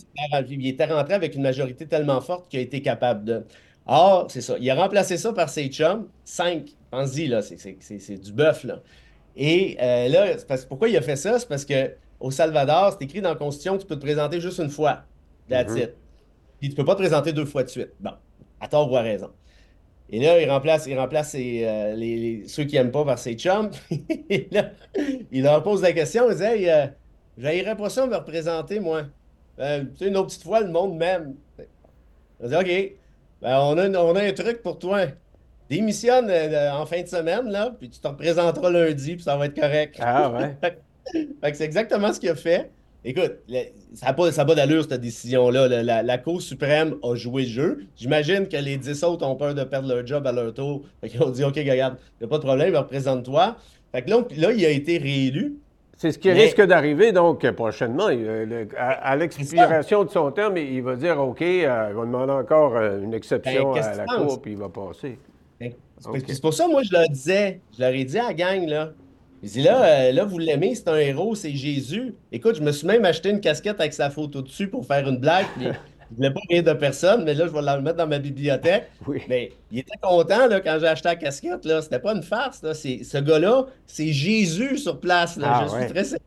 il 0.49 0.67
était 0.67 0.85
rentré 0.85 1.15
avec 1.15 1.33
une 1.35 1.41
majorité 1.41 1.87
tellement 1.87 2.21
forte 2.21 2.47
qu'il 2.47 2.59
a 2.59 2.61
été 2.63 2.81
capable 2.81 3.25
de. 3.25 3.43
Or, 3.87 4.27
c'est 4.29 4.41
ça. 4.41 4.55
Il 4.59 4.69
a 4.69 4.75
remplacé 4.75 5.17
ça 5.17 5.33
par 5.33 5.49
ses 5.49 5.67
chums, 5.67 6.07
cinq. 6.23 6.69
Pense-y, 6.91 7.27
là, 7.27 7.41
c'est- 7.41 8.21
du 8.21 8.31
bœuf, 8.31 8.63
là. 8.63 8.79
Et 9.35 9.77
euh, 9.81 10.07
là, 10.09 10.25
parce- 10.47 10.63
pourquoi 10.65 10.89
il 10.89 10.95
a 10.97 11.01
fait 11.01 11.15
ça? 11.15 11.39
C'est 11.39 11.49
parce 11.49 11.65
que 11.65 11.91
au 12.23 12.31
Salvador, 12.31 12.93
c'est 12.97 13.03
écrit 13.05 13.21
dans 13.21 13.29
la 13.29 13.35
Constitution 13.35 13.75
que 13.77 13.81
tu 13.81 13.87
peux 13.87 13.95
te 13.97 14.01
présenter 14.05 14.39
juste 14.39 14.57
une 14.59 14.69
fois. 14.69 15.03
That's 15.49 15.71
Mhm. 15.73 15.77
it. 15.79 15.93
Puis 16.59 16.69
tu 16.69 16.75
peux 16.75 16.85
pas 16.85 16.93
te 16.95 16.99
présenter 17.01 17.33
deux 17.33 17.45
fois 17.45 17.63
de 17.63 17.69
suite. 17.69 17.91
Bon, 17.99 18.11
à 18.61 18.67
tort 18.67 18.89
ou 18.91 18.95
à 18.95 19.01
raison. 19.01 19.29
Et 20.09 20.19
là, 20.19 20.39
il 20.41 20.49
remplace, 20.49 20.85
il 20.87 20.97
remplace 20.97 21.31
ses, 21.31 21.65
euh, 21.65 21.93
les, 21.95 22.15
les- 22.17 22.47
ceux 22.47 22.63
qui 22.63 22.75
n'aiment 22.75 22.91
pas 22.91 23.03
par 23.03 23.17
ses 23.19 23.33
chums. 23.35 23.71
Et 24.29 24.47
là, 24.51 24.71
il 25.31 25.43
leur 25.43 25.61
pose 25.63 25.81
la 25.81 25.91
question. 25.91 26.29
Il 26.29 26.37
dit 26.37 26.43
Hey, 26.43 26.69
euh, 26.69 26.87
j'haïrais 27.37 27.75
pas 27.75 27.89
ça 27.89 28.05
me 28.07 28.15
représenter, 28.15 28.79
moi. 28.79 29.03
Euh, 29.59 29.83
tu 29.83 29.97
sais, 29.97 30.07
une 30.07 30.17
autre 30.17 30.27
petite 30.27 30.43
fois, 30.43 30.61
le 30.61 30.69
monde 30.69 30.95
m'aime. 30.97 31.35
Il 32.41 32.49
dit 32.49 32.55
OK, 32.55 32.93
ben, 33.41 33.59
on, 33.59 33.77
a, 33.77 33.85
une- 33.87 33.97
on 33.97 34.15
a 34.15 34.21
un 34.23 34.31
truc 34.33 34.61
pour 34.61 34.79
toi. 34.79 35.07
Démissionne 35.69 36.29
euh, 36.29 36.71
en 36.73 36.85
fin 36.85 37.01
de 37.01 37.07
semaine, 37.07 37.49
là, 37.49 37.73
puis 37.77 37.89
tu 37.89 37.99
te 37.99 38.07
représenteras 38.07 38.69
lundi, 38.69 39.15
puis 39.15 39.23
ça 39.23 39.35
va 39.37 39.45
être 39.47 39.59
correct. 39.59 39.97
Ah, 39.99 40.29
ouais. 40.31 40.57
Fait 41.11 41.51
que 41.51 41.57
c'est 41.57 41.65
exactement 41.65 42.13
ce 42.13 42.19
qu'il 42.19 42.29
a 42.29 42.35
fait. 42.35 42.71
Écoute, 43.05 43.33
ça 43.93 44.05
n'a 44.07 44.13
pas, 44.45 44.55
d'allure, 44.55 44.83
cette 44.89 45.01
décision-là. 45.01 45.67
La, 45.67 45.83
la- 45.83 46.03
la 46.03 46.17
Cour 46.17 46.41
suprême 46.41 46.95
a 47.03 47.15
joué 47.15 47.43
le 47.43 47.49
jeu. 47.49 47.79
J'imagine 47.97 48.47
que 48.47 48.55
les 48.55 48.77
10 48.77 49.03
autres 49.03 49.27
ont 49.27 49.35
peur 49.35 49.53
de 49.53 49.63
perdre 49.65 49.93
leur 49.93 50.07
job 50.07 50.25
à 50.25 50.31
leur 50.31 50.53
tour. 50.53 50.83
Fait 51.01 51.09
qu'ils 51.09 51.21
ont 51.21 51.29
dit 51.29 51.43
OK, 51.43 51.55
regarde, 51.57 51.97
il 52.19 52.23
n'y 52.23 52.25
a 52.25 52.29
pas 52.29 52.37
de 52.37 52.43
problème, 52.43 52.75
représente-toi. 52.77 53.57
Fait 53.91 54.03
que 54.03 54.09
là, 54.09 54.23
là, 54.37 54.51
il 54.53 54.65
a 54.65 54.69
été 54.69 54.97
réélu. 54.97 55.57
C'est 55.97 56.11
ce 56.13 56.17
qui 56.17 56.29
Mais- 56.29 56.33
risque 56.45 56.61
d'arriver, 56.61 57.11
donc, 57.11 57.45
prochainement. 57.51 58.07
Euh, 58.09 58.45
le- 58.45 58.67
à 58.77 58.91
à 59.11 59.15
l'expiration 59.17 60.05
de 60.05 60.09
son 60.09 60.31
terme, 60.31 60.55
il 60.57 60.81
va 60.81 60.95
dire 60.95 61.19
OK, 61.19 61.41
euh, 61.41 61.87
il 61.89 61.95
va 61.95 62.05
demander 62.05 62.31
encore 62.31 62.75
euh, 62.77 63.01
une 63.01 63.13
exception 63.13 63.73
Ben, 63.73 63.83
à 63.83 63.95
la? 63.97 64.05
Cour, 64.05 64.41
puis 64.41 64.53
il 64.53 64.57
va 64.57 64.69
passer. 64.69 65.19
C'est 65.59 66.09
OK. 66.09 66.21
c'est 66.27 66.41
pour 66.41 66.53
ça, 66.53 66.67
moi, 66.67 66.81
je 66.83 66.91
leur 66.93 67.07
disais, 67.09 67.59
je 67.77 67.81
leur 67.81 67.91
ai 67.93 68.03
dit 68.05 68.17
à 68.17 68.27
la 68.29 68.33
gang, 68.33 68.65
là. 68.67 68.91
Je 69.43 69.49
dis 69.49 69.61
là, 69.61 69.83
euh, 69.83 70.11
là, 70.13 70.23
vous 70.23 70.39
l'aimez, 70.39 70.73
c'est 70.73 70.87
un 70.87 70.95
héros, 70.97 71.35
c'est 71.35 71.51
Jésus. 71.51 72.15
Écoute, 72.31 72.55
je 72.55 72.61
me 72.61 72.71
suis 72.71 72.87
même 72.87 73.03
acheté 73.03 73.29
une 73.29 73.41
casquette 73.41 73.79
avec 73.81 73.91
sa 73.91 74.09
photo 74.09 74.41
dessus 74.41 74.67
pour 74.69 74.85
faire 74.85 75.05
une 75.07 75.17
blague. 75.17 75.45
Puis, 75.57 75.65
je 76.11 76.15
voulais 76.15 76.31
pas 76.31 76.39
rire 76.49 76.63
de 76.63 76.71
personne, 76.71 77.25
mais 77.25 77.33
là, 77.33 77.47
je 77.47 77.51
vais 77.51 77.61
la 77.61 77.81
mettre 77.81 77.97
dans 77.97 78.07
ma 78.07 78.19
bibliothèque. 78.19 78.89
Oui. 79.07 79.21
Mais 79.27 79.51
il 79.69 79.79
était 79.79 79.97
content 80.01 80.47
là, 80.47 80.61
quand 80.61 80.77
j'ai 80.79 80.87
acheté 80.87 81.09
la 81.09 81.15
casquette. 81.17 81.65
Là. 81.65 81.81
C'était 81.81 81.99
pas 81.99 82.13
une 82.15 82.23
farce. 82.23 82.63
Là. 82.63 82.73
C'est, 82.73 83.03
ce 83.03 83.17
gars-là, 83.17 83.65
c'est 83.85 84.07
Jésus 84.13 84.77
sur 84.77 84.97
place. 85.01 85.35
Là. 85.35 85.47
Ah, 85.49 85.65
je 85.67 85.73
ouais. 85.73 85.81
suis 85.81 85.91
très 85.91 86.03
sérieux. 86.05 86.23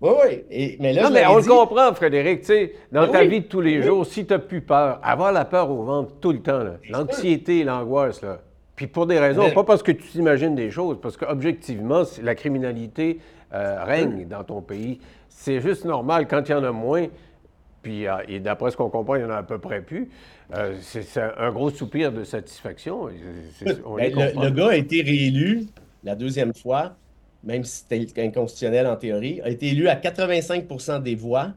Oui, 0.00 0.10
oui. 0.24 0.44
Et- 0.50 0.76
mais 0.78 0.92
là, 0.92 1.04
non, 1.04 1.10
mais 1.10 1.26
on 1.26 1.36
le 1.36 1.42
dit, 1.42 1.48
comprend, 1.48 1.92
Frédéric. 1.92 2.42
Tu 2.42 2.46
sais, 2.46 2.72
dans 2.92 3.08
ta 3.08 3.22
oui. 3.22 3.28
vie 3.28 3.40
de 3.40 3.46
tous 3.46 3.62
les 3.62 3.82
jours, 3.82 4.06
si 4.06 4.24
tu 4.26 4.32
n'as 4.32 4.38
plus 4.38 4.60
peur, 4.60 5.00
avoir 5.02 5.32
la 5.32 5.44
peur 5.44 5.70
au 5.70 5.82
ventre 5.82 6.12
tout 6.20 6.30
le 6.30 6.40
temps, 6.40 6.62
là, 6.62 6.76
l'anxiété, 6.88 7.64
l'angoisse, 7.64 8.22
là. 8.22 8.38
Puis 8.76 8.86
pour 8.86 9.06
des 9.06 9.18
raisons, 9.18 9.44
Mais- 9.44 9.54
pas 9.54 9.64
parce 9.64 9.82
que 9.82 9.92
tu 9.92 10.02
t'imagines 10.02 10.54
des 10.54 10.70
choses, 10.70 10.98
parce 11.00 11.16
qu'objectivement, 11.16 12.02
la 12.22 12.34
criminalité 12.34 13.18
euh, 13.52 13.84
règne 13.84 14.26
dans 14.26 14.42
ton 14.42 14.60
pays. 14.62 14.98
C'est 15.28 15.60
juste 15.60 15.84
normal 15.84 16.26
quand 16.26 16.48
il 16.48 16.52
y 16.52 16.54
en 16.54 16.64
a 16.64 16.72
moins. 16.72 17.06
Puis, 17.82 18.08
euh, 18.08 18.14
et 18.26 18.40
d'après 18.40 18.70
ce 18.72 18.76
qu'on 18.76 18.88
comprend, 18.90 19.14
il 19.14 19.22
y 19.22 19.24
en 19.24 19.30
a 19.30 19.36
à 19.36 19.42
peu 19.42 19.58
près 19.58 19.80
plus. 19.80 20.08
euh, 20.56 20.74
c'est 20.80 21.04
un 21.38 21.50
gros 21.52 21.70
soupir 21.70 22.10
de 22.12 22.24
satisfaction. 22.24 23.08
On 23.84 23.96
Ben, 23.96 24.12
le 24.14 24.50
gars 24.50 24.68
a 24.70 24.74
été 24.76 25.02
réélu 25.02 25.66
la 26.02 26.14
deuxième 26.16 26.52
fois, 26.54 26.96
même 27.44 27.62
si 27.64 27.84
c'était 27.88 28.22
inconstitutionnel 28.22 28.86
en 28.86 28.96
théorie, 28.96 29.40
a 29.42 29.50
été 29.50 29.68
élu 29.68 29.88
à 29.88 29.94
85% 29.96 31.02
des 31.02 31.14
voix. 31.14 31.52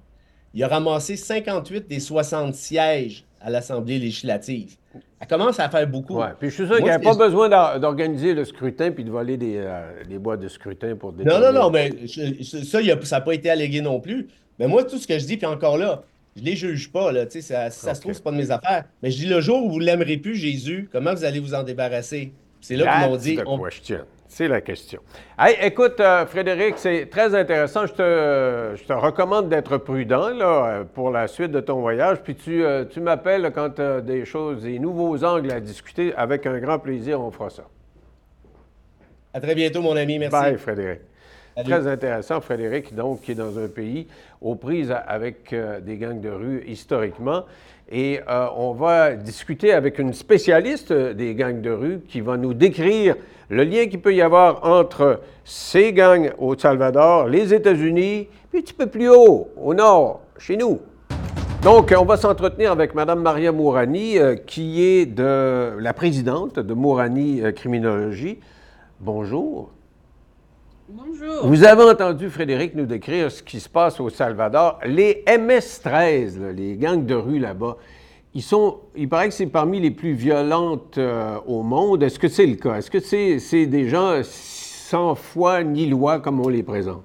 Il 0.54 0.64
a 0.64 0.68
ramassé 0.68 1.16
58 1.16 1.88
des 1.88 2.00
60 2.00 2.54
sièges 2.56 3.26
à 3.42 3.50
l'Assemblée 3.50 4.00
législative. 4.00 4.76
Ça 5.20 5.26
commence 5.26 5.60
à 5.60 5.70
faire 5.70 5.88
beaucoup. 5.88 6.18
Ouais. 6.20 6.28
Puis 6.40 6.50
je 6.50 6.56
suis 6.56 6.68
sûr 6.68 6.76
qu'il 6.78 6.86
n'y 6.86 6.92
ce 6.92 6.98
pas 7.00 7.16
besoin 7.16 7.50
d'or- 7.50 7.80
d'organiser 7.80 8.34
le 8.34 8.46
scrutin 8.46 8.92
puis 8.92 9.04
de 9.04 9.10
voler 9.12 9.38
des, 9.38 9.56
euh, 9.58 10.04
des 10.08 10.18
boîtes 10.20 10.40
de 10.42 10.48
scrutin 10.48 10.96
pour 10.96 11.12
Non, 11.12 11.18
déterminer. 11.20 11.52
non, 11.54 11.62
non, 11.64 11.70
mais 11.72 11.92
je- 12.06 12.36
je- 12.40 12.64
ça, 12.64 12.82
il 12.82 12.92
a- 12.92 13.02
ça 13.04 13.18
n'a 13.18 13.22
pas 13.22 13.34
été 13.34 13.50
allégué 13.50 13.82
non 13.82 14.00
plus. 14.00 14.28
Mais 14.60 14.68
moi, 14.68 14.84
tout 14.84 14.98
ce 14.98 15.08
que 15.08 15.18
je 15.20 15.26
dis, 15.26 15.38
puis 15.38 15.46
encore 15.46 15.78
là, 15.78 16.04
je 16.36 16.44
les 16.44 16.56
juge 16.56 16.92
pas, 16.92 17.12
là, 17.12 17.26
ça, 17.30 17.70
si 17.72 17.80
ça 17.80 17.94
se 17.96 18.02
trouve, 18.02 18.14
c'est 18.14 18.24
pas 18.24 18.32
de 18.32 18.38
mes 18.38 18.52
affaires. 18.52 18.86
Mais 19.02 19.10
je 19.12 19.18
dis 19.18 19.26
le 19.26 19.42
jour 19.42 19.64
où 19.66 19.72
vous 19.72 19.80
l'aimerez 19.80 20.18
plus, 20.18 20.36
Jésus, 20.36 20.88
comment 20.92 21.14
vous 21.14 21.24
allez 21.26 21.40
vous 21.40 21.54
en 21.56 21.64
débarrasser? 21.64 22.32
C'est 22.62 22.76
là 22.76 22.86
qu'ils 23.02 23.10
m'ont 23.10 23.18
dit. 23.18 23.36
the 23.38 23.44
on- 23.46 23.60
question. 23.64 24.00
C'est 24.38 24.48
la 24.48 24.62
question. 24.62 25.02
Hey, 25.40 25.56
écoute, 25.64 26.00
euh, 26.00 26.28
Frédéric, 26.28 26.76
c'est 26.78 27.08
très 27.10 27.34
intéressant. 27.34 27.88
Je 27.88 27.94
te, 27.94 28.76
je 28.76 28.84
te 28.84 28.94
recommande 28.94 29.50
d'être 29.50 29.80
prudent 29.80 30.30
là, 30.30 30.68
euh, 30.68 30.84
pour 30.84 31.10
la 31.10 31.28
suite 31.28 31.50
de 31.50 31.60
ton 31.60 31.82
voyage. 31.82 32.22
Puis 32.22 32.36
tu, 32.36 32.64
euh, 32.64 32.86
tu 32.86 33.00
m'appelles 33.00 33.52
quand 33.52 33.72
tu 33.72 33.82
as 33.82 34.00
des 34.00 34.26
choses, 34.26 34.62
des 34.62 34.78
nouveaux 34.78 35.24
angles 35.24 35.52
à 35.52 35.60
discuter. 35.60 36.14
Avec 36.14 36.46
un 36.46 36.60
grand 36.60 36.78
plaisir, 36.78 37.20
on 37.20 37.32
fera 37.32 37.50
ça. 37.50 37.64
À 39.34 39.42
très 39.42 39.56
bientôt, 39.56 39.82
mon 39.82 39.98
ami. 39.98 40.20
Merci. 40.20 40.40
Bye, 40.40 40.58
Frédéric. 40.60 41.00
Très 41.64 41.88
intéressant, 41.88 42.40
Frédéric, 42.40 42.94
donc, 42.94 43.22
qui 43.22 43.32
est 43.32 43.36
dans 43.36 43.58
un 43.58 43.68
pays 43.68 44.06
aux 44.42 44.54
prises 44.54 44.94
avec 45.08 45.54
euh, 45.54 45.80
des 45.80 45.98
gangs 45.98 46.22
de 46.22 46.30
rue 46.30 46.64
historiquement. 46.68 47.46
Et 47.90 48.20
euh, 48.30 48.48
on 48.56 48.74
va 48.74 49.16
discuter 49.16 49.74
avec 49.74 49.98
une 49.98 50.14
spécialiste 50.14 50.92
euh, 50.92 51.14
des 51.16 51.34
gangs 51.34 51.62
de 51.62 51.72
rue 51.72 52.02
qui 52.08 52.22
va 52.22 52.38
nous 52.38 52.54
décrire 52.54 53.16
le 53.50 53.64
lien 53.64 53.88
qu'il 53.88 54.02
peut 54.02 54.14
y 54.14 54.22
avoir 54.22 54.66
entre 54.66 55.22
ces 55.44 55.94
gangs 55.94 56.32
au 56.38 56.56
Salvador, 56.56 57.28
les 57.28 57.52
États-Unis, 57.52 58.28
puis 58.52 58.60
un 58.60 58.62
petit 58.62 58.74
peu 58.74 58.86
plus 58.86 59.10
haut, 59.10 59.50
au 59.58 59.74
nord, 59.74 60.22
chez 60.38 60.58
nous. 60.58 60.80
Donc, 61.64 61.92
on 61.98 62.06
va 62.06 62.18
s'entretenir 62.18 62.72
avec 62.72 62.94
Mme 62.94 63.22
Maria 63.22 63.52
Mourani, 63.52 64.18
qui 64.46 64.84
est 64.84 65.20
la 65.20 65.94
présidente 65.94 66.60
de 66.60 66.74
Mourani 66.74 67.42
Criminologie. 67.56 68.38
Bonjour. 69.00 69.72
Bonjour. 70.90 71.46
Vous 71.46 71.66
avez 71.66 71.84
entendu 71.84 72.30
Frédéric 72.30 72.74
nous 72.74 72.86
décrire 72.86 73.30
ce 73.30 73.44
qui 73.44 73.60
se 73.60 73.68
passe 73.68 74.00
au 74.00 74.10
Salvador. 74.10 74.80
Les 74.86 75.22
MS-13, 75.28 76.40
là, 76.40 76.52
les 76.54 76.78
gangs 76.78 77.06
de 77.06 77.14
rue 77.14 77.40
là-bas, 77.40 77.76
ils 78.34 78.42
sont, 78.42 78.80
il 78.96 79.10
paraît 79.10 79.28
que 79.28 79.34
c'est 79.34 79.48
parmi 79.48 79.82
les 79.82 79.92
plus 79.92 80.14
violentes 80.14 80.98
euh, 80.98 81.40
au 81.46 81.62
monde. 81.62 82.04
Est-ce 82.04 82.18
que 82.18 82.30
c'est 82.30 82.46
le 82.46 82.56
cas? 82.56 82.76
Est-ce 82.76 82.90
que 82.90 83.02
c'est 83.02 83.40
c'est 83.40 83.66
des 83.66 83.90
gens 83.90 84.22
sans 84.24 85.16
foi 85.16 85.62
ni 85.62 85.88
loi 85.88 86.22
comme 86.22 86.40
on 86.40 86.48
les 86.48 86.64
présente? 86.64 87.04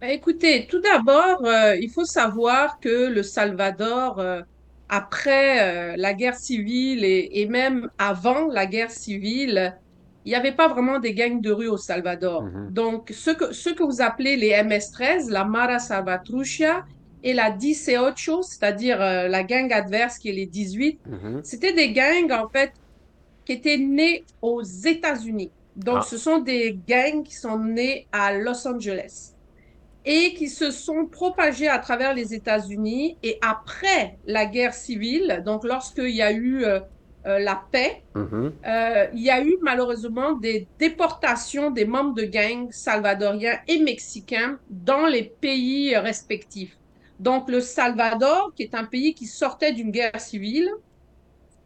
Ben, 0.00 0.08
Écoutez, 0.08 0.66
tout 0.66 0.80
d'abord, 0.80 1.44
euh, 1.44 1.76
il 1.76 1.90
faut 1.90 2.06
savoir 2.06 2.80
que 2.80 3.10
le 3.10 3.22
Salvador, 3.22 4.18
euh, 4.18 4.40
après 4.88 5.94
la 5.98 6.14
guerre 6.14 6.36
civile 6.36 7.04
et, 7.04 7.28
et 7.34 7.46
même 7.46 7.90
avant 7.98 8.46
la 8.46 8.64
guerre 8.64 8.90
civile, 8.90 9.76
il 10.24 10.30
n'y 10.30 10.34
avait 10.34 10.52
pas 10.52 10.68
vraiment 10.68 10.98
des 10.98 11.14
gangs 11.14 11.40
de 11.40 11.50
rue 11.50 11.68
au 11.68 11.76
Salvador. 11.76 12.42
Mhm. 12.42 12.70
Donc, 12.72 13.10
ce 13.14 13.30
que, 13.30 13.52
ce 13.52 13.70
que 13.70 13.82
vous 13.82 14.00
appelez 14.02 14.36
les 14.36 14.50
MS-13, 14.62 15.30
la 15.30 15.44
Mara 15.44 15.78
Salvatrucha 15.78 16.84
et 17.22 17.32
la 17.34 17.50
18, 17.50 18.42
c'est-à-dire 18.42 19.00
euh, 19.00 19.28
la 19.28 19.42
gang 19.42 19.72
adverse 19.72 20.18
qui 20.18 20.28
est 20.28 20.32
les 20.32 20.46
18, 20.46 21.00
Mhm. 21.06 21.40
C'était 21.44 21.72
des 21.72 21.92
gangs, 21.92 22.30
en 22.32 22.48
fait, 22.48 22.72
qui 23.44 23.52
étaient 23.52 23.78
nés 23.78 24.24
aux 24.42 24.62
États-Unis. 24.62 25.50
Donc, 25.76 25.98
Ah. 26.00 26.06
ce 26.08 26.18
sont 26.18 26.38
des 26.38 26.78
gangs 26.86 27.22
qui 27.22 27.34
sont 27.34 27.58
nés 27.58 28.06
à 28.12 28.32
Los 28.34 28.66
Angeles 28.68 29.32
et 30.04 30.34
qui 30.34 30.48
se 30.48 30.70
sont 30.70 31.06
propagés 31.06 31.68
à 31.68 31.78
travers 31.78 32.14
les 32.14 32.34
États-Unis. 32.34 33.16
Et 33.22 33.38
après 33.40 34.18
la 34.26 34.44
guerre 34.46 34.74
civile, 34.74 35.42
donc 35.46 35.64
lorsqu'il 35.64 36.10
y 36.14 36.22
a 36.22 36.32
eu 36.32 36.64
euh, 36.64 36.80
euh, 37.26 37.38
la 37.38 37.62
paix, 37.72 38.04
Mhm. 38.14 38.60
euh, 38.66 39.08
il 39.14 39.22
y 39.22 39.30
a 39.30 39.42
eu 39.44 39.56
malheureusement 39.62 40.34
des 40.34 40.68
déportations 40.78 41.70
des 41.70 41.84
membres 41.86 42.14
de 42.14 42.24
gangs 42.24 42.68
salvadoriens 42.72 43.58
et 43.68 43.80
mexicains 43.80 44.58
dans 44.68 45.06
les 45.06 45.34
pays 45.40 45.94
euh, 45.94 46.00
respectifs. 46.00 46.74
Donc 47.18 47.50
le 47.50 47.60
Salvador, 47.60 48.52
qui 48.56 48.64
est 48.64 48.74
un 48.74 48.84
pays 48.86 49.14
qui 49.14 49.26
sortait 49.26 49.72
d'une 49.72 49.90
guerre 49.90 50.20
civile, 50.20 50.68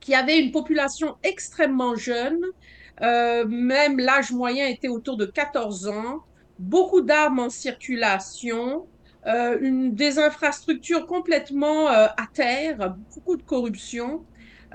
qui 0.00 0.14
avait 0.14 0.38
une 0.40 0.50
population 0.52 1.16
extrêmement 1.22 1.94
jeune, 1.96 2.38
euh, 3.02 3.46
même 3.46 3.98
l'âge 3.98 4.32
moyen 4.32 4.66
était 4.66 4.88
autour 4.88 5.16
de 5.16 5.26
14 5.26 5.88
ans, 5.88 6.20
beaucoup 6.58 7.02
d'armes 7.02 7.38
en 7.40 7.50
circulation, 7.50 8.88
euh, 9.26 9.58
une, 9.60 9.94
des 9.94 10.18
infrastructures 10.18 11.06
complètement 11.06 11.88
euh, 11.90 12.06
à 12.16 12.26
terre, 12.34 12.94
beaucoup 13.14 13.36
de 13.36 13.42
corruption, 13.42 14.26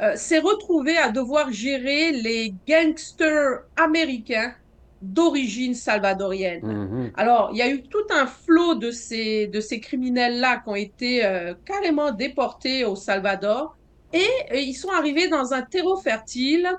euh, 0.02 0.16
s'est 0.16 0.40
retrouvé 0.40 0.98
à 0.98 1.10
devoir 1.10 1.52
gérer 1.52 2.12
les 2.12 2.54
gangsters 2.68 3.62
américains 3.76 4.54
d'origine 5.02 5.76
salvadorienne. 5.76 6.66
Mhm. 6.66 7.12
Alors, 7.16 7.50
il 7.54 7.60
y 7.60 7.62
a 7.62 7.70
eu 7.70 7.84
tout 7.84 8.08
un 8.10 8.26
flot 8.26 8.76
de 8.76 8.92
ces, 8.92 9.48
de 9.48 9.60
ces 9.60 9.80
criminels-là 9.80 10.58
qui 10.58 10.70
ont 10.70 10.76
été 10.76 11.26
euh, 11.26 11.54
carrément 11.66 12.12
déportés 12.12 12.84
au 12.84 12.96
Salvador 12.96 13.78
et 14.14 14.28
euh, 14.52 14.56
ils 14.56 14.74
sont 14.74 14.90
arrivés 14.90 15.28
dans 15.28 15.54
un 15.54 15.62
terreau 15.62 15.98
fertile 15.98 16.70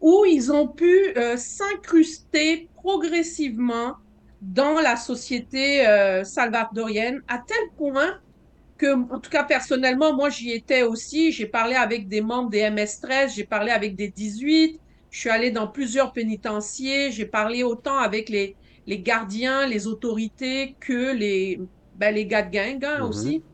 où 0.00 0.24
ils 0.24 0.52
ont 0.52 0.68
pu 0.68 1.12
euh, 1.16 1.36
s'incruster 1.36 2.68
progressivement 2.76 3.94
dans 4.40 4.80
la 4.80 4.96
société 4.96 5.86
euh, 5.86 6.24
salvadorienne 6.24 7.22
à 7.28 7.38
tel 7.38 7.58
point 7.76 8.18
que, 8.78 8.94
en 9.14 9.20
tout 9.20 9.30
cas 9.30 9.44
personnellement, 9.44 10.14
moi 10.16 10.30
j'y 10.30 10.52
étais 10.52 10.82
aussi, 10.82 11.32
j'ai 11.32 11.46
parlé 11.46 11.74
avec 11.76 12.08
des 12.08 12.20
membres 12.22 12.50
des 12.50 12.60
MS-13, 12.62 13.34
j'ai 13.34 13.46
parlé 13.46 13.70
avec 13.72 13.96
des 13.96 14.10
18, 14.10 14.80
je 15.10 15.18
suis 15.20 15.30
allée 15.30 15.50
dans 15.50 15.68
plusieurs 15.68 16.12
pénitenciers, 16.12 17.12
j'ai 17.12 17.26
parlé 17.26 17.62
autant 17.64 17.98
avec 17.98 18.28
les, 18.30 18.56
les 18.86 19.00
gardiens, 19.02 19.66
les 19.66 19.86
autorités 19.86 20.76
que 20.80 21.12
les, 21.14 21.58
ben, 21.94 22.14
les 22.14 22.26
gars 22.26 22.42
de 22.42 22.50
gang 22.50 22.84
hein, 22.84 23.02
Mhm. 23.02 23.08
aussi. 23.08 23.44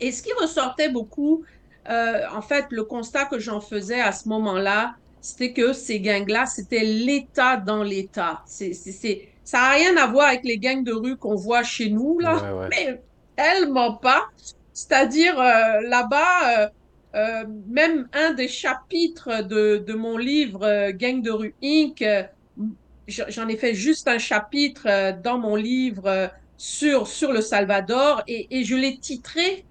Et 0.00 0.12
ce 0.12 0.22
qui 0.22 0.32
ressortait 0.40 0.90
beaucoup, 0.90 1.44
euh, 1.88 2.22
en 2.32 2.42
fait, 2.42 2.66
le 2.70 2.84
constat 2.84 3.26
que 3.26 3.38
j'en 3.38 3.60
faisais 3.60 4.00
à 4.00 4.12
ce 4.12 4.28
moment-là, 4.28 4.94
c'était 5.20 5.52
que 5.52 5.72
ces 5.72 6.00
gangs-là, 6.00 6.46
c'était 6.46 6.84
l'État 6.84 7.56
dans 7.56 7.82
l'État. 7.82 8.42
C'est, 8.46 8.72
c'est, 8.72 8.92
c'est, 8.92 9.28
ça 9.44 9.58
n'a 9.58 9.70
rien 9.72 9.96
à 9.96 10.06
voir 10.08 10.28
avec 10.28 10.40
les 10.44 10.58
gangs 10.58 10.84
de 10.84 10.92
rue 10.92 11.16
qu'on 11.16 11.36
voit 11.36 11.62
chez 11.62 11.90
nous, 11.90 12.18
là, 12.18 12.42
Ouais, 12.42 12.50
ouais. 12.52 12.70
mais 12.70 13.02
tellement 13.36 13.94
pas. 13.94 14.28
C'est-à-dire, 14.72 15.38
euh, 15.38 15.80
là-bas, 15.82 16.58
euh, 16.58 16.68
euh, 17.14 17.44
même 17.68 18.08
un 18.12 18.32
des 18.32 18.48
chapitres 18.48 19.42
de, 19.42 19.78
de 19.78 19.92
mon 19.94 20.16
livre 20.16 20.90
Gang 20.92 21.22
de 21.22 21.30
rue 21.30 21.54
Inc., 21.62 22.02
j'en 23.08 23.48
ai 23.48 23.56
fait 23.56 23.74
juste 23.74 24.08
un 24.08 24.18
chapitre 24.18 25.20
dans 25.22 25.38
mon 25.38 25.56
livre 25.56 26.30
sur, 26.56 27.08
sur 27.08 27.32
le 27.32 27.40
Salvador 27.40 28.22
et, 28.28 28.64
je 28.64 28.76
l'ai 28.76 28.98
titré 28.98 29.64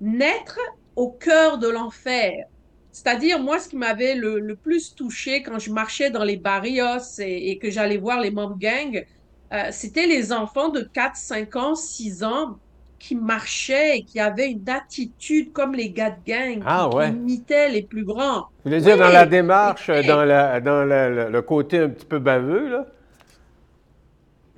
Naître 0.00 0.58
au 0.96 1.08
cœur 1.08 1.58
de 1.58 1.68
l'enfer. 1.68 2.46
C'est-à-dire, 2.90 3.38
moi, 3.40 3.58
ce 3.58 3.68
qui 3.68 3.76
m'avait 3.76 4.14
le, 4.16 4.38
le 4.38 4.56
plus 4.56 4.94
touché 4.94 5.42
quand 5.42 5.58
je 5.58 5.72
marchais 5.72 6.10
dans 6.10 6.24
les 6.24 6.36
barrios 6.36 7.20
et, 7.20 7.58
que 7.58 7.70
j'allais 7.70 7.96
voir 7.96 8.20
les 8.20 8.30
membres 8.30 8.58
gang, 8.58 9.06
euh, 9.52 9.68
c'était 9.70 10.06
les 10.06 10.32
enfants 10.32 10.68
de 10.70 10.80
4, 10.80 11.16
5 11.16 11.56
ans, 11.56 11.74
6 11.74 12.24
ans 12.24 12.58
qui 13.02 13.16
marchaient 13.16 13.98
et 13.98 14.04
qui 14.04 14.20
avaient 14.20 14.50
une 14.50 14.68
attitude 14.68 15.52
comme 15.52 15.74
les 15.74 15.92
gars 15.92 16.10
de 16.10 16.22
gang, 16.24 16.64
Ah, 16.64 16.88
qui, 16.88 16.88
ouais. 16.88 17.10
qui 17.10 17.12
imitaient 17.12 17.68
les 17.70 17.82
plus 17.82 18.04
grands. 18.04 18.46
Vous 18.64 18.70
voulez 18.70 18.80
dire 18.80 18.96
Oui, 18.96 18.98
dans 18.98 19.10
la 19.10 19.26
démarche, 19.26 19.90
dans, 19.90 20.24
la, 20.24 20.60
dans 20.60 20.84
la- 20.84 21.08
le, 21.10 21.30
le 21.30 21.42
côté 21.42 21.78
un 21.78 21.88
petit 21.90 22.06
peu 22.06 22.18
baveux, 22.18 22.68
là? 22.68 22.86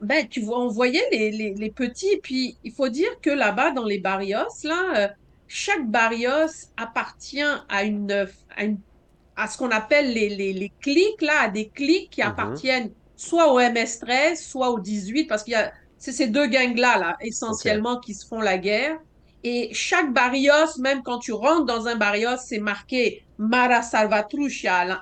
Ben, 0.01 0.29
tu 0.29 0.41
vois, 0.43 0.61
on 0.61 0.69
voyait 0.69 1.09
les, 1.13 1.31
les, 1.31 1.55
les 1.55 1.71
petits, 1.73 2.19
puis 2.23 2.59
il 2.63 2.73
faut 2.73 2.89
dire 2.89 3.09
que 3.23 3.31
là-bas, 3.31 3.71
dans 3.73 3.85
les 3.85 3.99
barrios, 4.01 4.39
là, 4.65 5.07
euh, 5.07 5.09
chaque 5.47 5.89
barrios 5.89 6.51
appartient 6.77 7.41
à 7.69 7.85
une, 7.85 8.11
à 8.57 8.65
une, 8.65 8.83
à 9.37 9.49
ce 9.49 9.57
qu'on 9.59 9.71
appelle 9.71 10.13
les, 10.13 10.29
les, 10.31 10.53
les 10.53 10.71
cliques, 10.81 11.23
là, 11.23 11.43
à 11.43 11.49
des 11.49 11.71
cliques 11.71 12.11
qui 12.13 12.23
Mhm. 12.23 12.29
appartiennent 12.29 12.95
soit 13.17 13.53
au 13.53 13.59
MS-13, 13.61 14.43
soit 14.49 14.71
au 14.71 14.81
18, 14.81 15.27
parce 15.27 15.45
qu'il 15.45 15.53
y 15.53 15.57
a, 15.57 15.73
c'est 16.05 16.13
ces 16.13 16.27
deux 16.27 16.47
gangs-là, 16.49 16.99
là, 16.99 17.17
essentiellement, 17.23 17.99
qui 17.99 18.13
se 18.13 18.27
font 18.27 18.43
la 18.43 18.59
guerre. 18.59 18.99
Et 19.43 19.71
chaque 19.73 20.13
barrios, 20.13 20.79
même 20.79 21.03
quand 21.03 21.19
tu 21.19 21.33
rentres 21.33 21.65
dans 21.65 21.87
un 21.87 21.97
barrios, 21.97 22.37
c'est 22.45 22.59
marqué 22.59 23.25
Mara 23.39 23.81
Salvatrucha, 23.81 25.01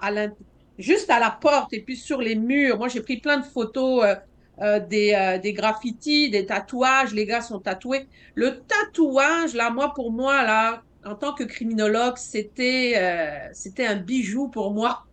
juste 0.79 1.11
à 1.11 1.19
la 1.19 1.31
porte, 1.31 1.73
et 1.73 1.81
puis 1.81 1.97
sur 1.97 2.21
les 2.21 2.37
murs. 2.37 2.79
Moi, 2.79 2.87
j'ai 2.87 3.01
pris 3.01 3.17
plein 3.17 3.39
de 3.39 3.45
photos 3.45 4.05
euh, 4.05 4.15
euh, 4.61 4.79
des, 4.79 5.13
euh, 5.13 5.39
des 5.39 5.53
graffitis, 5.53 6.31
des 6.31 6.47
tatouages. 6.47 7.13
Les 7.13 7.27
gars 7.27 7.41
sont 7.41 7.59
tatoués. 7.59 8.07
Le 8.37 8.61
tatouage, 8.61 9.55
là, 9.55 9.71
moi, 9.71 9.93
pour 9.95 10.13
moi, 10.13 10.45
là, 10.45 10.85
en 11.05 11.17
tant 11.17 11.33
que 11.33 11.43
criminologue, 11.43 12.17
c'était 12.17 13.51
c'était 13.53 13.87
un 13.87 13.97
bijou 13.97 14.47
pour 14.47 14.71
moi. 14.73 15.05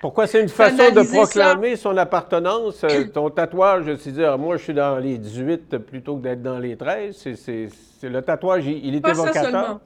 Pourquoi 0.00 0.26
c'est 0.26 0.40
une 0.40 0.48
façon 0.48 0.90
de 0.94 1.02
ça. 1.02 1.12
proclamer 1.12 1.76
son 1.76 1.96
appartenance? 1.96 2.84
euh, 2.84 3.04
ton 3.12 3.28
tatouage, 3.30 3.96
c'est 3.96 4.12
dire, 4.12 4.38
moi, 4.38 4.56
je 4.56 4.62
suis 4.64 4.74
dans 4.74 4.96
les 4.98 5.18
18 5.18 5.76
plutôt 5.78 6.16
que 6.16 6.22
d'être 6.22 6.42
dans 6.42 6.58
les 6.58 6.76
13. 6.76 7.14
C'est, 7.36 7.68
le 8.08 8.22
tatouage, 8.22 8.66
il, 8.66 8.84
il 8.86 8.94
est 8.94 9.00
Pas 9.00 9.14
ça 9.14 9.24
évocateur. 9.24 9.44
seulement. 9.50 9.80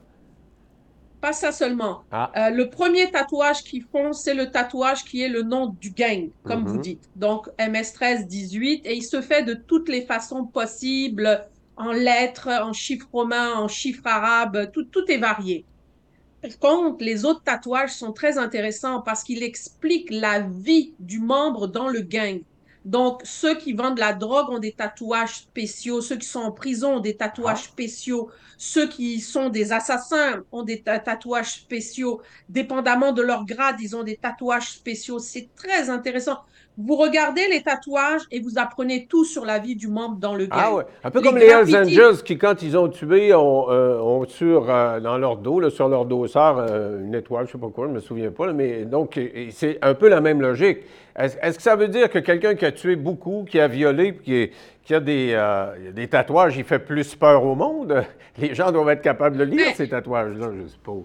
Pas 1.20 1.33
ça 1.33 1.53
seulement. 1.53 2.03
Ah. 2.12 2.31
Euh, 2.37 2.50
le 2.50 2.68
premier 2.70 3.11
tatouage 3.11 3.64
qu'ils 3.64 3.83
font, 3.83 4.12
c'est 4.12 4.35
le 4.35 4.50
tatouage 4.50 5.05
qui 5.05 5.22
est 5.22 5.29
le 5.29 5.42
nom 5.42 5.74
du 5.81 5.90
gang, 5.90 6.31
comme 6.44 6.61
Mhm. 6.61 6.68
vous 6.68 6.79
dites. 6.79 7.11
Donc, 7.16 7.48
MS13 7.59 8.27
18, 8.27 8.87
et 8.87 8.94
il 8.94 9.03
se 9.03 9.20
fait 9.22 9.42
de 9.42 9.55
toutes 9.55 9.88
les 9.88 10.03
façons 10.03 10.44
possibles, 10.44 11.48
en 11.77 11.90
lettres, 11.92 12.48
en 12.62 12.72
chiffres 12.72 13.09
romains, 13.11 13.55
en 13.57 13.66
chiffres 13.68 14.07
arabes, 14.07 14.70
tout, 14.72 14.85
tout 14.85 15.11
est 15.11 15.18
varié. 15.18 15.66
Par 16.44 16.59
contre, 16.59 17.02
les 17.04 17.24
autres 17.24 17.42
tatouages 17.42 17.94
sont 17.94 18.12
très 18.12 18.37
intéressants 18.38 19.00
parce 19.02 19.24
qu'ils 19.24 19.42
expliquent 19.42 20.11
la 20.11 20.40
vie 20.40 20.94
du 20.98 21.18
membre 21.20 21.68
dans 21.68 21.88
le 21.88 22.02
gang. 22.02 22.42
Donc, 22.85 23.22
ceux 23.24 23.57
qui 23.57 23.72
vendent 23.72 23.98
la 23.98 24.12
drogue 24.12 24.50
ont 24.50 24.59
des 24.59 24.74
tatouages 24.74 25.37
spéciaux, 25.44 26.02
ceux 26.02 26.18
qui 26.18 26.26
sont 26.28 26.40
en 26.40 26.52
prison 26.52 26.96
ont 26.96 27.00
des 27.00 27.16
tatouages 27.16 27.62
Ah. 27.64 27.68
spéciaux, 27.70 28.30
ceux 28.59 28.88
qui 28.88 29.20
sont 29.20 29.48
des 29.48 29.72
assassins 29.72 30.42
ont 30.52 30.64
des 30.64 30.83
ta- 30.83 30.98
tatouages 31.00 31.62
spéciaux, 31.62 32.20
dépendamment 32.48 33.12
de 33.12 33.22
leur 33.22 33.46
grade, 33.46 33.76
ils 33.80 33.96
ont 33.96 34.02
des 34.04 34.18
tatouages 34.18 34.70
spéciaux. 34.70 35.18
C'est 35.18 35.50
très 35.54 35.88
intéressant. 35.88 36.38
Vous 36.76 36.96
regardez 36.96 37.46
les 37.48 37.62
tatouages 37.62 38.22
et 38.32 38.40
vous 38.40 38.58
apprenez 38.58 39.06
tout 39.06 39.24
sur 39.24 39.44
la 39.44 39.60
vie 39.60 39.76
du 39.76 39.87
membre 39.87 40.16
dans 40.16 40.34
le 40.34 40.46
gang. 40.46 40.58
Ah 40.60 40.74
ouais. 40.74 40.82
Un 41.04 41.10
peu 41.12 41.20
Les 41.20 41.24
comme 41.24 41.38
les 41.38 41.46
Hells. 41.46 41.76
Angels 41.76 42.22
qui, 42.24 42.37
quand 42.37 42.62
ils 42.62 42.76
ont 42.76 42.88
tué, 42.88 43.32
ont, 43.32 43.70
euh, 43.70 43.98
ont 44.00 44.24
sur, 44.26 44.68
euh, 44.68 44.98
dans 44.98 45.16
leur 45.16 45.37
dos, 45.37 45.60
là, 45.60 45.70
sur 45.70 45.88
leur 45.88 46.04
dossard, 46.04 46.58
euh, 46.58 47.04
une 47.04 47.14
étoile, 47.14 47.46
je 47.46 47.50
ne 47.56 47.60
sais 47.60 47.66
pas 47.66 47.72
quoi, 47.72 47.84
je 47.87 47.90
ne 47.90 47.94
me 47.94 48.00
souviens 48.00 48.32
pas. 48.32 48.46
là, 48.48 48.52
mais 48.52 48.84
donc, 48.87 49.20
c'est 49.50 49.78
un 49.82 49.94
peu 49.94 50.08
la 50.08 50.20
même 50.20 50.40
logique. 50.42 50.78
Est-ce 51.16 51.56
que 51.56 51.62
ça 51.62 51.76
veut 51.76 51.87
dire 51.87 52.10
que 52.10 52.18
quelqu'un 52.18 52.56
qui 52.56 52.64
a 52.64 52.72
tué 52.72 52.96
beaucoup, 52.96 53.44
qui 53.48 53.60
a 53.60 53.68
violé, 53.68 54.16
qui, 54.16 54.34
est- 54.34 54.52
qui 54.82 54.94
a 54.94 55.00
des, 55.00 55.30
euh, 55.32 55.92
des 55.92 56.08
tatouages, 56.08 56.56
il 56.56 56.64
fait 56.64 56.80
plus 56.80 57.14
peur 57.14 57.44
au 57.44 57.54
monde? 57.54 58.02
Les 58.38 58.52
gens 58.52 58.72
doivent 58.72 58.88
être 58.88 59.00
capables 59.02 59.37
de 59.37 59.44
lire 59.44 59.62
Mais- 59.68 59.75
ces 59.75 59.88
tatouages-là, 59.88 60.48
je 60.60 60.66
suppose. 60.66 61.04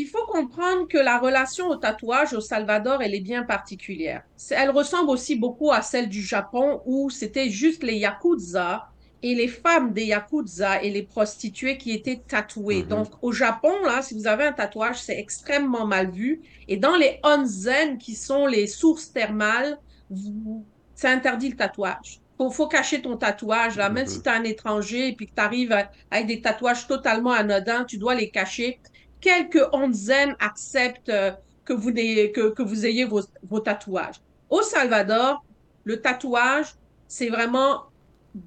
Il 0.00 0.06
faut 0.06 0.24
comprendre 0.28 0.88
que 0.88 0.96
la 0.96 1.18
relation 1.18 1.66
au 1.68 1.76
tatouage 1.76 2.32
au 2.32 2.40
Salvador, 2.40 3.02
elle 3.02 3.14
est 3.14 3.20
bien 3.20 3.42
particulière. 3.42 4.22
Elle 4.50 4.70
ressemble 4.70 5.10
aussi 5.10 5.36
beaucoup 5.36 5.72
à 5.72 5.82
celle 5.82 6.08
du 6.08 6.22
Japon 6.22 6.80
où 6.86 7.10
c'était 7.10 7.50
juste 7.50 7.82
les 7.82 7.96
yakuza 7.98 8.82
et 9.20 9.34
les 9.34 9.48
femmes 9.48 9.92
des 9.92 10.06
yakuza 10.06 10.82
et 10.82 10.90
les 10.90 11.02
prostituées 11.02 11.76
qui 11.76 11.90
étaient 11.92 12.24
tatouées. 12.26 12.84
Mhm. 12.84 12.88
Donc 12.88 13.12
au 13.20 13.30
Japon, 13.32 13.74
là, 13.84 14.00
si 14.00 14.14
vous 14.14 14.26
avez 14.26 14.44
un 14.44 14.52
tatouage, 14.54 15.02
c'est 15.02 15.18
extrêmement 15.18 15.86
mal 15.86 16.10
vu. 16.10 16.40
Et 16.66 16.78
dans 16.78 16.96
les 16.96 17.18
onsen, 17.22 17.98
qui 17.98 18.14
sont 18.16 18.46
les 18.46 18.66
sources 18.66 19.12
thermales, 19.12 19.76
vous- 20.08 20.66
c'est 20.94 21.08
interdit 21.08 21.50
le 21.50 21.56
tatouage. 21.56 22.22
Faut, 22.38 22.50
faut 22.50 22.68
cacher 22.68 23.02
ton 23.02 23.18
tatouage, 23.18 23.76
là. 23.76 23.90
Même 23.90 24.06
Mhm. 24.06 24.10
si 24.12 24.22
tu 24.22 24.28
es 24.30 24.32
un 24.32 24.44
étranger 24.44 25.08
et 25.08 25.14
puis 25.14 25.26
que 25.26 25.34
tu 25.36 25.42
arrives 25.42 25.76
avec 26.10 26.26
des 26.26 26.40
tatouages 26.40 26.86
totalement 26.86 27.32
anodins, 27.32 27.84
tu 27.84 27.98
dois 27.98 28.14
les 28.14 28.30
cacher 28.30 28.80
quelques 29.20 29.62
onzen 29.72 30.34
acceptent 30.40 31.08
euh, 31.08 31.32
que 31.64 31.72
vous, 31.72 31.90
n'ayez- 31.90 32.32
que, 32.32 32.50
que 32.50 32.62
vous 32.62 32.86
ayez 32.86 33.04
vos, 33.04 33.20
vos 33.48 33.60
tatouages. 33.60 34.16
Au 34.48 34.62
Salvador, 34.62 35.44
le 35.84 36.00
tatouage, 36.00 36.74
c'est 37.06 37.28
vraiment 37.28 37.84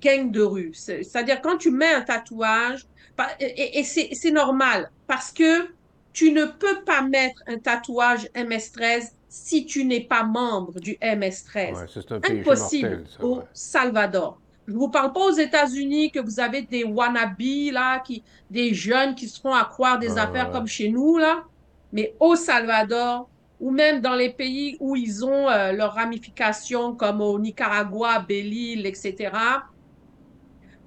gang 0.02 0.32
de 0.32 0.42
rue. 0.42 0.72
C'est- 0.74 1.04
C'est-à-dire, 1.04 1.42
quand 1.42 1.58
tu 1.58 1.72
mets 1.72 1.94
un 1.94 2.02
tatouage, 2.02 2.86
et, 3.40 3.80
et 3.80 3.84
c'est 3.84 4.32
normal, 4.32 4.90
parce 5.08 5.32
que 5.32 5.68
tu 6.14 6.32
ne 6.32 6.46
peux 6.46 6.84
pas 6.84 7.02
mettre 7.02 7.42
un 7.48 7.58
tatouage 7.60 8.28
MS-13 8.36 9.12
si 9.30 9.66
tu 9.66 9.84
n'es 9.86 10.02
pas 10.02 10.24
membre 10.24 10.80
du 10.80 10.96
MS-13. 11.02 11.74
Ouais, 11.74 11.88
ça, 11.88 12.02
c'est 12.02 12.12
un 12.12 12.20
péché 12.20 12.40
Impossible 12.42 12.90
mortel, 12.90 13.08
ça, 13.18 13.24
au. 13.26 13.42
Salvador. 13.54 14.40
Je 14.68 14.74
ne 14.74 14.78
vous 14.78 14.90
parle 14.90 15.12
pas 15.14 15.26
aux 15.28 15.32
États-Unis 15.34 16.12
que 16.12 16.20
vous 16.20 16.40
avez 16.40 16.62
des 16.64 16.84
wannabes, 16.86 17.36
là, 17.72 18.00
qui, 18.00 18.24
des 18.50 18.74
jeunes 18.74 19.16
qui 19.16 19.28
se 19.28 19.40
font 19.42 19.54
à 19.54 19.66
croire 19.66 20.00
des 20.00 20.14
Ouais, 20.14 20.20
affaires 20.20 20.48
ouais. 20.48 20.52
comme 20.52 20.68
chez 20.68 20.90
nous, 20.90 21.18
là. 21.18 21.44
Mais 21.92 22.16
au 22.20 22.36
Salvador, 22.36 23.30
ou 23.60 23.72
même 23.72 24.02
dans 24.02 24.16
les 24.16 24.32
pays 24.34 24.78
où 24.80 24.96
ils 24.96 25.26
ont 25.26 25.50
euh, 25.50 25.72
leurs 25.74 25.94
ramifications, 25.94 26.96
comme 26.96 27.22
au 27.22 27.40
Nicaragua, 27.40 28.20
Belle-Île, 28.20 28.86
etc., 28.86 29.32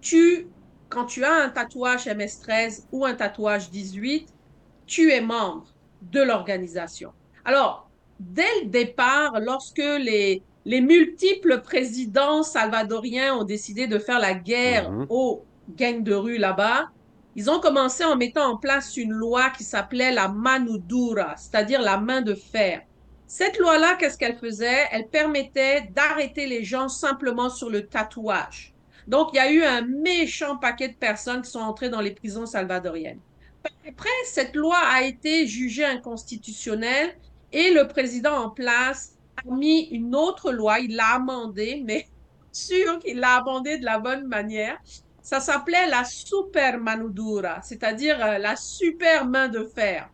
tu, 0.00 0.50
quand 0.88 1.06
tu 1.06 1.24
as 1.24 1.34
un 1.44 1.50
tatouage 1.50 2.06
MS-13 2.06 2.86
ou 2.92 3.04
un 3.04 3.14
tatouage 3.14 3.70
18, 3.70 4.28
tu 4.86 5.10
es 5.12 5.20
membre 5.20 5.74
de 6.02 6.22
l'organisation. 6.22 7.12
Alors, 7.44 7.90
dès 8.20 8.44
le 8.62 8.68
départ, 8.68 9.40
lorsque 9.40 9.78
les, 9.78 10.44
les 10.66 10.80
multiples 10.82 11.62
présidents 11.62 12.42
salvadoriens 12.42 13.36
ont 13.36 13.44
décidé 13.44 13.86
de 13.86 13.98
faire 13.98 14.18
la 14.18 14.34
guerre 14.34 14.90
Mhm. 14.90 15.06
aux 15.10 15.46
gangs 15.68 16.02
de 16.02 16.14
rue 16.14 16.38
là-bas, 16.38 16.88
ils 17.36 17.50
ont 17.50 17.60
commencé 17.60 18.04
en 18.04 18.16
mettant 18.16 18.50
en 18.52 18.56
place 18.58 18.96
une 18.96 19.12
loi 19.12 19.50
qui 19.50 19.64
s'appelait 19.64 20.12
la 20.12 20.28
mano 20.28 20.78
dura, 20.78 21.36
c'est-à-dire 21.36 21.82
la 21.82 21.98
main 21.98 22.20
de 22.22 22.34
fer. 22.34 22.82
Cette 23.28 23.58
loi-là, 23.58 23.96
qu'est-ce 23.96 24.18
qu'elle 24.18 24.38
faisait? 24.38 24.86
Elle 24.90 25.08
permettait 25.08 25.82
d'arrêter 25.94 26.46
les 26.46 26.64
gens 26.64 26.88
simplement 26.88 27.50
sur 27.50 27.70
le 27.70 27.86
tatouage. 27.88 28.74
Donc, 29.06 29.30
il 29.32 29.36
y 29.36 29.40
a 29.40 29.52
eu 29.52 29.62
un 29.64 29.82
méchant 29.82 30.56
paquet 30.56 30.88
de 30.88 30.94
personnes 30.96 31.42
qui 31.42 31.50
sont 31.50 31.60
entrées 31.60 31.90
dans 31.90 32.00
les 32.00 32.12
prisons 32.12 32.46
salvadoriennes. 32.46 33.20
Après, 33.88 34.08
cette 34.24 34.56
loi 34.56 34.78
a 34.78 35.02
été 35.02 35.46
jugée 35.46 35.84
inconstitutionnelle 35.84 37.16
et 37.52 37.70
le 37.72 37.86
président 37.88 38.36
en 38.36 38.50
place 38.50 39.15
a 39.36 39.54
mis 39.54 39.82
une 39.90 40.14
autre 40.14 40.52
loi, 40.52 40.80
il 40.80 40.96
l'a 40.96 41.14
amendée, 41.14 41.82
mais 41.84 42.06
sûr 42.52 42.98
qu'il 42.98 43.18
l'a 43.18 43.36
amendée 43.36 43.78
de 43.78 43.84
la 43.84 43.98
bonne 43.98 44.26
manière. 44.26 44.78
Ça 45.22 45.40
s'appelait 45.40 45.88
la 45.88 46.04
super 46.04 46.78
manudura, 46.78 47.60
c'est-à-dire 47.62 48.24
euh, 48.24 48.38
la 48.38 48.56
super 48.56 49.26
main 49.26 49.48
de 49.48 49.64
fer. 49.64 50.08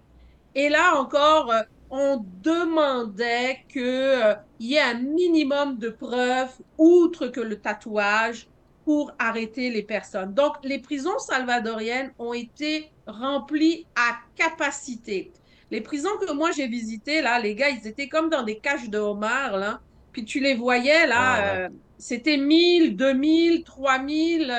Et 0.55 0.68
là 0.68 0.99
encore, 0.99 1.51
euh, 1.51 1.62
on 1.91 2.25
demandait 2.43 3.59
qu'il 3.68 3.83
euh, 3.83 4.35
y 4.59 4.75
ait 4.75 4.81
un 4.81 4.95
minimum 4.95 5.77
de 5.79 5.91
preuves, 5.91 6.57
outre 6.79 7.29
que 7.29 7.41
le 7.41 7.61
tatouage, 7.61 8.49
pour 8.85 9.12
arrêter 9.18 9.70
les 9.70 9.83
personnes. 9.83 10.35
Donc, 10.35 10.55
les 10.64 10.79
prisons 10.79 11.18
salvadoriennes 11.18 12.12
ont 12.18 12.33
été 12.33 12.91
remplies 13.07 13.87
à 13.95 14.16
capacité. 14.35 15.33
Les 15.73 15.83
prisons 15.83 16.11
que 16.20 16.33
moi 16.35 16.53
j'ai 16.53 16.68
visitées, 16.68 17.23
là, 17.23 17.41
les 17.41 17.57
gars, 17.57 17.70
ils 17.70 17.89
étaient 17.89 18.09
comme 18.09 18.31
dans 18.31 18.45
des 18.45 18.61
cages 18.61 18.91
de 18.91 18.99
homards, 19.01 19.59
là. 19.59 19.83
Puis 20.12 20.25
tu 20.27 20.41
les 20.41 20.55
voyais, 20.57 21.09
là, 21.09 21.16
Ah 21.18 21.41
ouais. 21.41 21.61
euh, 21.66 21.70
c'était 21.99 22.39
1000, 22.39 22.97
2000, 22.97 23.64
3000, 23.64 24.53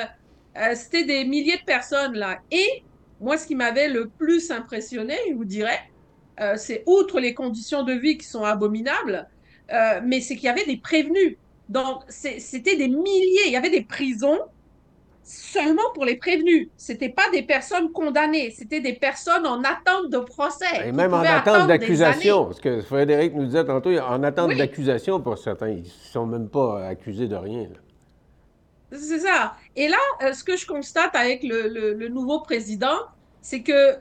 euh, 0.58 0.76
c'était 0.76 1.04
des 1.04 1.24
milliers 1.26 1.58
de 1.58 1.64
personnes, 1.64 2.14
là. 2.16 2.40
Et 2.52 2.86
moi, 3.20 3.38
ce 3.38 3.46
qui 3.48 3.56
m'avait 3.56 3.88
le 3.88 4.10
plus 4.10 4.52
impressionné, 4.52 5.16
je 5.30 5.34
vous 5.36 5.46
dirais, 5.46 5.80
euh, 6.40 6.56
c'est 6.58 6.84
outre 6.86 7.20
les 7.20 7.34
conditions 7.34 7.84
de 7.84 7.94
vie 7.94 8.18
qui 8.18 8.26
sont 8.26 8.44
abominables, 8.44 9.28
euh, 9.72 10.00
mais 10.04 10.20
c'est 10.20 10.36
qu'il 10.36 10.46
y 10.46 10.48
avait 10.50 10.66
des 10.66 10.78
prévenus. 10.78 11.38
Donc, 11.68 12.04
c'était 12.08 12.76
des 12.76 12.88
milliers, 12.88 13.46
il 13.46 13.52
y 13.52 13.56
avait 13.56 13.70
des 13.70 13.84
prisons 13.84 14.40
seulement 15.24 15.82
pour 15.94 16.04
les 16.04 16.16
prévenus. 16.16 16.68
C'était 16.76 17.08
pas 17.08 17.28
des 17.32 17.42
personnes 17.42 17.90
condamnées, 17.92 18.50
c'était 18.50 18.80
des 18.80 18.92
personnes 18.94 19.46
en 19.46 19.62
attente 19.62 20.10
de 20.10 20.18
procès. 20.18 20.86
Et 20.88 20.92
même 20.92 21.14
en 21.14 21.20
attente 21.20 21.66
d'accusation, 21.68 22.44
parce 22.46 22.60
que 22.60 22.82
Frédéric 22.82 23.34
nous 23.34 23.46
disait 23.46 23.64
tantôt, 23.64 23.90
en 23.98 24.22
attente 24.22 24.50
Oui. 24.50 24.56
d'accusation 24.58 25.20
pour 25.20 25.38
certains, 25.38 25.70
ils 25.70 25.82
ne 25.82 25.88
sont 25.88 26.26
même 26.26 26.48
pas 26.48 26.86
accusés 26.86 27.26
de 27.28 27.36
rien. 27.36 27.68
C'est 28.92 29.18
ça. 29.20 29.54
Et 29.74 29.88
là, 29.88 29.96
euh, 30.22 30.32
ce 30.32 30.44
que 30.44 30.56
je 30.56 30.66
constate 30.66 31.14
avec 31.16 31.42
le, 31.42 31.68
le- 31.68 31.94
le 31.94 32.08
nouveau 32.08 32.40
président, 32.42 32.96
c'est 33.40 33.62
que 33.62 33.96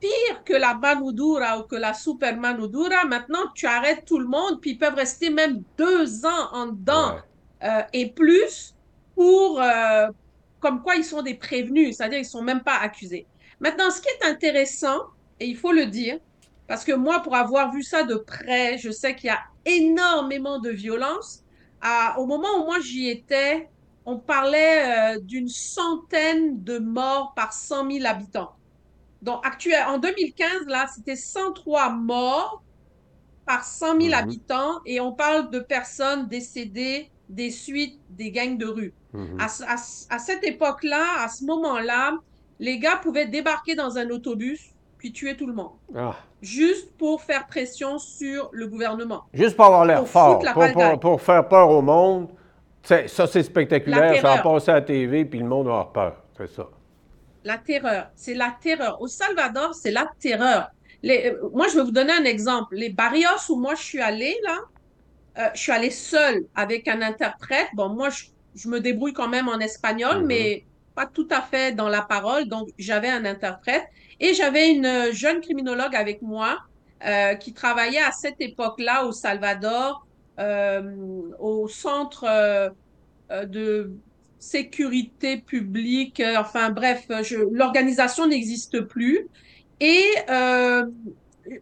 pire 0.00 0.44
que 0.46 0.54
la 0.54 0.74
Manudura 0.74 1.58
ou 1.58 1.64
que 1.64 1.76
la 1.76 1.92
Super 1.92 2.36
Manudura, 2.38 3.04
maintenant, 3.04 3.40
tu 3.54 3.66
arrêtes 3.66 4.04
tout 4.06 4.18
le 4.18 4.26
monde, 4.26 4.60
puis 4.60 4.70
ils 4.72 4.78
peuvent 4.78 4.94
rester 4.94 5.28
même 5.30 5.62
deux 5.76 6.24
ans 6.24 6.48
en 6.52 6.68
dedans 6.68 7.16
Ouais. 7.16 7.68
euh, 7.68 7.82
et 7.92 8.12
plus 8.12 8.74
pour, 9.14 9.60
euh, 9.60 10.06
comme 10.60 10.82
quoi 10.82 10.96
ils 10.96 11.04
sont 11.04 11.22
des 11.22 11.36
prévenus, 11.36 11.96
c'est-à-dire 11.96 12.18
ils 12.20 12.24
sont 12.26 12.42
même 12.42 12.62
pas 12.62 12.76
accusés. 12.78 13.28
Maintenant, 13.60 13.90
ce 13.90 14.00
qui 14.00 14.08
est 14.08 14.26
intéressant, 14.30 14.98
et 15.40 15.46
il 15.46 15.56
faut 15.56 15.72
le 15.72 15.86
dire, 15.86 16.18
parce 16.66 16.84
que 16.84 16.92
moi, 16.92 17.22
pour 17.22 17.36
avoir 17.36 17.72
vu 17.72 17.82
ça 17.82 18.04
de 18.04 18.16
près, 18.16 18.78
je 18.78 18.90
sais 18.90 19.14
qu'il 19.16 19.28
y 19.28 19.30
a 19.30 19.40
énormément 19.64 20.58
de 20.60 20.70
violence. 20.70 21.42
À- 21.80 22.18
au 22.20 22.26
moment 22.26 22.48
où 22.60 22.64
moi 22.66 22.78
j'y 22.80 23.08
étais, 23.08 23.68
on 24.04 24.18
parlait 24.20 25.16
euh, 25.16 25.20
d'une 25.22 25.48
centaine 25.48 26.62
de 26.62 26.78
morts 26.78 27.32
par 27.36 27.52
100 27.52 27.84
000 27.84 28.06
habitants. 28.06 28.50
Donc, 29.22 29.44
actuel, 29.46 29.84
en 29.88 29.98
2015, 29.98 30.66
là, 30.66 30.86
c'était 30.94 31.16
103 31.16 31.90
morts 31.90 32.64
par 33.46 33.64
100 33.64 33.94
000 33.94 34.14
Mhm. 34.14 34.14
habitants 34.14 34.80
et 34.86 35.00
on 35.00 35.14
parle 35.14 35.50
de 35.50 35.60
personnes 35.60 36.28
décédées 36.28 37.12
des 37.30 37.50
suites 37.50 37.98
des 38.10 38.30
gangs 38.30 38.58
de 38.58 38.66
rue. 38.66 38.92
Mhm. 39.12 39.40
À, 39.40 39.48
ce- 39.48 39.62
à 39.64 39.76
ce- 39.76 40.06
à 40.10 40.18
cette 40.18 40.44
époque-là, 40.44 41.22
à 41.24 41.28
ce 41.28 41.44
moment-là, 41.44 42.14
les 42.58 42.78
gars 42.78 42.96
pouvaient 42.96 43.26
débarquer 43.26 43.74
dans 43.74 43.96
un 43.98 44.08
autobus 44.10 44.60
puis 44.98 45.12
tuer 45.12 45.36
tout 45.36 45.46
le 45.46 45.54
monde, 45.54 45.72
Ah. 45.96 46.14
juste 46.42 46.92
pour 46.98 47.22
faire 47.22 47.46
pression 47.46 47.98
sur 47.98 48.50
le 48.52 48.66
gouvernement. 48.66 49.22
Juste 49.32 49.56
pour 49.56 49.64
avoir 49.66 49.84
l'air 49.86 50.06
fort, 50.06 50.42
la 50.42 50.52
pour, 50.52 50.62
pour- 50.64 50.72
pagaille. 50.74 51.00
pour 51.00 51.22
faire 51.22 51.48
peur 51.48 51.70
au 51.70 51.80
monde. 51.80 52.28
C'est- 52.82 53.08
ça, 53.08 53.26
c'est 53.26 53.42
spectaculaire. 53.42 54.00
La 54.12 54.14
Ça 54.16 54.22
va 54.28 54.36
terreur. 54.38 54.54
passer 54.54 54.70
à 54.70 54.74
la 54.74 54.82
TV, 54.82 55.24
puis 55.24 55.38
le 55.38 55.46
monde 55.46 55.66
va 55.66 55.72
avoir 55.72 55.92
peur. 55.92 56.22
C'est 56.36 56.48
ça. 56.50 56.68
La 57.44 57.56
terreur, 57.56 58.10
c'est 58.14 58.34
la 58.34 58.54
terreur. 58.60 59.00
Au 59.00 59.06
Salvador, 59.06 59.74
c'est 59.74 59.90
la 59.90 60.06
terreur. 60.18 60.68
Les- 61.02 61.30
euh, 61.30 61.48
moi, 61.54 61.66
je 61.68 61.76
vais 61.76 61.84
vous 61.84 61.90
donner 61.92 62.12
un 62.12 62.24
exemple. 62.24 62.74
Les 62.74 62.90
barrios 62.90 63.28
où 63.48 63.56
moi 63.56 63.74
je 63.74 63.82
suis 63.82 64.00
allée, 64.00 64.36
là, 64.44 64.58
euh, 65.40 65.48
je 65.54 65.60
suis 65.60 65.72
allée 65.72 65.90
seule 65.90 66.46
avec 66.54 66.88
un 66.88 67.02
interprète. 67.02 67.68
Bon, 67.74 67.88
moi, 67.90 68.10
je, 68.10 68.24
je 68.54 68.68
me 68.68 68.80
débrouille 68.80 69.12
quand 69.14 69.28
même 69.28 69.48
en 69.48 69.58
espagnol, 69.60 70.22
Mhm. 70.22 70.26
mais 70.26 70.66
pas 70.94 71.06
tout 71.06 71.28
à 71.30 71.42
fait 71.42 71.74
dans 71.74 71.88
la 71.88 72.02
parole. 72.02 72.48
Donc, 72.48 72.68
j'avais 72.78 73.08
un 73.10 73.24
interprète 73.24 73.84
et 74.20 74.34
j'avais 74.34 74.70
une 74.72 75.12
jeune 75.12 75.40
criminologue 75.40 75.96
avec 75.96 76.22
moi 76.22 76.58
euh, 77.06 77.34
qui 77.36 77.54
travaillait 77.54 78.02
à 78.02 78.12
cette 78.12 78.40
époque-là 78.40 79.06
au 79.06 79.12
Salvador, 79.12 80.06
euh, 80.38 80.82
au 81.38 81.68
centre 81.68 82.24
euh, 82.28 82.70
de 83.46 83.92
sécurité 84.38 85.38
publique. 85.38 86.22
enfin, 86.38 86.70
bref, 86.70 87.06
l'organisation 87.52 88.26
n'existe 88.26 88.80
plus. 88.82 89.28
Et 89.80 90.04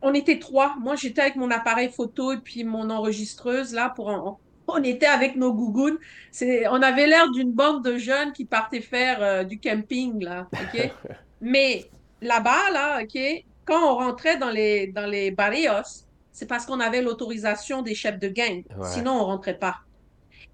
on 0.03 0.15
était 0.15 0.39
trois. 0.39 0.75
Moi, 0.81 0.97
j'étais 0.97 1.21
avec 1.23 1.37
mon 1.37 1.51
appareil 1.51 1.91
photo 1.91 2.33
et 2.33 2.39
puis 2.39 2.65
mon 2.65 2.91
enregistreuse 2.91 3.73
là 3.73 3.91
pour 3.91 4.09
en- 4.09 4.39
on 4.67 4.83
était 4.83 5.07
avec 5.07 5.37
nos 5.37 5.53
gougounes. 5.55 5.99
C'est, 6.31 6.69
on 6.69 6.83
avait 6.83 7.07
l'air 7.07 7.31
d'une 7.31 7.53
bande 7.53 7.83
de 7.85 7.97
jeunes 7.97 8.33
qui 8.33 8.45
partaient 8.45 8.83
faire 8.83 9.23
euh, 9.23 9.45
du 9.45 9.59
camping 9.59 10.23
là, 10.23 10.47
ok? 10.53 10.91
Mais 11.41 11.87
là-bas 12.21 12.71
là, 12.73 13.01
ok, 13.03 13.19
quand 13.65 13.93
on 13.93 13.97
rentrait 13.97 14.37
dans 14.39 14.51
les 14.51 14.89
dans 14.89 15.07
les 15.07 15.31
barrios, 15.31 16.05
c'est 16.33 16.47
parce 16.47 16.67
qu'on 16.67 16.81
avait 16.81 17.03
l'autorisation 17.03 17.83
des 17.83 17.95
chefs 17.95 18.19
de 18.19 18.29
gang. 18.29 18.63
Ouais. 18.77 18.89
Sinon, 18.89 19.13
on 19.13 19.25
rentrait 19.25 19.59
pas. 19.59 19.77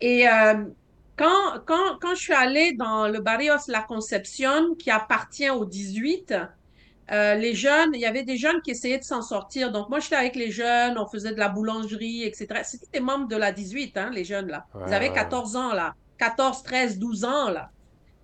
Et 0.01 0.29
euh, 0.29 0.65
quand, 1.17 1.61
quand, 1.67 1.99
quand 2.01 2.15
je 2.15 2.21
suis 2.21 2.33
allée 2.33 2.73
dans 2.73 3.07
le 3.09 3.21
Barrios 3.21 3.69
La 3.69 3.83
Concepción, 3.83 4.75
qui 4.77 4.91
appartient 4.91 5.49
au 5.51 5.65
18, 5.65 6.35
euh, 7.13 7.35
les 7.35 7.55
jeunes, 7.55 7.91
il 7.95 8.01
y 8.01 8.07
avait 8.07 8.23
des 8.23 8.37
jeunes 8.37 8.63
qui 8.63 8.71
essayaient 8.71 8.99
de 8.99 9.05
s'en 9.05 9.21
sortir. 9.21 9.71
Donc, 9.73 9.91
moi, 9.91 10.01
j'étais 10.01 10.17
avec 10.17 10.37
les 10.37 10.51
jeunes, 10.51 10.97
on 10.99 11.07
faisait 11.07 11.33
de 11.33 11.39
la 11.39 11.49
boulangerie, 11.49 12.25
etc. 12.25 12.63
C'était 12.65 12.99
des 12.99 13.01
membres 13.01 13.29
de 13.29 13.37
la 13.37 13.53
18, 13.53 13.97
hein, 13.97 14.11
les 14.13 14.25
jeunes, 14.25 14.49
là. 14.49 14.67
Ils 14.87 14.95
avaient 14.95 15.09
ouais. 15.09 15.15
14 15.15 15.57
ans, 15.57 15.73
là. 15.75 15.95
14, 16.19 16.63
13, 16.63 16.99
12 16.99 17.25
ans, 17.25 17.51
là. 17.51 17.71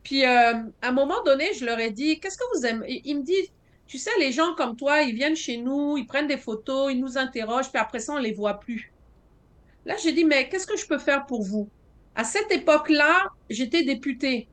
Puis, 0.03 0.25
euh, 0.25 0.55
à 0.81 0.89
un 0.89 0.93
moment 0.93 1.23
donné, 1.25 1.53
je 1.55 1.65
leur 1.67 1.79
ai 1.79 1.91
dit, 1.91 2.21
qu'est-ce 2.21 2.39
que 2.39 2.57
vous 2.57 2.65
aimez? 2.65 2.87
Ils 2.89 3.03
ils 3.05 3.19
me 3.19 3.23
disent, 3.23 3.51
tu 3.87 3.99
sais, 3.99 4.11
les 4.19 4.33
gens 4.33 4.55
comme 4.55 4.77
toi, 4.77 5.03
ils 5.03 5.15
viennent 5.15 5.37
chez 5.37 5.59
nous, 5.59 5.99
ils 5.99 6.07
prennent 6.07 6.29
des 6.29 6.39
photos, 6.39 6.91
ils 6.93 7.01
nous 7.01 7.19
interrogent, 7.19 7.71
puis 7.71 7.81
après 7.81 7.99
ça, 7.99 8.15
on 8.15 8.19
les 8.19 8.33
voit 8.33 8.61
plus. 8.61 8.93
Là, 9.85 9.97
j'ai 10.03 10.13
dit, 10.13 10.25
mais 10.25 10.49
qu'est-ce 10.49 10.67
que 10.67 10.77
je 10.77 10.87
peux 10.87 10.99
faire 10.99 11.27
pour 11.27 11.43
vous? 11.43 11.69
À 12.15 12.25
cette 12.25 12.51
époque-là, 12.51 13.27
j'étais 13.51 13.83
députée 13.83 14.49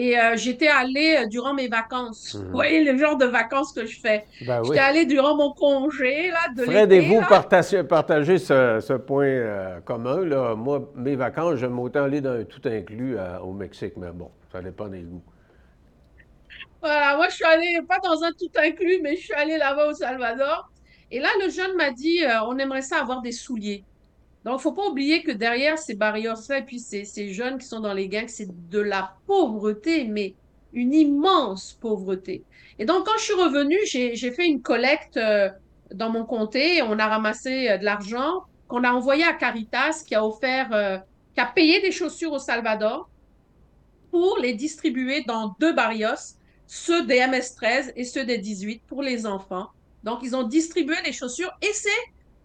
et 0.00 0.16
euh, 0.16 0.36
j'étais 0.36 0.68
allée 0.68 1.16
euh, 1.18 1.26
durant 1.26 1.54
mes 1.54 1.66
vacances. 1.66 2.34
Mhm. 2.34 2.44
Vous 2.44 2.52
voyez 2.52 2.84
le 2.84 2.96
genre 2.96 3.16
de 3.16 3.24
vacances 3.24 3.72
que 3.72 3.84
je 3.84 3.98
fais. 3.98 4.26
Ben 4.46 4.60
oui. 4.60 4.68
J'étais 4.68 4.78
allée 4.78 5.06
durant 5.06 5.34
mon 5.34 5.52
congé 5.52 6.30
là, 6.30 6.54
de 6.56 6.62
Fred 6.62 6.92
et 6.92 7.00
l'été. 7.00 7.08
vous 7.08 7.20
là. 7.20 7.26
partagez, 7.28 7.82
partagez 7.82 8.38
ce, 8.38 8.78
ce 8.80 8.92
point 8.92 9.26
euh, 9.26 9.80
commun. 9.80 10.24
Là. 10.24 10.54
Moi, 10.54 10.88
mes 10.94 11.16
vacances, 11.16 11.56
j'aime 11.56 11.76
autant 11.80 12.04
aller 12.04 12.20
dans 12.20 12.30
un 12.30 12.44
tout 12.44 12.60
inclus 12.64 13.16
au 13.42 13.52
Mexique, 13.52 13.94
mais 13.96 14.12
bon, 14.12 14.30
ça 14.52 14.62
dépend 14.62 14.86
des 14.86 15.00
goûts. 15.00 15.24
Voilà, 16.80 17.16
moi, 17.16 17.26
je 17.28 17.34
suis 17.34 17.44
allée, 17.44 17.80
pas 17.88 17.98
dans 17.98 18.22
un 18.22 18.30
tout 18.30 18.52
inclus, 18.56 19.00
mais 19.02 19.16
je 19.16 19.22
suis 19.22 19.34
allée 19.34 19.58
là-bas 19.58 19.88
au 19.88 19.94
Salvador. 19.94 20.70
Et 21.10 21.18
là, 21.18 21.28
le 21.44 21.50
jeune 21.50 21.76
m'a 21.76 21.90
dit, 21.90 22.20
on 22.46 22.56
aimerait 22.56 22.82
ça 22.82 23.00
avoir 23.00 23.20
des 23.20 23.32
souliers. 23.32 23.82
Donc, 24.48 24.60
faut 24.60 24.72
pas 24.72 24.88
oublier 24.88 25.22
que 25.22 25.30
derrière 25.30 25.78
ces 25.78 25.94
barrières-là 25.94 26.58
et 26.58 26.62
puis 26.62 26.80
ces, 26.80 27.04
ces 27.04 27.34
jeunes 27.34 27.58
qui 27.58 27.66
sont 27.66 27.80
dans 27.80 27.92
les 27.92 28.08
gangs, 28.08 28.28
c'est 28.28 28.48
de 28.70 28.78
la 28.78 29.12
pauvreté, 29.26 30.04
mais 30.04 30.34
une 30.72 30.94
immense 30.94 31.76
pauvreté. 31.78 32.44
Et 32.78 32.86
donc, 32.86 33.04
quand 33.04 33.18
je 33.18 33.24
suis 33.24 33.34
revenue, 33.34 33.78
j'ai, 33.84 34.30
fait 34.30 34.46
une 34.46 34.62
collecte 34.62 35.18
euh, 35.18 35.50
dans 35.92 36.08
mon 36.08 36.24
comté. 36.24 36.80
On 36.80 36.98
a 36.98 37.06
ramassé 37.08 37.68
euh, 37.68 37.76
de 37.76 37.84
l'argent 37.84 38.44
qu'on 38.68 38.84
a 38.84 38.92
envoyé 38.92 39.22
à 39.22 39.34
Caritas, 39.34 40.02
qui 40.06 40.14
a 40.14 40.24
offert, 40.24 40.72
euh, 40.72 40.96
qui 41.34 41.40
a 41.42 41.46
payé 41.46 41.82
des 41.82 41.92
chaussures 41.92 42.32
au 42.32 42.38
Salvador 42.38 43.10
pour 44.10 44.38
les 44.38 44.54
distribuer 44.54 45.24
dans 45.24 45.56
deux 45.60 45.74
barrios, 45.74 46.36
ceux 46.66 47.04
des 47.04 47.18
MS-13 47.18 47.92
et 47.96 48.04
ceux 48.04 48.24
des 48.24 48.38
18 48.38 48.80
pour 48.86 49.02
les 49.02 49.26
enfants. 49.26 49.68
Donc, 50.04 50.20
ils 50.22 50.34
ont 50.34 50.44
distribué 50.44 50.96
les 51.04 51.12
chaussures 51.12 51.52
et 51.60 51.72
c'est 51.74 51.90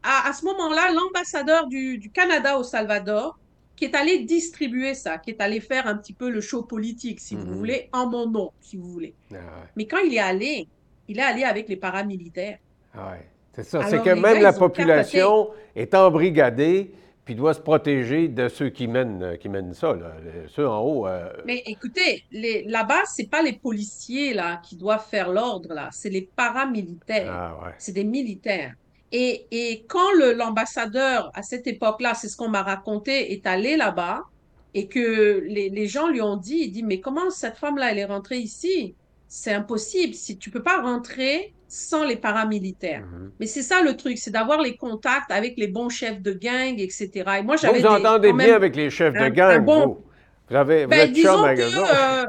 à, 0.04 0.30
à 0.30 0.34
ce 0.34 0.43
moment-là 0.45 0.91
l'ambassadeur 0.93 1.68
du, 1.68 1.97
du 1.97 2.10
Canada 2.10 2.58
au 2.58 2.64
Salvador 2.64 3.38
qui 3.76 3.86
est 3.86 3.95
allé 3.95 4.20
distribuer 4.20 4.93
ça, 4.93 5.18
qui 5.18 5.32
est 5.32 5.41
allé 5.41 5.60
faire 5.60 5.88
un 5.88 5.95
petit 5.97 6.14
peu 6.14 6.30
le 6.30 6.41
show 6.41 6.62
politique, 6.62 7.20
si 7.20 7.36
vous 7.36 7.45
Mhm. 7.47 7.54
voulez, 7.56 7.89
en 7.91 8.08
mon 8.08 8.30
nom, 8.30 8.51
si 8.62 8.78
vous 8.78 8.88
voulez. 8.88 9.14
Ah 9.32 9.36
ouais. 9.36 9.41
Mais 9.76 9.86
quand 9.88 9.97
il 9.97 10.14
est 10.14 10.20
allé, 10.20 10.68
il 11.08 11.18
est 11.20 11.24
allé 11.24 11.43
avec 11.43 11.68
les 11.68 11.76
paramilitaires. 11.78 12.60
Ah 12.93 13.12
ouais. 13.14 13.28
C'est 13.56 13.64
ça. 13.64 13.84
C'est 13.88 14.01
que 14.04 14.10
même 14.12 14.36
gars, 14.36 14.41
la 14.41 14.54
population 14.54 15.49
est 15.76 15.93
embrigadée 15.95 16.91
puis 17.26 17.36
doit 17.36 17.54
se 17.54 17.60
protéger 17.62 18.28
de 18.28 18.47
ceux 18.49 18.70
qui 18.70 18.88
mènent, 18.88 19.38
qui 19.39 19.47
mènent 19.49 19.74
ça. 19.74 19.93
Là. 19.93 20.12
Ceux 20.47 20.68
en 20.68 20.80
haut. 20.82 21.08
euh, 21.08 21.30
Mais 21.45 21.64
écoutez, 21.66 22.24
là-bas, 22.66 23.04
c'est 23.06 23.30
pas 23.30 23.41
les 23.41 23.54
policiers 23.54 24.34
là 24.34 24.58
qui 24.64 24.76
doivent 24.76 25.08
faire 25.08 25.30
l'ordre 25.32 25.74
là, 25.74 25.89
c'est 25.91 26.10
les 26.10 26.22
paramilitaires. 26.36 27.32
Ah 27.32 27.60
ouais. 27.66 27.72
c'est 27.80 27.91
des 27.93 28.04
militaires. 28.04 28.74
Et, 29.14 29.45
et 29.51 29.86
quand 29.88 30.11
l'ambassadeur, 30.36 31.32
à 31.36 31.43
cette 31.43 31.68
époque-là, 31.68 32.16
c'est 32.16 32.28
ce 32.28 32.36
qu'on 32.36 32.49
m'a 32.49 32.64
raconté, 32.64 33.32
est 33.32 33.45
allé 33.45 33.78
là-bas 33.78 34.24
et 34.74 34.88
que 34.88 35.43
les, 35.47 35.70
les 35.70 35.88
gens 35.88 36.07
lui 36.07 36.20
ont 36.22 36.36
dit, 36.36 36.57
il 36.64 36.72
dit, 36.72 36.84
mais 36.84 36.99
comment 36.99 37.30
cette 37.30 37.57
femme-là, 37.57 37.91
elle 37.91 37.99
est 37.99 38.05
rentrée 38.05 38.39
ici? 38.39 38.95
C'est 39.28 39.53
impossible. 39.53 40.16
Si 40.16 40.38
tu 40.38 40.49
peux 40.49 40.64
pas 40.64 40.82
rentrer 40.82 41.53
sans 41.68 42.03
les 42.03 42.18
paramilitaires. 42.18 43.01
Mhm. 43.01 43.32
Mais 43.39 43.47
c'est 43.47 43.64
ça 43.64 43.82
le 43.82 43.95
truc, 43.97 44.18
c'est 44.18 44.30
d'avoir 44.32 44.61
les 44.61 44.76
contacts 44.76 45.32
avec 45.32 45.57
les 45.57 45.68
bons 45.68 45.89
chefs 45.89 46.22
de 46.22 46.34
gang, 46.34 46.76
etc. 46.78 47.09
Et 47.39 47.43
moi, 47.43 47.55
Vous 47.55 47.61
j'avais 47.64 47.80
vous 47.80 47.86
entendez 47.88 48.34
bien 48.34 48.55
avec 48.55 48.76
les 48.76 48.89
chefs 48.89 49.14
de 49.14 49.28
gang, 49.30 49.57
un 49.57 49.59
bon- 49.59 49.88
vous. 49.88 50.05
Vous, 50.49 50.55
avez, 50.55 50.84
vous 50.84 50.89
ben, 50.91 50.99
êtes 51.01 51.11
disons 51.14 51.43
que, 51.43 51.61
euh, 51.61 52.26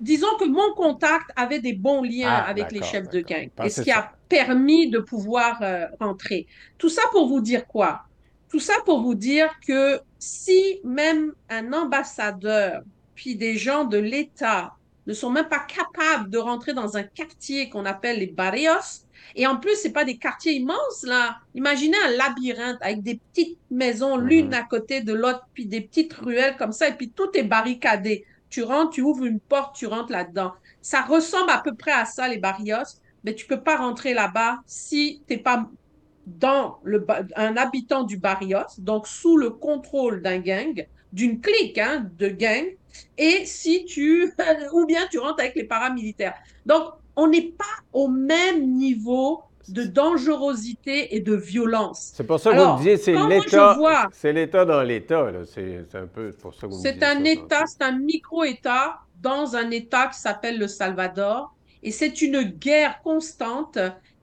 disons 0.00 0.36
que 0.38 0.44
mon 0.46 0.72
contact 0.74 1.30
avait 1.36 1.60
des 1.60 1.72
bons 1.72 2.02
liens 2.02 2.28
Ah, 2.30 2.44
avec 2.48 2.72
les 2.72 2.82
chefs 2.82 3.08
de 3.08 3.20
gang. 3.20 3.48
Et 3.64 3.70
ce 3.70 3.82
qui 3.82 3.90
ça. 3.90 3.98
a 3.98 4.12
permis 4.28 4.90
de 4.90 4.98
pouvoir 4.98 5.58
euh, 5.62 5.86
rentrer. 6.00 6.46
Tout 6.78 6.88
ça 6.88 7.02
pour 7.12 7.28
vous 7.28 7.40
dire 7.40 7.66
quoi? 7.66 8.02
Tout 8.50 8.60
ça 8.60 8.74
pour 8.84 9.02
vous 9.02 9.14
dire 9.14 9.48
que 9.66 10.00
si 10.18 10.80
même 10.84 11.32
un 11.50 11.72
ambassadeur, 11.72 12.82
puis 13.14 13.36
des 13.36 13.56
gens 13.56 13.84
de 13.84 13.98
l'État 13.98 14.72
ne 15.06 15.12
sont 15.14 15.30
même 15.30 15.48
pas 15.48 15.60
capables 15.60 16.30
de 16.30 16.38
rentrer 16.38 16.74
dans 16.74 16.96
un 16.96 17.02
quartier 17.02 17.68
qu'on 17.70 17.84
appelle 17.84 18.18
les 18.18 18.26
barrios, 18.26 19.04
et 19.34 19.46
en 19.46 19.56
plus, 19.56 19.74
c'est 19.76 19.92
pas 19.92 20.04
des 20.04 20.16
quartiers 20.16 20.54
immenses, 20.54 21.02
là. 21.02 21.38
Imaginez 21.54 21.96
un 22.06 22.10
labyrinthe 22.16 22.78
avec 22.80 23.02
des 23.02 23.20
petites 23.32 23.58
maisons 23.70 24.16
l'une 24.16 24.46
Mhm. 24.48 24.54
à 24.54 24.62
côté 24.62 25.00
de 25.02 25.12
l'autre, 25.12 25.46
puis 25.52 25.66
des 25.66 25.80
petites 25.82 26.12
ruelles 26.14 26.56
comme 26.56 26.72
ça, 26.72 26.88
et 26.88 26.94
puis 26.94 27.10
tout 27.10 27.28
est 27.34 27.42
barricadé. 27.42 28.24
Tu 28.50 28.62
rentres, 28.62 28.90
tu 28.90 29.02
ouvres 29.02 29.24
une 29.24 29.40
porte, 29.40 29.76
tu 29.76 29.86
rentres 29.86 30.12
là-dedans. 30.12 30.52
Ça 30.80 31.02
ressemble 31.02 31.50
à 31.50 31.58
peu 31.58 31.74
près 31.74 31.92
à 31.92 32.04
ça, 32.04 32.28
les 32.28 32.38
barrios, 32.38 33.00
mais 33.24 33.34
tu 33.34 33.46
peux 33.46 33.60
pas 33.60 33.76
rentrer 33.76 34.14
là-bas 34.14 34.60
si 34.66 35.22
t'es 35.26 35.38
pas 35.38 35.68
dans 36.26 36.78
un 37.36 37.56
habitant 37.56 38.04
du 38.04 38.18
barrios, 38.18 38.78
donc 38.78 39.06
sous 39.06 39.36
le 39.36 39.50
contrôle 39.50 40.22
d'un 40.22 40.38
gang, 40.38 40.86
d'une 41.12 41.40
clique 41.40 41.78
hein, 41.78 42.06
de 42.18 42.28
gang, 42.28 42.64
et 43.16 43.44
si 43.46 43.84
tu, 43.84 44.32
ou 44.72 44.86
bien 44.86 45.06
tu 45.10 45.18
rentres 45.18 45.40
avec 45.40 45.54
les 45.54 45.64
paramilitaires. 45.64 46.34
Donc, 46.66 46.92
on 47.16 47.28
n'est 47.28 47.52
pas 47.52 47.64
au 47.92 48.08
même 48.08 48.74
niveau 48.74 49.42
de 49.72 49.84
dangerosité 49.84 51.14
et 51.16 51.20
de 51.20 51.34
violence. 51.34 52.12
C'est 52.14 52.26
pour 52.26 52.40
ça 52.40 52.52
que 52.52 52.58
vous 52.58 52.72
me 52.72 52.76
disiez, 52.78 52.96
c'est 52.96 53.14
l'État. 53.28 53.74
vois- 53.74 54.08
C'est 54.12 54.32
l'État 54.32 54.64
dans 54.64 54.82
l'État. 54.82 55.26
C'est 55.46 55.86
un 55.94 56.06
peu 56.06 56.30
pour 56.32 56.54
ça 56.54 56.62
que 56.62 56.66
vous 56.72 56.78
me 56.78 56.82
C'est 56.82 57.02
un 57.02 57.24
ça, 57.24 57.30
État, 57.30 57.64
c'est 57.66 57.82
un 57.82 57.98
micro-État 57.98 58.98
dans 59.20 59.56
un 59.56 59.70
État 59.70 60.06
qui 60.08 60.18
s'appelle 60.18 60.58
le 60.58 60.68
Salvador, 60.68 61.52
et 61.82 61.90
c'est 61.90 62.22
une 62.22 62.42
guerre 62.42 63.00
constante, 63.02 63.78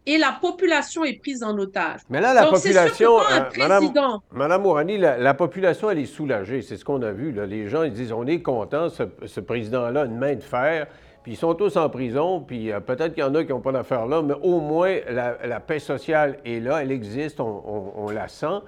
et 0.08 0.18
la 0.18 0.38
population 0.40 1.04
est 1.04 1.20
prise 1.20 1.44
en 1.44 1.58
otage. 1.58 2.02
Mais 2.10 2.22
là, 2.22 2.34
la 2.34 2.44
Donc, 2.44 2.54
population, 2.54 3.20
euh, 3.20 3.24
Madame, 3.58 3.80
président, 3.80 4.22
Madame 4.32 4.62
Mourani, 4.62 4.98
la, 5.00 5.18
la 5.18 5.34
population, 5.34 5.90
elle 5.90 5.98
est 6.00 6.06
soulagée. 6.06 6.62
C'est 6.62 6.78
ce 6.78 6.86
qu'on 6.86 7.02
a 7.02 7.12
vu. 7.12 7.32
là. 7.32 7.46
Les 7.48 7.68
gens, 7.68 7.82
ils 7.84 7.92
disent, 7.92 8.12
on 8.12 8.26
est 8.28 8.42
content, 8.42 8.88
ce, 8.90 9.04
ce 9.26 9.40
président-là, 9.40 10.02
a 10.02 10.06
une 10.06 10.18
main 10.18 10.36
de 10.36 10.44
fer. 10.44 10.88
Puis 11.26 11.34
ils 11.34 11.38
sont 11.38 11.56
tous 11.56 11.76
en 11.76 11.90
prison. 11.90 12.40
Puis 12.40 12.72
euh, 12.72 12.80
peut-être 12.80 13.16
qu'il 13.16 13.24
y 13.24 13.26
en 13.26 13.34
a 13.34 13.44
qui 13.44 13.50
n'ont 13.50 13.60
pas 13.60 13.72
d'affaires 13.72 14.06
là, 14.06 14.22
mais 14.22 14.36
au 14.44 14.60
moins, 14.60 14.96
la, 15.10 15.60
paix 15.60 15.80
sociale 15.80 16.38
est 16.46 16.60
là, 16.60 16.84
elle 16.84 16.92
existe, 16.92 17.40
on 17.40 18.12
la 18.14 18.28
sent. 18.28 18.62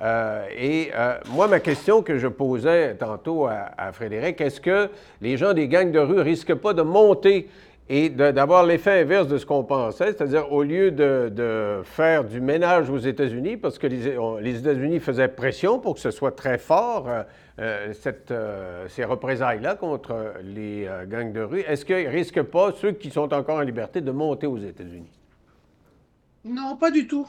Euh, 0.00 0.46
et 0.56 0.92
euh, 0.94 1.16
moi, 1.30 1.48
ma 1.48 1.58
question 1.58 2.02
que 2.02 2.16
je 2.16 2.28
posais 2.28 2.94
tantôt 2.94 3.46
à, 3.46 3.70
à 3.76 3.90
Frédéric, 3.90 4.40
est-ce 4.40 4.60
que 4.60 4.90
les 5.20 5.36
gens 5.36 5.54
des 5.54 5.66
gangs 5.66 5.90
de 5.90 5.98
rue 5.98 6.20
risquent 6.20 6.54
pas 6.54 6.72
de 6.72 6.82
monter 6.82 7.48
et 7.88 8.08
d'avoir 8.08 8.64
l'effet 8.64 9.02
inverse 9.02 9.28
de 9.28 9.36
ce 9.36 9.44
qu'on 9.44 9.62
pensait, 9.62 10.06
c'est-à-dire 10.06 10.50
au 10.50 10.62
lieu 10.62 10.90
de, 10.90 11.82
faire 11.84 12.24
du 12.24 12.40
ménage 12.40 12.88
aux 12.88 12.98
États-Unis, 12.98 13.58
parce 13.58 13.78
que 13.78 13.86
les, 13.86 14.58
États-Unis 14.58 15.00
faisaient 15.00 15.28
pression 15.28 15.78
pour 15.78 15.94
que 15.94 16.00
ce 16.00 16.10
soit 16.10 16.32
très 16.32 16.56
fort, 16.56 17.08
euh, 17.08 17.22
euh, 17.58 17.92
euh, 18.30 18.88
ces 18.88 19.04
représailles-là 19.04 19.74
contre 19.74 20.32
les 20.42 20.88
gangs 21.08 21.32
de 21.32 21.42
rue, 21.42 21.60
est-ce 21.60 21.84
qu'ils 21.84 22.04
ne 22.04 22.08
risquent 22.08 22.42
pas, 22.42 22.72
ceux 22.72 22.92
qui 22.92 23.10
sont 23.10 23.32
encore 23.34 23.58
en 23.58 23.62
liberté, 23.62 24.00
de 24.00 24.10
monter 24.10 24.46
aux 24.46 24.58
États-Unis? 24.58 25.10
non, 26.46 26.76
pas 26.76 26.90
du 26.90 27.06
tout. 27.06 27.26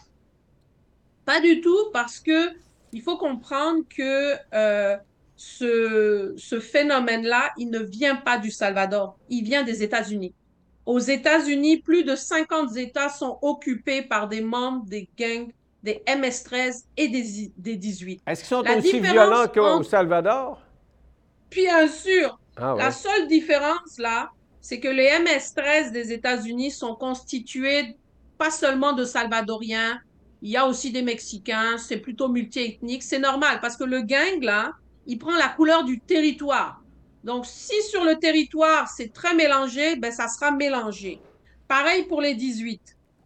Pas 1.26 1.40
du 1.42 1.62
tout, 1.62 1.90
parce 1.94 2.20
que 2.20 2.50
il 2.92 3.02
faut 3.02 3.18
comprendre 3.18 3.82
que 3.90 4.36
ce 5.36 6.60
phénomène-là, 6.62 7.52
il 7.58 7.70
ne 7.72 7.80
vient 7.80 8.16
pas 8.16 8.38
du 8.38 8.52
Salvador, 8.52 9.18
il 9.30 9.44
vient 9.44 9.64
des 9.64 9.84
États-Unis. 9.84 10.34
Aux 10.86 11.00
États-Unis, 11.00 11.78
plus 11.82 12.04
de 12.04 12.16
50 12.16 12.76
États 12.78 13.10
sont 13.10 13.40
occupés 13.42 14.04
par 14.04 14.28
des 14.28 14.42
membres 14.42 14.86
des 14.86 15.10
gangs, 15.18 15.52
des 15.84 16.02
MS-13 16.08 16.84
et 16.98 17.08
des, 17.08 17.52
des 17.58 17.76
18. 17.76 18.22
Est-ce 18.28 18.42
qu'ils 18.42 18.50
sont 18.50 18.62
La 18.62 18.78
aussi 18.78 19.00
violents 19.00 19.48
qu'au 19.48 19.64
entre- 19.66 19.90
Salvador? 19.90 20.62
Bien 21.52 21.88
sûr, 21.88 22.40
Ah 22.58 22.76
La 22.78 22.92
seule 22.92 23.28
différence 23.28 23.98
là, 23.98 24.30
c'est 24.62 24.80
que 24.80 24.88
les 24.88 25.10
MS-13 25.20 25.92
des 25.92 26.12
États-Unis 26.12 26.72
sont 26.72 26.96
constitués 26.96 27.96
pas 28.38 28.52
seulement 28.52 28.94
de 28.94 29.06
Salvadoriens, 29.06 30.00
il 30.42 30.50
y 30.52 30.58
a 30.58 30.68
aussi 30.68 30.92
des 30.92 31.02
Mexicains, 31.02 31.78
c'est 31.78 31.98
plutôt 31.98 32.28
multiethnique, 32.28 33.02
c'est 33.04 33.20
normal 33.20 33.60
parce 33.62 33.78
que 33.78 33.84
le 33.86 34.02
gang 34.02 34.42
là, 34.42 34.72
il 35.08 35.18
prend 35.18 35.36
la 35.36 35.48
couleur 35.50 35.84
du 35.84 36.00
territoire. 36.02 36.82
Donc 37.26 37.46
si 37.46 37.82
sur 37.84 38.04
le 38.06 38.16
territoire 38.18 38.88
c'est 38.88 39.12
très 39.12 39.34
mélangé, 39.36 39.96
ben 39.98 40.12
ça 40.12 40.28
sera 40.28 40.52
mélangé. 40.52 41.20
Pareil 41.68 42.04
pour 42.04 42.22
les 42.22 42.36
18. 42.36 42.80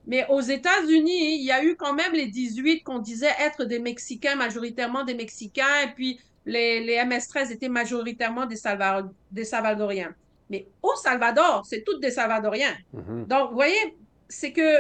Mais 0.08 0.26
aux 0.30 0.42
États-Unis, 0.42 1.36
il 1.36 1.44
y 1.44 1.52
a 1.52 1.64
eu 1.64 1.76
quand 1.76 1.94
même 1.94 2.14
les 2.14 2.26
18 2.28 2.84
qu'on 2.84 2.98
disait 3.00 3.36
être 3.40 3.66
des 3.66 3.78
Mexicains, 3.78 4.36
majoritairement 4.36 5.04
des 5.04 5.14
Mexicains, 5.14 5.82
et 5.86 5.92
puis 5.94 6.20
les, 6.46 6.80
les 6.80 6.96
MS-13 7.04 7.52
étaient 7.52 7.70
majoritairement 7.70 8.48
des, 8.48 8.56
Salva- 8.56 9.08
des 9.30 9.44
Salvadoriens. 9.46 10.16
Mais 10.50 10.66
au 10.82 10.96
Salvador, 10.96 11.64
c'est 11.70 11.84
toutes 11.84 12.02
des 12.02 12.10
Salvadoriens. 12.10 12.76
Mhm. 12.94 13.26
Donc, 13.28 13.50
vous 13.50 13.56
voyez, 13.56 13.98
c'est 14.28 14.52
que 14.52 14.78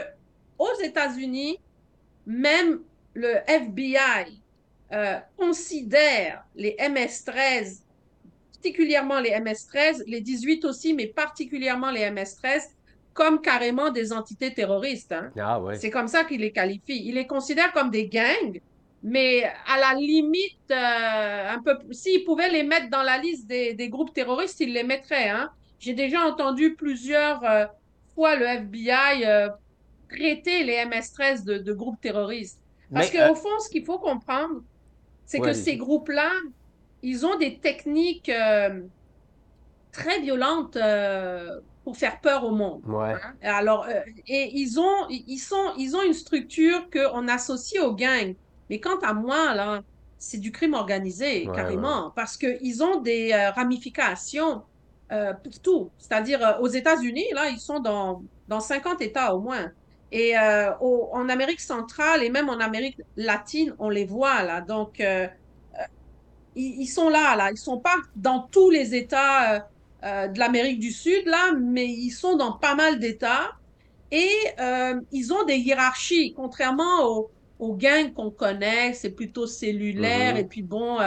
aux 0.57 0.79
États-Unis, 0.81 1.59
même 2.25 2.79
le 3.13 3.35
FBI 3.45 4.41
euh, 4.93 5.19
considère 5.37 6.43
les 6.55 6.75
MS-13, 6.79 7.81
particulièrement 8.61 9.19
les 9.21 9.31
MS-13, 9.31 10.03
les 10.07 10.21
18 10.21 10.65
aussi, 10.65 10.93
mais 10.93 11.07
particulièrement 11.07 11.91
les 11.91 12.09
MS-13, 12.11 12.61
comme 13.13 13.41
carrément 13.41 13.89
des 13.89 14.11
entités 14.11 14.53
terroristes. 14.53 15.13
hein. 15.13 15.31
Ah 15.39 15.59
ouais. 15.61 15.75
C'est 15.77 15.89
comme 15.89 16.07
ça 16.07 16.23
qu'il 16.25 16.41
les 16.41 16.51
qualifie. 16.51 17.01
Il 17.05 17.15
les 17.15 17.25
considère 17.27 17.71
comme 17.71 17.89
des 17.89 18.07
gangs, 18.07 18.59
mais 19.01 19.43
à 19.67 19.77
la 19.79 19.93
limite, 19.97 20.59
euh, 20.71 21.49
un 21.55 21.61
peu, 21.63 21.77
s'il 21.91 22.23
pouvait 22.25 22.49
les 22.49 22.63
mettre 22.63 22.89
dans 22.89 23.01
la 23.03 23.17
liste 23.17 23.47
des, 23.47 23.73
des 23.73 23.89
groupes 23.89 24.13
terroristes, 24.13 24.59
il 24.59 24.73
les 24.73 24.83
mettrait. 24.83 25.29
Hein. 25.29 25.49
J'ai 25.79 25.93
déjà 25.93 26.21
entendu 26.21 26.75
plusieurs 26.75 27.41
euh, 27.45 27.65
fois 28.13 28.35
le 28.35 28.45
FBI 28.45 29.23
euh, 29.25 29.47
traiter 30.09 30.63
les 30.63 30.83
MS-13 30.85 31.45
de, 31.45 31.57
de 31.59 31.73
groupes 31.73 32.01
terroristes. 32.01 32.59
Parce 32.93 33.09
qu'au 33.09 33.17
euh, 33.19 33.35
fond, 33.35 33.57
ce 33.59 33.69
qu'il 33.69 33.85
faut 33.85 33.99
comprendre, 33.99 34.61
c'est 35.25 35.39
Ouais, 35.39 35.49
que 35.49 35.53
ces 35.53 35.77
groupes-là, 35.77 36.31
ils 37.01 37.25
ont 37.25 37.37
des 37.37 37.59
techniques 37.59 38.29
euh, 38.29 38.81
très 39.91 40.21
violentes 40.21 40.75
euh, 40.75 41.59
pour 41.83 41.97
faire 41.97 42.19
peur 42.21 42.43
au 42.43 42.51
monde. 42.51 42.81
Ouais. 42.85 43.13
Hein. 43.13 43.35
Alors, 43.41 43.85
euh, 43.85 43.99
et 44.27 44.51
ils 44.53 44.79
ont, 44.79 45.07
ils 45.09 45.39
sont, 45.39 45.73
ils 45.77 45.95
ont 45.95 46.03
une 46.03 46.13
structure 46.13 46.89
qu'on 46.91 47.27
associe 47.27 47.81
aux 47.83 47.95
gangs. 47.95 48.35
Mais 48.69 48.79
quant 48.79 48.99
à 48.99 49.13
moi, 49.13 49.55
là, 49.55 49.81
c'est 50.17 50.37
du 50.37 50.51
crime 50.51 50.73
organisé, 50.73 51.47
Ouais, 51.47 51.55
carrément, 51.55 52.11
parce 52.15 52.37
qu'ils 52.37 52.83
ont 52.83 53.01
des 53.01 53.33
ramifications 53.55 54.63
pour 55.43 55.59
tout. 55.63 55.91
C'est-à-dire, 55.97 56.57
aux 56.61 56.67
États-Unis, 56.67 57.25
là, 57.33 57.49
ils 57.49 57.59
sont 57.59 57.79
dans, 57.79 58.23
dans 58.47 58.59
50 58.59 59.01
États 59.01 59.33
au 59.33 59.41
moins. 59.41 59.71
Et 60.11 60.37
euh, 60.37 60.71
au- 60.81 61.09
en 61.13 61.29
Amérique 61.29 61.61
centrale 61.61 62.23
et 62.23 62.29
même 62.29 62.49
en 62.49 62.59
Amérique 62.59 62.97
latine, 63.15 63.73
on 63.79 63.89
les 63.89 64.05
voit, 64.05 64.43
là. 64.43 64.61
Donc, 64.61 64.99
euh, 64.99 65.27
ils, 66.55 66.81
ils 66.81 66.87
sont 66.87 67.09
là, 67.09 67.35
là. 67.35 67.51
Ils 67.51 67.57
sont 67.57 67.79
pas 67.79 67.95
dans 68.15 68.47
tous 68.51 68.69
les 68.69 68.95
États 68.95 69.55
euh, 69.55 69.59
euh, 70.03 70.27
de 70.27 70.39
l'Amérique 70.39 70.79
du 70.79 70.91
Sud, 70.91 71.25
là, 71.25 71.53
mais 71.57 71.87
ils 71.87 72.11
sont 72.11 72.35
dans 72.35 72.53
pas 72.53 72.75
mal 72.75 72.99
d'États. 72.99 73.51
Et 74.11 74.31
euh, 74.59 74.99
ils 75.11 75.33
ont 75.33 75.43
des 75.45 75.57
hiérarchies, 75.57 76.33
contrairement 76.33 77.05
aux, 77.05 77.29
aux 77.59 77.75
gangs 77.75 78.11
qu'on 78.13 78.31
connaît, 78.31 78.93
c'est 78.93 79.11
plutôt 79.11 79.45
cellulaire. 79.45 80.33
Mhm. 80.33 80.39
Et 80.39 80.43
puis 80.45 80.61
bon, 80.63 80.97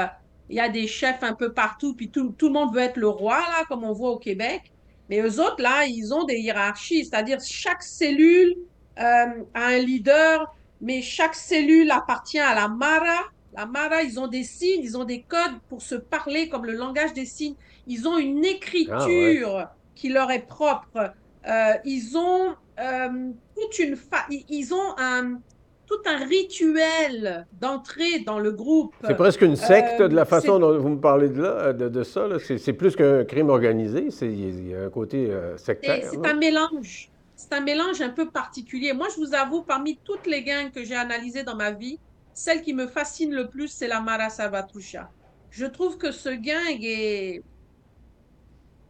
il 0.48 0.56
y 0.56 0.60
a 0.60 0.68
des 0.68 0.86
chefs 0.86 1.22
un 1.22 1.34
peu 1.34 1.52
partout, 1.52 1.94
puis 1.94 2.10
tout, 2.10 2.34
tout 2.36 2.48
le 2.48 2.52
monde 2.52 2.74
veut 2.74 2.82
être 2.82 2.98
le 2.98 3.08
roi, 3.08 3.38
là, 3.38 3.64
comme 3.68 3.84
on 3.84 3.92
voit 3.92 4.10
au 4.10 4.18
Québec. 4.18 4.72
Mais 5.08 5.20
eux 5.20 5.40
autres, 5.40 5.62
là, 5.62 5.86
ils 5.86 6.12
ont 6.14 6.24
des 6.24 6.38
hiérarchies, 6.38 7.06
c'est-à-dire 7.06 7.38
chaque 7.40 7.82
cellule 7.82 8.54
euh, 8.98 9.44
a 9.54 9.66
un 9.66 9.78
leader, 9.78 10.54
mais 10.80 11.02
chaque 11.02 11.34
cellule 11.34 11.90
appartient 11.90 12.38
à 12.38 12.54
la 12.54 12.68
Mara. 12.68 13.24
La 13.54 13.66
Mara, 13.66 14.02
ils 14.02 14.18
ont 14.18 14.28
des 14.28 14.44
signes, 14.44 14.82
ils 14.82 14.96
ont 14.96 15.04
des 15.04 15.22
codes 15.22 15.58
pour 15.68 15.82
se 15.82 15.94
parler 15.94 16.48
comme 16.48 16.64
le 16.64 16.72
langage 16.72 17.12
des 17.12 17.26
signes. 17.26 17.54
Ils 17.86 18.08
ont 18.08 18.16
une 18.18 18.44
écriture 18.44 19.68
qui 19.94 20.08
leur 20.08 20.30
est 20.30 20.46
propre. 20.46 21.12
Euh, 21.48 21.72
ils 21.84 22.16
ont 22.16 22.54
euh, 22.80 23.08
toute 23.54 23.78
une 23.78 23.96
fa- 23.96 24.26
ils- 24.30 24.72
ont 24.72 24.94
un 24.98 25.38
tout 25.86 26.00
un 26.06 26.24
rituel 26.24 27.46
d'entrée 27.60 28.20
dans 28.20 28.38
le 28.38 28.52
groupe. 28.52 28.94
C'est 29.06 29.14
presque 29.16 29.42
une 29.42 29.56
secte 29.56 30.00
Euh, 30.00 30.08
de 30.08 30.14
la 30.14 30.24
façon 30.24 30.54
c'est- 30.54 30.60
dont 30.60 30.78
vous 30.78 30.88
me 30.88 31.00
parlez 31.00 31.28
de, 31.28 31.42
là, 31.42 31.72
de, 31.74 31.88
de 31.90 32.02
ça. 32.02 32.26
C'est 32.56 32.72
plus 32.72 32.96
qu'un 32.96 33.24
crime 33.24 33.50
organisé. 33.50 34.10
c'est- 34.10 34.32
Il 34.32 34.68
y 34.68 34.74
a 34.74 34.84
un 34.84 34.90
côté 34.90 35.30
euh, 35.30 35.56
sectaire. 35.58 36.08
c'est 36.10 36.26
un 36.26 36.34
mélange. 36.34 37.10
C'est 37.36 37.52
un 37.52 37.60
mélange 37.60 38.00
un 38.00 38.08
peu 38.10 38.30
particulier. 38.30 38.92
Moi, 38.94 39.08
je 39.14 39.20
vous 39.22 39.34
avoue, 39.34 39.62
parmi 39.62 39.98
toutes 40.02 40.26
les 40.26 40.42
gangs 40.42 40.70
que 40.70 40.82
j'ai 40.84 40.94
analysées 40.94 41.42
dans 41.42 41.56
ma 41.56 41.72
vie, 41.72 41.98
celle 42.34 42.62
qui 42.62 42.74
me 42.74 42.86
fascine 42.86 43.34
le 43.34 43.48
plus, 43.48 43.68
c'est 43.68 43.88
la 43.88 44.00
Mara 44.00 44.30
Salvatrucha. 44.30 45.10
Je 45.50 45.66
trouve 45.66 45.98
que 45.98 46.12
ce 46.12 46.30
gang 46.30 46.78
est 46.82 47.42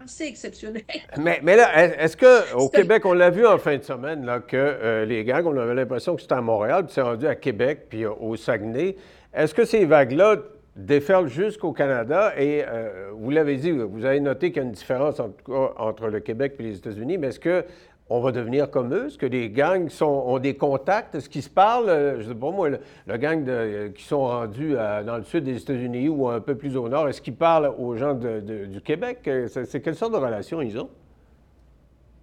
assez 0.03 0.25
exceptionnel. 0.25 0.83
Mais, 1.19 1.41
mais 1.43 1.57
là, 1.57 1.85
est- 1.85 1.97
est-ce 2.05 2.17
qu'au 2.17 2.69
Québec, 2.69 3.05
on 3.05 3.13
l'a 3.13 3.31
vu 3.31 3.47
en 3.47 3.59
fin 3.59 3.77
de 3.77 3.83
semaine, 3.83 4.25
là, 4.27 4.41
que 4.41 4.57
euh, 4.57 5.05
les 5.05 5.23
gangs, 5.25 5.47
on 5.47 5.57
avait 5.57 5.75
l'impression 5.75 6.17
que 6.17 6.23
c'était 6.23 6.35
à 6.35 6.41
Montréal, 6.41 6.85
puis 6.87 6.95
c'est 6.95 7.03
rendu 7.03 7.27
à 7.27 7.35
Québec, 7.37 7.87
puis 7.89 8.05
au 8.07 8.35
Saguenay. 8.37 8.97
Est-ce 9.33 9.55
que 9.55 9.65
ces 9.65 9.85
vagues-là 9.85 10.37
déferlent 10.75 11.29
jusqu'au 11.29 11.73
Canada? 11.73 12.33
Et 12.37 12.65
euh, 12.67 13.11
vous 13.15 13.31
l'avez 13.31 13.57
dit, 13.57 13.71
vous 13.71 14.05
avez 14.05 14.19
noté 14.21 14.51
qu'il 14.51 14.63
y 14.63 14.65
a 14.65 14.69
une 14.69 14.73
différence 14.75 15.21
en 15.21 15.31
entre 15.77 16.09
le 16.09 16.19
Québec 16.21 16.55
et 16.59 16.63
les 16.65 16.77
États-Unis, 16.79 17.19
mais 17.19 17.29
est-ce 17.29 17.41
que 17.41 17.65
on 18.09 18.21
va 18.21 18.33
devenir 18.33 18.71
comme 18.71 18.93
eux? 18.95 19.07
Est-ce 19.07 19.17
que 19.19 19.27
les 19.27 19.49
gangs 19.51 19.89
sont, 19.89 20.07
ont 20.07 20.39
des 20.39 20.57
contacts? 20.57 21.15
Est-ce 21.15 21.29
qu'ils 21.29 21.43
se 21.43 21.49
parlent? 21.51 21.89
Euh, 21.89 22.21
Je 22.21 22.29
sais 22.29 22.35
pas 22.35 22.51
moi, 22.51 22.69
le, 22.69 22.81
le 23.07 23.17
gang 23.17 23.43
de- 23.45 23.51
euh, 23.51 23.89
qui 23.91 24.03
sont 24.05 24.21
rendus 24.27 24.77
euh, 24.77 25.03
dans 25.03 25.17
le 25.17 25.25
sud 25.25 25.45
des 25.45 25.57
États-Unis 25.57 26.09
ou 26.09 26.29
un 26.29 26.41
peu 26.41 26.55
plus 26.57 26.77
au 26.77 26.89
nord, 26.89 27.09
est-ce 27.09 27.23
qu'ils 27.23 27.37
parlent 27.37 27.75
aux 27.79 27.97
gens 27.97 28.15
de- 28.15 28.41
de- 28.41 28.67
du 28.67 28.81
Québec? 28.83 29.29
C'est 29.49 29.81
quelle 29.81 29.95
sorte 29.97 30.13
de 30.13 30.19
relation 30.19 30.61
ils 30.61 30.79
ont? 30.79 30.91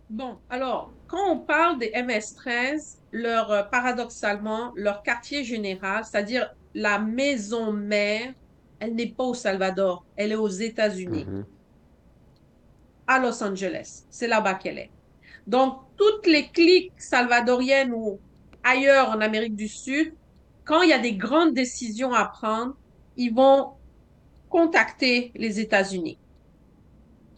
Bon, 0.09 0.37
alors, 0.49 0.91
quand 1.07 1.31
on 1.31 1.37
parle 1.39 1.77
des 1.79 1.91
MS-13, 1.93 2.97
leur, 3.11 3.69
paradoxalement, 3.69 4.71
leur 4.75 5.03
quartier 5.03 5.43
général, 5.43 6.03
c'est-à-dire 6.03 6.49
la 6.73 6.97
maison 6.99 7.71
mère, 7.71 8.33
elle 8.79 8.95
n'est 8.95 9.11
pas 9.11 9.23
au 9.25 9.33
Salvador, 9.35 10.05
elle 10.15 10.31
est 10.31 10.35
aux 10.35 10.47
États-Unis, 10.47 11.25
Mhm. 11.27 11.45
à 13.07 13.19
Los 13.19 13.43
Angeles. 13.43 14.05
C'est 14.09 14.27
là-bas 14.27 14.55
qu'elle 14.55 14.79
est. 14.79 14.91
Donc, 15.49 15.81
toutes 15.97 16.27
les 16.27 16.49
cliques 16.51 16.93
salvadoriennes 16.97 17.91
ou 17.93 18.21
ailleurs 18.63 19.09
en 19.09 19.19
Amérique 19.21 19.55
du 19.55 19.67
Sud, 19.67 20.13
quand 20.63 20.83
il 20.83 20.89
y 20.89 20.93
a 20.93 20.99
des 20.99 21.15
grandes 21.15 21.53
décisions 21.55 22.13
à 22.13 22.25
prendre, 22.27 22.75
ils 23.15 23.33
vont 23.33 23.73
contacter 24.49 25.31
les 25.35 25.59
États-Unis. 25.59 26.19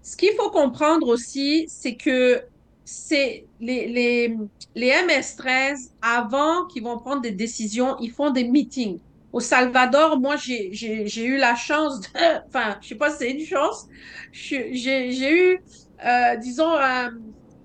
Ce 0.01 0.18
qu'il 0.18 0.34
faut 0.36 0.49
comprendre 0.51 1.07
aussi, 1.07 1.66
c'est 1.70 1.95
que 1.95 2.43
c'est 2.84 3.47
les, 3.59 3.88
les, 3.88 4.36
les 4.76 4.88
MS-13, 4.88 5.91
avant 6.01 6.66
qu'ils 6.68 6.84
vont 6.84 6.99
prendre 6.99 7.22
des 7.22 7.32
décisions, 7.32 7.95
ils 7.99 8.12
font 8.12 8.32
des 8.32 8.43
meetings. 8.43 8.99
Au 9.32 9.39
Salvador, 9.39 10.20
moi, 10.20 10.36
j'ai, 10.36 10.74
eu 11.24 11.38
la 11.38 11.55
chance 11.55 12.01
de, 12.01 12.07
enfin, 12.47 12.78
je 12.82 12.89
sais 12.89 12.95
pas 12.95 13.12
si 13.12 13.18
c'est 13.20 13.32
une 13.32 13.45
chance, 13.45 13.86
j'ai, 14.34 15.32
eu, 15.32 15.59
euh, 16.05 16.36
disons, 16.38 16.70
un- 16.76 17.12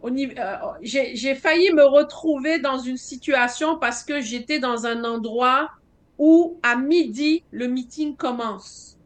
euh, 0.05 0.57
j'ai, 0.83 1.35
failli 1.35 1.73
me 1.73 1.85
retrouver 1.85 2.59
dans 2.59 2.79
une 2.79 2.97
situation 2.97 3.79
parce 3.79 4.05
que 4.05 4.21
j'étais 4.21 4.59
dans 4.59 4.87
un 4.87 5.05
endroit 5.05 5.71
où 6.19 6.59
à 6.63 6.77
midi, 6.77 7.43
le 7.51 7.69
meeting 7.69 8.17
commence. 8.17 8.99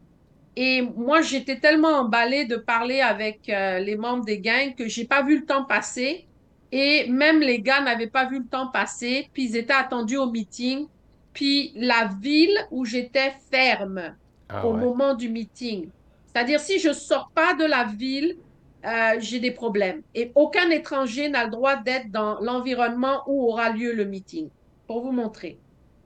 Et 0.56 0.82
moi, 0.82 1.22
j'étais 1.22 1.58
tellement 1.58 2.00
emballée 2.00 2.44
de 2.44 2.56
parler 2.56 3.00
avec 3.00 3.48
euh, 3.48 3.78
les 3.78 3.96
membres 3.96 4.24
des 4.24 4.40
gangs 4.40 4.74
que 4.76 4.88
j'ai 4.88 5.04
pas 5.04 5.22
vu 5.22 5.40
le 5.40 5.46
temps 5.46 5.64
passer. 5.64 6.26
Et 6.72 7.08
même 7.08 7.40
les 7.40 7.60
gars 7.60 7.80
n'avaient 7.80 8.06
pas 8.06 8.26
vu 8.26 8.40
le 8.40 8.46
temps 8.46 8.68
passer. 8.68 9.28
Puis 9.32 9.44
ils 9.44 9.56
étaient 9.56 9.72
attendus 9.72 10.18
au 10.18 10.30
meeting. 10.30 10.86
Puis 11.32 11.72
la 11.76 12.10
ville 12.20 12.56
où 12.70 12.84
j'étais 12.84 13.32
ferme 13.50 14.14
Ah 14.48 14.66
au 14.66 14.74
ouais. 14.74 14.80
moment 14.80 15.14
du 15.14 15.28
meeting. 15.28 15.88
C'est-à-dire, 16.26 16.60
si 16.60 16.78
je 16.78 16.92
sors 16.92 17.30
pas 17.34 17.54
de 17.54 17.64
la 17.64 17.84
ville, 17.84 18.36
euh, 18.84 18.90
j'ai 19.18 19.40
des 19.40 19.50
problèmes. 19.50 20.02
Et 20.14 20.32
aucun 20.34 20.70
étranger 20.70 21.28
n'a 21.28 21.44
le 21.44 21.50
droit 21.50 21.76
d'être 21.76 22.10
dans 22.10 22.40
l'environnement 22.40 23.22
où 23.26 23.48
aura 23.48 23.70
lieu 23.70 23.92
le 23.94 24.04
meeting. 24.04 24.48
Pour 24.86 25.02
vous 25.02 25.12
montrer. 25.12 25.58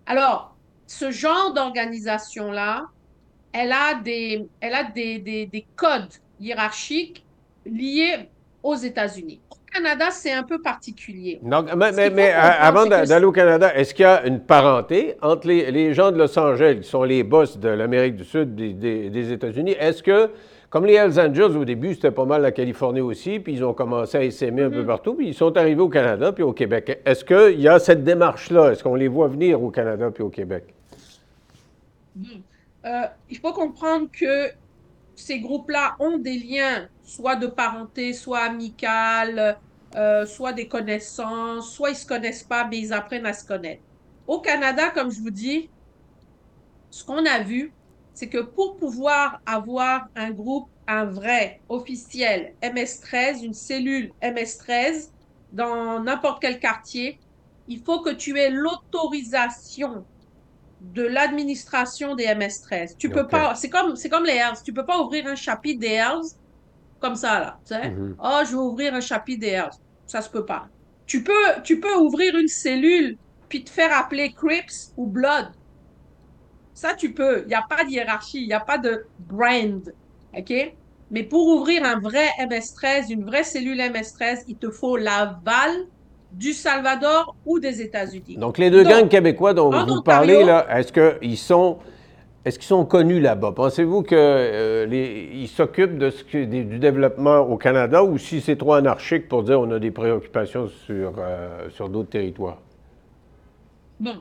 Alors, 0.07 0.55
ce 0.87 1.11
genre 1.11 1.55
d'organisation-là, 1.55 2.85
elle 3.53 3.73
a 3.73 3.95
des, 4.03 4.47
elle 4.61 4.75
a 4.75 4.85
des, 4.85 5.19
des, 5.19 5.47
des 5.47 5.67
codes 5.77 6.13
hiérarchiques 6.41 7.25
liés 7.65 8.29
aux 8.63 8.75
États-Unis. 8.75 9.41
Au 9.51 9.57
Canada, 9.73 10.11
c'est 10.11 10.33
un 10.33 10.43
peu 10.43 10.61
particulier. 10.61 11.41
Donc, 11.43 11.69
mais, 11.75 12.11
euh, 12.35 12.39
avant 12.61 12.87
d'aller 12.87 13.25
au 13.25 13.33
Canada, 13.33 13.75
est-ce 13.75 13.95
qu'il 13.95 14.03
y 14.03 14.07
a 14.07 14.27
une 14.27 14.41
parenté 14.41 15.17
entre 15.23 15.49
les, 15.49 15.71
les 15.71 15.95
gens 15.95 16.13
de 16.13 16.19
Los 16.19 16.39
Angeles, 16.39 16.81
qui 16.83 16.89
sont 16.89 17.03
les 17.05 17.23
boss 17.23 17.59
de 17.59 17.69
l'Amérique 17.69 18.17
du 18.17 18.25
Sud, 18.25 18.55
des, 18.55 18.73
des- 18.75 19.09
des 19.11 19.33
États-Unis? 19.33 19.77
Est-ce 19.79 20.03
que, 20.03 20.31
comme 20.75 20.87
les 20.87 20.95
Hells 20.95 21.21
Angels 21.21 21.57
au 21.57 21.65
début, 21.65 21.95
c'était 21.95 22.11
pas 22.11 22.25
mal 22.25 22.43
la 22.43 22.51
Californie 22.51 23.01
aussi, 23.01 23.39
puis 23.39 23.53
ils 23.53 23.65
ont 23.65 23.75
commencé 23.75 24.19
à 24.19 24.25
essaimer 24.25 24.63
un 24.63 24.71
Mm-hmm. 24.71 24.73
peu 24.73 24.85
partout, 24.85 25.15
puis 25.15 25.29
ils 25.29 25.35
sont 25.35 25.57
arrivés 25.57 25.81
au 25.81 25.89
Canada 25.89 26.33
puis 26.33 26.43
au 26.43 26.53
Québec. 26.53 27.01
Est-ce 27.05 27.25
qu'il 27.25 27.61
y 27.61 27.69
a 27.69 27.79
cette 27.79 28.03
démarche-là? 28.03 28.73
Est-ce 28.73 28.83
qu'on 28.83 28.97
les 28.97 29.07
voit 29.07 29.29
venir 29.29 29.63
au 29.63 29.71
Canada 29.71 30.11
puis 30.11 30.25
au 30.25 30.31
Québec? 30.31 30.75
Euh, 32.85 33.03
il 33.31 33.39
faut 33.39 33.53
comprendre 33.53 34.09
que 34.11 34.51
ces 35.15 35.39
groupes-là 35.39 35.95
ont 36.01 36.19
des 36.19 36.41
liens, 36.41 36.89
soit 37.05 37.37
de 37.37 37.47
parenté, 37.47 38.13
soit 38.13 38.41
amical, 38.41 39.57
euh, 39.95 40.27
soit 40.27 40.53
des 40.53 40.67
connaissances, 40.67 41.73
soit 41.73 41.91
ils 41.91 41.97
se 41.97 42.05
connaissent 42.05 42.43
pas, 42.43 42.67
mais 42.69 42.81
ils 42.81 42.93
apprennent 42.93 43.27
à 43.27 43.33
se 43.33 43.47
connaître. 43.47 43.83
Au 44.27 44.41
Canada, 44.41 44.91
comme 44.93 45.13
je 45.13 45.21
vous 45.21 45.31
dis, 45.31 45.71
ce 46.91 47.05
qu'on 47.05 47.25
a 47.27 47.39
vu, 47.45 47.73
c'est 48.15 48.29
que 48.29 48.39
pour 48.39 48.77
pouvoir 48.77 49.39
avoir 49.47 50.07
un 50.15 50.31
groupe, 50.31 50.71
un 50.87 51.05
vrai, 51.07 51.63
officiel, 51.69 52.55
MS-13, 52.63 53.43
une 53.45 53.55
cellule 53.55 54.13
MS-13, 54.23 55.11
dans 55.53 56.01
n'importe 56.03 56.41
quel 56.43 56.59
quartier, 56.61 57.21
il 57.67 57.83
faut 57.85 58.03
que 58.03 58.11
tu 58.11 58.39
aies 58.39 58.51
l'autorisation 58.51 60.07
de 60.81 61.03
l'administration 61.03 62.15
des 62.15 62.27
MS-13. 62.27 62.97
Tu 62.99 63.11
peux 63.13 63.29
pas, 63.29 63.55
c'est 63.55 63.71
comme, 63.71 63.97
c'est 63.97 64.09
comme 64.09 64.25
les 64.25 64.35
Hells, 64.35 64.57
tu 64.65 64.73
peux 64.73 64.85
pas 64.87 65.01
ouvrir 65.01 65.27
un 65.27 65.35
chapitre 65.37 65.81
des 65.81 65.89
Hells 65.95 66.23
comme 66.99 67.17
ça, 67.17 67.41
là, 67.41 67.59
tu 67.67 67.75
sais. 67.75 67.91
Mhm. 67.91 68.17
Oh, 68.19 68.41
je 68.45 68.51
vais 68.53 68.57
ouvrir 68.57 68.95
un 68.95 69.01
chapitre 69.01 69.41
des 69.41 69.49
Hells. 69.49 69.71
Ça 70.07 70.23
se 70.23 70.31
peut 70.31 70.45
pas. 70.45 70.69
Tu 71.07 71.23
peux, 71.23 71.63
tu 71.65 71.81
peux 71.81 71.95
ouvrir 71.97 72.37
une 72.37 72.49
cellule 72.49 73.19
puis 73.49 73.65
te 73.65 73.71
faire 73.71 73.93
appeler 73.97 74.33
Crips 74.33 74.93
ou 74.97 75.07
Blood. 75.07 75.51
Ça, 76.75 76.95
tu 76.95 77.13
peux. 77.13 77.43
Il 77.43 77.49
n'y 77.49 77.55
a 77.55 77.63
pas 77.69 77.85
de 77.85 77.91
hiérarchie, 77.91 78.43
il 78.43 78.49
n'y 78.49 78.53
a 78.53 78.61
pas 78.61 78.79
de 78.79 79.07
brand. 79.21 79.81
OK? 80.37 80.53
Mais 81.11 81.23
pour 81.23 81.47
ouvrir 81.47 81.85
un 81.85 82.01
vrai 82.01 82.27
MS-13, 82.41 83.13
une 83.13 83.25
vraie 83.25 83.45
cellule 83.45 83.79
MS-13, 83.79 84.45
il 84.49 84.57
te 84.57 84.71
faut 84.71 84.97
l'aval 84.97 85.71
du 86.33 86.53
Salvador 86.53 87.37
ou 87.47 87.61
des 87.61 87.81
États-Unis. 87.81 88.37
Donc, 88.37 88.59
les 88.59 88.71
deux 88.71 88.83
Donc, 88.83 88.93
gangs 88.93 89.09
québécois 89.09 89.55
dont 89.55 89.71
vous 89.71 89.77
Ontario- 89.77 90.03
parlez, 90.03 90.43
là, 90.45 90.67
est-ce 90.77 90.93
qu'ils 90.93 91.39
sont 91.39 91.79
Est-ce 92.45 92.59
qu'ils 92.59 92.67
sont 92.67 92.85
connus 92.85 93.21
là-bas? 93.21 93.53
Pensez-vous 93.53 94.03
qu'ils 94.03 95.49
s'occupent 95.49 95.97
de 95.97 96.11
ce 96.11 96.25
du 96.45 96.79
développement 96.79 97.39
au 97.39 97.57
Canada 97.57 98.03
ou 98.05 98.19
si 98.19 98.41
c'est 98.43 98.57
trop 98.57 98.75
anarchique 98.75 99.29
pour 99.29 99.45
dire 99.45 99.59
on 99.61 99.71
a 99.71 99.79
des 99.79 99.91
préoccupations 99.91 100.69
sur, 100.69 101.15
sur 101.71 101.89
d'autres 101.89 102.11
territoires? 102.11 102.59
Bon. 104.01 104.17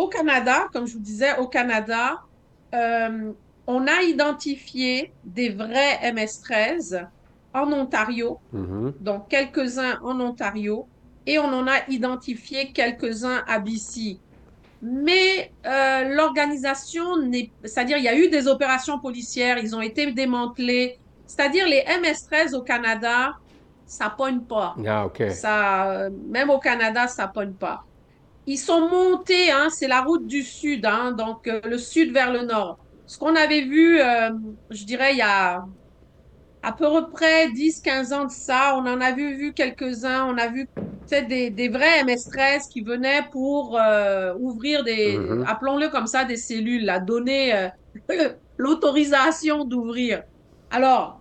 Au 0.00 0.08
Canada, 0.08 0.68
comme 0.72 0.86
je 0.86 0.94
vous 0.94 1.00
disais, 1.00 1.36
au 1.38 1.46
Canada, 1.46 2.22
on 2.72 3.86
a 3.86 4.02
identifié 4.02 5.12
des 5.24 5.50
vrais 5.50 5.98
MS-13 6.12 7.06
en 7.52 7.72
Ontario, 7.72 8.38
mm-hmm. 8.54 8.92
donc 9.00 9.28
quelques-uns 9.28 9.98
en 10.02 10.20
Ontario, 10.20 10.86
et 11.26 11.38
on 11.38 11.52
en 11.52 11.66
a 11.66 11.88
identifié 11.88 12.72
quelques-uns 12.72 13.42
à 13.46 13.58
BC. 13.58 14.18
Mais 14.82 15.52
euh, 15.66 16.14
l'organisation 16.14 17.18
n'est, 17.18 17.50
c'est-à-dire 17.64 17.98
il 17.98 18.04
y 18.04 18.08
a 18.08 18.16
eu 18.16 18.28
des 18.28 18.48
opérations 18.48 18.98
policières, 18.98 19.58
ils 19.58 19.76
ont 19.76 19.82
été 19.82 20.10
démantelés. 20.12 20.98
C'est-à-dire 21.26 21.66
les 21.68 21.82
MS-13 21.82 22.56
au 22.56 22.62
Canada, 22.62 23.34
ça 23.86 24.08
pogne 24.08 24.40
pas. 24.40 24.74
Ah, 24.86 25.06
ok. 25.06 25.30
Ça, 25.30 25.90
euh, 25.90 26.10
même 26.28 26.48
au 26.50 26.58
Canada, 26.58 27.06
ça 27.08 27.28
pogne 27.28 27.52
pas. 27.52 27.84
Ils 28.50 28.58
sont 28.58 28.88
montés, 28.88 29.50
hein, 29.50 29.68
c'est 29.70 29.88
la 29.88 30.02
route 30.02 30.26
du 30.26 30.42
sud, 30.42 30.84
hein, 30.84 31.12
donc 31.12 31.46
euh, 31.46 31.60
le 31.64 31.78
sud 31.78 32.12
vers 32.12 32.32
le 32.32 32.42
nord. 32.42 32.78
Ce 33.06 33.18
qu'on 33.18 33.34
avait 33.34 33.62
vu, 33.62 33.98
je 34.70 34.84
dirais, 34.84 35.12
il 35.14 35.18
y 35.18 35.22
a 35.22 35.64
à 36.62 36.72
peu 36.72 36.86
près 37.10 37.48
10-15 37.48 38.14
ans 38.14 38.24
de 38.26 38.30
ça, 38.30 38.76
on 38.76 38.86
en 38.86 39.00
a 39.00 39.12
vu, 39.12 39.34
vu 39.36 39.52
quelques-uns. 39.52 40.26
On 40.26 40.36
a 40.36 40.48
vu 40.48 40.68
des, 41.10 41.50
des 41.50 41.68
vrais 41.68 42.04
MS-13 42.04 42.68
qui 42.68 42.82
venaient 42.82 43.22
pour 43.32 43.76
euh, 43.76 44.34
ouvrir 44.38 44.84
des, 44.84 45.18
mm-hmm. 45.18 45.44
appelons-le 45.46 45.88
comme 45.88 46.06
ça, 46.06 46.24
des 46.24 46.36
cellules, 46.36 46.84
là, 46.84 47.00
donner 47.00 47.54
euh, 47.54 47.68
l'autorisation 48.58 49.64
d'ouvrir. 49.64 50.22
Alors, 50.70 51.20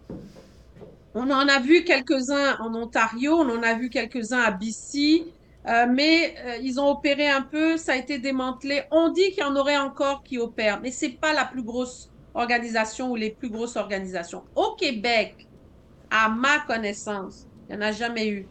on 1.15 1.31
en 1.31 1.47
a 1.47 1.59
vu 1.59 1.83
quelques-uns 1.83 2.57
en 2.59 2.75
Ontario, 2.75 3.33
on 3.33 3.49
en 3.49 3.63
a 3.63 3.73
vu 3.73 3.89
quelques-uns 3.89 4.41
à 4.41 4.51
BC, 4.51 5.25
euh, 5.69 5.85
mais 5.89 6.35
ils 6.61 6.79
ont 6.79 6.89
opéré 6.89 7.27
un 7.27 7.43
peu, 7.43 7.77
ça 7.77 7.93
a 7.93 7.95
été 7.95 8.17
démantelé. 8.17 8.83
On 8.91 9.09
dit 9.09 9.29
qu'il 9.31 9.39
y 9.39 9.43
en 9.43 9.55
aurait 9.55 9.77
encore 9.77 10.23
qui 10.23 10.37
opèrent, 10.37 10.79
mais 10.81 10.91
c'est 10.91 11.09
pas 11.09 11.33
la 11.33 11.45
plus 11.45 11.63
grosse 11.63 12.11
organisation 12.33 13.11
ou 13.11 13.15
les 13.15 13.31
plus 13.31 13.49
grosses 13.49 13.75
organisations. 13.75 14.43
Au 14.55 14.75
Québec, 14.75 15.47
à 16.09 16.29
ma 16.29 16.59
connaissance, 16.67 17.47
il 17.69 17.75
n'y 17.75 17.83
en 17.83 17.87
a 17.87 17.91
jamais 17.91 18.27
eu. 18.29 18.47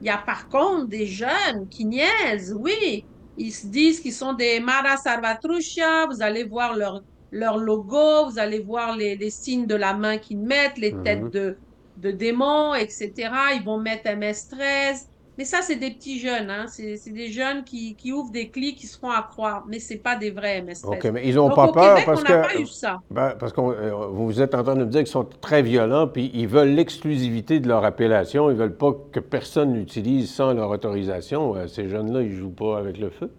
Il 0.00 0.06
y 0.06 0.10
a 0.10 0.18
par 0.18 0.48
contre 0.48 0.86
des 0.86 1.06
jeunes 1.06 1.68
qui 1.70 1.84
niaisent, 1.84 2.56
oui. 2.58 3.04
Ils 3.38 3.52
se 3.52 3.66
disent 3.66 4.00
qu'ils 4.00 4.14
sont 4.14 4.32
des 4.32 4.60
Mara 4.60 4.96
Salvatrucha, 4.96 6.06
vous 6.06 6.22
allez 6.22 6.44
voir 6.44 6.74
leur, 6.74 7.02
leur 7.32 7.58
logo, 7.58 8.30
vous 8.30 8.38
allez 8.38 8.60
voir 8.60 8.96
les, 8.96 9.16
les 9.16 9.30
signes 9.30 9.66
de 9.66 9.74
la 9.74 9.92
main 9.92 10.16
qu'ils 10.16 10.38
mettent, 10.38 10.78
les 10.78 10.92
mhm. 10.92 11.02
têtes 11.02 11.30
de, 11.30 11.58
de 11.98 12.10
démons, 12.10 12.74
etc. 12.74 13.12
Ils 13.56 13.62
vont 13.64 13.78
mettre 13.78 14.08
MS-13. 14.08 15.06
Mais 15.38 15.44
ça, 15.44 15.58
c'est 15.62 15.76
des 15.76 15.90
petits 15.90 16.18
jeunes. 16.18 16.50
Hein? 16.50 16.66
C'est 16.68 17.10
des 17.10 17.28
jeunes 17.28 17.64
qui, 17.64 17.94
qui, 17.94 18.12
ouvrent 18.12 18.30
des 18.30 18.48
clics, 18.48 18.76
qui 18.76 18.86
se 18.86 18.98
font 18.98 19.10
à 19.10 19.22
croire. 19.22 19.64
Mais 19.68 19.78
ce 19.78 19.94
pas 19.94 20.16
des 20.16 20.30
vrais 20.30 20.62
MS. 20.62 20.84
OK, 20.84 21.04
mais 21.12 21.28
ils 21.28 21.34
n'ont 21.34 21.50
pas 21.50 21.72
peur 21.72 21.98
parce 22.04 22.22
que. 22.22 22.32
Pas 22.32 22.58
eu 22.58 22.66
ça. 22.66 23.00
Ben, 23.10 23.34
parce 23.38 23.52
que 23.52 23.60
euh, 23.60 24.06
vous 24.10 24.40
êtes 24.40 24.54
en 24.54 24.62
train 24.62 24.74
de 24.74 24.84
me 24.84 24.90
dire 24.90 25.00
qu'ils 25.00 25.08
sont 25.08 25.28
très 25.40 25.62
violents, 25.62 26.06
puis 26.06 26.30
ils 26.34 26.48
veulent 26.48 26.74
l'exclusivité 26.74 27.60
de 27.60 27.68
leur 27.68 27.84
appellation. 27.84 28.50
Ils 28.50 28.56
veulent 28.56 28.76
pas 28.76 28.92
que 29.12 29.20
personne 29.20 29.74
l'utilise 29.74 30.30
sans 30.32 30.52
leur 30.54 30.70
autorisation. 30.70 31.54
Euh, 31.56 31.66
ces 31.66 31.88
jeunes-là, 31.88 32.22
ils 32.22 32.32
jouent 32.32 32.50
pas 32.50 32.78
avec 32.78 32.98
le 32.98 33.10
feu. 33.10 33.30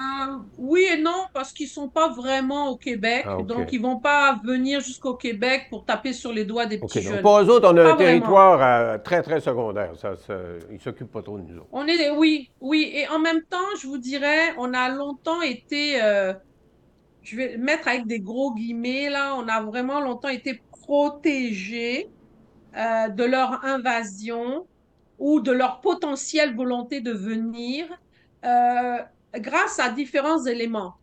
Euh, 0.00 0.38
oui 0.56 0.86
et 0.90 1.00
non, 1.00 1.26
parce 1.34 1.52
qu'ils 1.52 1.68
sont 1.68 1.88
pas 1.88 2.08
vraiment 2.08 2.68
au 2.70 2.76
Québec. 2.76 3.24
Ah, 3.26 3.36
donc, 3.42 3.70
ils 3.72 3.80
vont 3.80 3.98
pas 3.98 4.40
venir 4.42 4.80
jusqu'au 4.80 5.14
Québec 5.14 5.66
pour 5.68 5.84
taper 5.84 6.14
sur 6.14 6.32
les 6.32 6.46
doigts 6.46 6.64
des 6.64 6.78
petits 6.78 7.02
jeunes. 7.02 7.14
Donc, 7.14 7.22
pour 7.22 7.38
eux 7.38 7.50
autres, 7.50 7.70
on 7.70 7.76
a 7.76 7.92
un 7.92 7.96
territoire 7.96 8.62
euh, 8.62 8.98
très, 8.98 9.22
très 9.22 9.40
secondaire. 9.40 9.92
Ça, 9.96 10.14
ils 10.70 10.74
ne 10.74 10.78
s'occupent 10.78 11.12
pas 11.12 11.22
trop 11.22 11.36
de 11.36 11.42
nous 11.42 11.58
autres. 11.58 11.68
On 11.72 11.86
est, 11.86 12.10
oui, 12.10 12.50
oui. 12.60 12.90
Et 12.94 13.08
en 13.08 13.18
même 13.18 13.42
temps, 13.42 13.58
je 13.80 13.86
vous 13.86 13.98
dirais, 13.98 14.54
on 14.56 14.72
a 14.72 14.88
longtemps 14.88 15.42
été, 15.42 16.02
euh, 16.02 16.32
je 17.22 17.36
vais 17.36 17.58
mettre 17.58 17.88
avec 17.88 18.06
des 18.06 18.20
gros 18.20 18.54
guillemets, 18.54 19.10
là, 19.10 19.34
on 19.36 19.48
a 19.48 19.60
vraiment 19.60 20.00
longtemps 20.00 20.28
été 20.28 20.62
protégés 20.70 22.08
de 22.72 23.24
leur 23.24 23.64
invasion 23.64 24.66
ou 25.18 25.40
de 25.40 25.50
leur 25.50 25.80
potentielle 25.80 26.54
volonté 26.54 27.00
de 27.00 27.12
venir 27.12 27.86
grâce 29.34 29.78
à 29.78 29.90
différents 29.90 30.44
éléments 30.44 30.96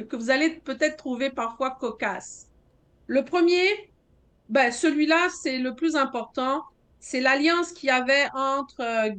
que 0.00 0.16
vous 0.16 0.30
allez 0.30 0.50
peut-être 0.50 0.96
trouver 0.96 1.30
parfois 1.30 1.72
cocasses. 1.78 2.48
Le 3.06 3.24
premier, 3.24 3.68
ben, 4.48 4.72
celui-là, 4.72 5.28
c'est 5.42 5.58
le 5.58 5.74
plus 5.74 5.96
important. 5.96 6.62
C'est 6.98 7.20
l'alliance 7.20 7.72
qu'il 7.72 7.88
y 7.88 7.92
avait 7.92 8.26
entre 8.34 8.80
euh, 8.80 9.10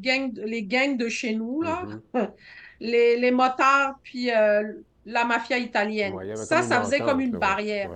les 0.46 0.64
gangs 0.64 0.98
de 0.98 1.10
chez 1.10 1.36
nous, 1.36 1.62
là, 1.62 1.84
mm-hmm. 2.14 2.30
les, 2.80 3.18
les, 3.18 3.32
motards, 3.32 4.00
puis 4.04 4.32
euh, 4.32 4.74
la 5.06 5.26
mafia 5.26 5.58
italienne. 5.58 6.16
ça, 6.36 6.62
ça 6.62 6.82
faisait 6.82 7.00
comme 7.00 7.20
une 7.20 7.38
barrière. 7.38 7.92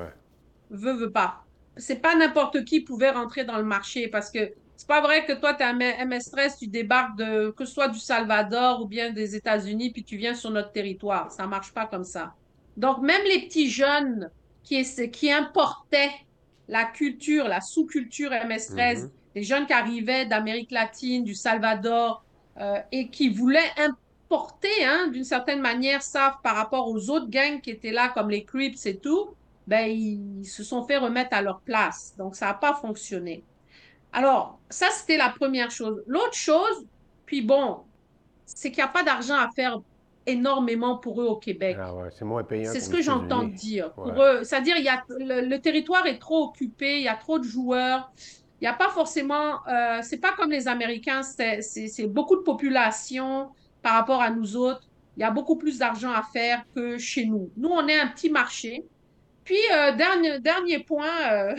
Veux, 0.70 0.94
veux 0.94 1.12
pas. 1.12 1.44
C'est 1.78 2.02
pas 2.02 2.16
n'importe 2.16 2.66
qui 2.66 2.82
pouvait 2.82 3.12
rentrer 3.12 3.46
dans 3.46 3.58
le 3.58 3.64
marché 3.64 4.08
parce 4.08 4.30
que 4.30 4.52
c'est 4.78 4.88
pas 4.88 5.01
vrai 5.01 5.25
que 5.25 5.34
toi, 5.34 5.55
tu 5.55 5.63
es 5.63 5.65
un 5.65 5.73
MS-13, 5.73 6.59
tu 6.59 6.67
débarques 6.67 7.17
de, 7.17 7.49
que 7.49 7.65
ce 7.65 7.73
soit 7.73 7.88
du 7.88 7.99
Salvador 7.99 8.84
ou 8.84 8.86
bien 8.86 9.11
des 9.11 9.36
États-Unis, 9.36 9.89
puis 9.91 10.03
tu 10.03 10.17
viens 10.17 10.36
sur 10.36 10.51
notre 10.51 10.71
territoire. 10.71 11.32
Ça 11.32 11.47
marche 11.47 11.73
pas 11.73 11.88
comme 11.88 12.03
ça. 12.03 12.36
Donc, 12.78 13.01
même 13.01 13.23
les 13.25 13.47
petits 13.47 13.71
jeunes 13.71 14.30
qui, 14.63 14.84
qui 15.11 15.32
importaient 15.32 16.11
la 16.67 16.86
culture, 16.86 17.47
la 17.47 17.59
sous-culture 17.59 18.30
MS-13, 18.30 19.01
mhm. 19.01 19.11
les 19.34 19.43
jeunes 19.43 19.65
qui 19.65 19.73
arrivaient 19.73 20.28
d'Amérique 20.28 20.69
latine, 20.69 21.23
du 21.23 21.34
Salvador, 21.34 22.23
euh, 22.59 22.80
et 22.91 23.09
qui 23.09 23.30
voulaient 23.30 23.71
importer, 23.78 24.86
hein, 24.86 25.07
d'une 25.07 25.23
certaine 25.23 25.59
manière, 25.59 26.03
ça 26.03 26.39
par 26.43 26.55
rapport 26.55 26.88
aux 26.88 27.09
autres 27.09 27.30
gangs 27.30 27.61
qui 27.61 27.71
étaient 27.71 27.91
là, 27.91 28.09
comme 28.09 28.30
les 28.30 28.43
Crips 28.43 28.86
et 28.86 28.97
tout, 28.97 29.30
ben, 29.65 29.89
ils 29.89 30.45
se 30.45 30.63
sont 30.63 30.84
fait 30.84 30.97
remettre 30.97 31.36
à 31.36 31.41
leur 31.41 31.61
place. 31.61 32.13
Donc, 32.15 32.36
ça 32.36 32.45
n'a 32.45 32.53
pas 32.53 32.75
fonctionné. 32.75 33.43
Alors, 34.18 34.57
ça, 34.72 34.88
c'était 34.89 35.15
la 35.15 35.30
première 35.30 35.70
chose. 35.70 36.03
L'autre 36.07 36.34
chose, 36.34 36.88
puis 37.28 37.43
bon, 37.43 37.82
c'est 38.45 38.72
qu'il 38.72 38.84
n'y 38.84 38.89
a 38.89 38.91
pas 38.91 39.03
d'argent 39.03 39.36
à 39.36 39.47
faire 39.55 39.80
énormément 40.26 40.97
pour 40.97 41.22
eux 41.22 41.26
au 41.26 41.36
Québec. 41.36 41.78
Ah 41.80 41.93
ouais, 41.93 42.09
c'est 42.09 42.26
moins 42.26 42.43
payant. 42.43 42.72
C'est 42.74 42.80
ce 42.80 42.89
que 42.89 42.99
j'entends 42.99 43.43
dire. 43.43 43.93
Pour 43.93 44.20
eux, 44.20 44.43
c'est-à-dire, 44.43 44.76
il 44.78 44.84
y 44.84 44.89
a, 44.89 45.03
le, 45.09 45.57
territoire 45.57 46.07
est 46.07 46.18
trop 46.18 46.45
occupé, 46.45 46.97
il 46.97 47.03
y 47.03 47.07
a 47.07 47.13
trop 47.13 47.38
de 47.38 47.43
joueurs. 47.43 48.11
Il 48.59 48.63
n'y 48.63 48.68
a 48.68 48.74
pas 48.74 48.89
forcément, 48.89 49.59
euh, 49.68 49.99
c'est 50.01 50.18
pas 50.18 50.32
comme 50.32 50.49
les 50.49 50.68
Américains, 50.68 51.22
c'est 51.22 52.07
beaucoup 52.07 52.38
de 52.38 52.41
population 52.41 53.51
par 53.84 53.93
rapport 53.93 54.24
à 54.24 54.32
nous 54.32 54.57
autres. 54.57 54.89
Il 55.15 55.20
y 55.22 55.26
a 55.26 55.30
beaucoup 55.30 55.57
plus 55.57 55.78
d'argent 55.78 56.11
à 56.11 56.24
faire 56.24 56.63
que 56.74 56.97
chez 56.97 57.28
nous. 57.28 57.51
Nous, 57.55 57.70
on 57.70 57.88
est 57.88 57.99
un 57.99 58.07
petit 58.07 58.32
marché. 58.32 58.84
Puis, 59.43 59.59
euh, 59.72 59.95
dernier, 59.95 60.39
dernier 60.39 60.80
point, 60.80 61.32
euh, 61.32 61.55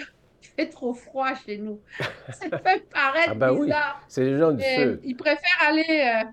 fait 0.58 0.66
trop 0.66 0.92
froid 0.92 1.34
chez 1.46 1.58
nous. 1.58 1.80
Ça 2.30 2.58
fait 2.58 2.88
paraître 2.90 3.36
ah 3.40 3.52
bizarre. 3.52 4.02
C'est 4.08 4.24
les 4.24 4.38
gens 4.38 4.52
du 4.52 4.62
sud. 4.62 5.00
Ils 5.04 5.16
préfèrent 5.16 5.62
aller 5.68 6.24
euh, 6.24 6.28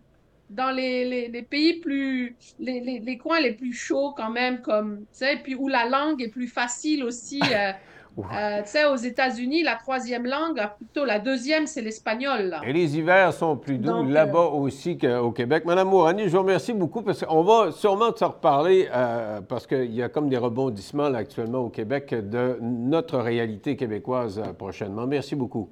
dans 0.50 0.72
les, 0.72 1.28
les, 1.28 1.42
pays 1.44 1.80
plus, 1.80 2.36
les, 2.60 3.00
les, 3.00 3.18
coins 3.18 3.40
les 3.40 3.54
plus 3.54 3.74
chauds 3.74 4.14
quand 4.18 4.32
même, 4.32 4.62
comme, 4.62 5.02
tu 5.02 5.06
sais, 5.12 5.38
puis 5.38 5.56
où 5.56 5.68
la 5.68 5.88
langue 5.88 6.22
est 6.22 6.30
plus 6.30 6.48
facile 6.48 7.04
aussi. 7.04 7.40
Euh, 7.42 7.72
euh, 8.18 8.62
tu 8.64 8.70
sais, 8.70 8.86
aux 8.86 8.96
États-Unis, 8.96 9.64
la 9.64 9.76
troisième 9.76 10.26
langue, 10.26 10.58
ah, 10.60 10.76
plutôt 10.78 11.06
la 11.06 11.20
deuxième, 11.20 11.68
c'est 11.68 11.82
l'espagnol. 11.82 12.56
Et 12.66 12.74
les 12.74 12.98
hivers 12.98 13.34
sont 13.34 13.58
plus 13.58 13.78
doux 13.78 14.04
là-bas 14.04 14.40
euh, 14.40 14.60
aussi 14.60 14.98
qu'au 14.98 15.32
Québec. 15.32 15.66
Madame 15.66 15.90
Mourani, 15.90 16.24
je 16.26 16.30
vous 16.30 16.40
remercie 16.40 16.74
beaucoup 16.74 17.02
parce 17.02 17.26
qu'on 17.26 17.44
va 17.44 17.72
sûrement 17.72 18.16
s'en 18.16 18.30
reparler 18.30 18.88
euh, 18.94 19.42
parce 19.42 19.68
qu'il 19.68 19.94
y 19.94 20.02
a 20.02 20.10
comme 20.10 20.30
des 20.30 20.38
rebondissements 20.38 21.14
actuellement 21.14 21.60
au 21.60 21.70
Québec 21.70 22.14
de 22.14 22.58
notre 22.62 23.20
réalité 23.20 23.76
québécoise 23.76 24.42
prochainement. 24.58 25.06
Merci 25.08 25.36
beaucoup. 25.36 25.70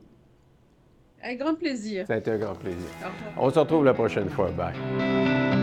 Avec 1.24 1.40
grand 1.40 1.56
plaisir. 1.56 2.06
Ça 2.06 2.16
a 2.16 2.18
été 2.18 2.32
un 2.32 2.38
grand 2.38 2.56
plaisir. 2.56 2.90
On 3.38 3.50
se 3.50 3.58
retrouve 3.58 3.86
la 3.86 3.94
prochaine 3.94 4.30
fois. 4.30 4.50
Bye. 4.52 5.63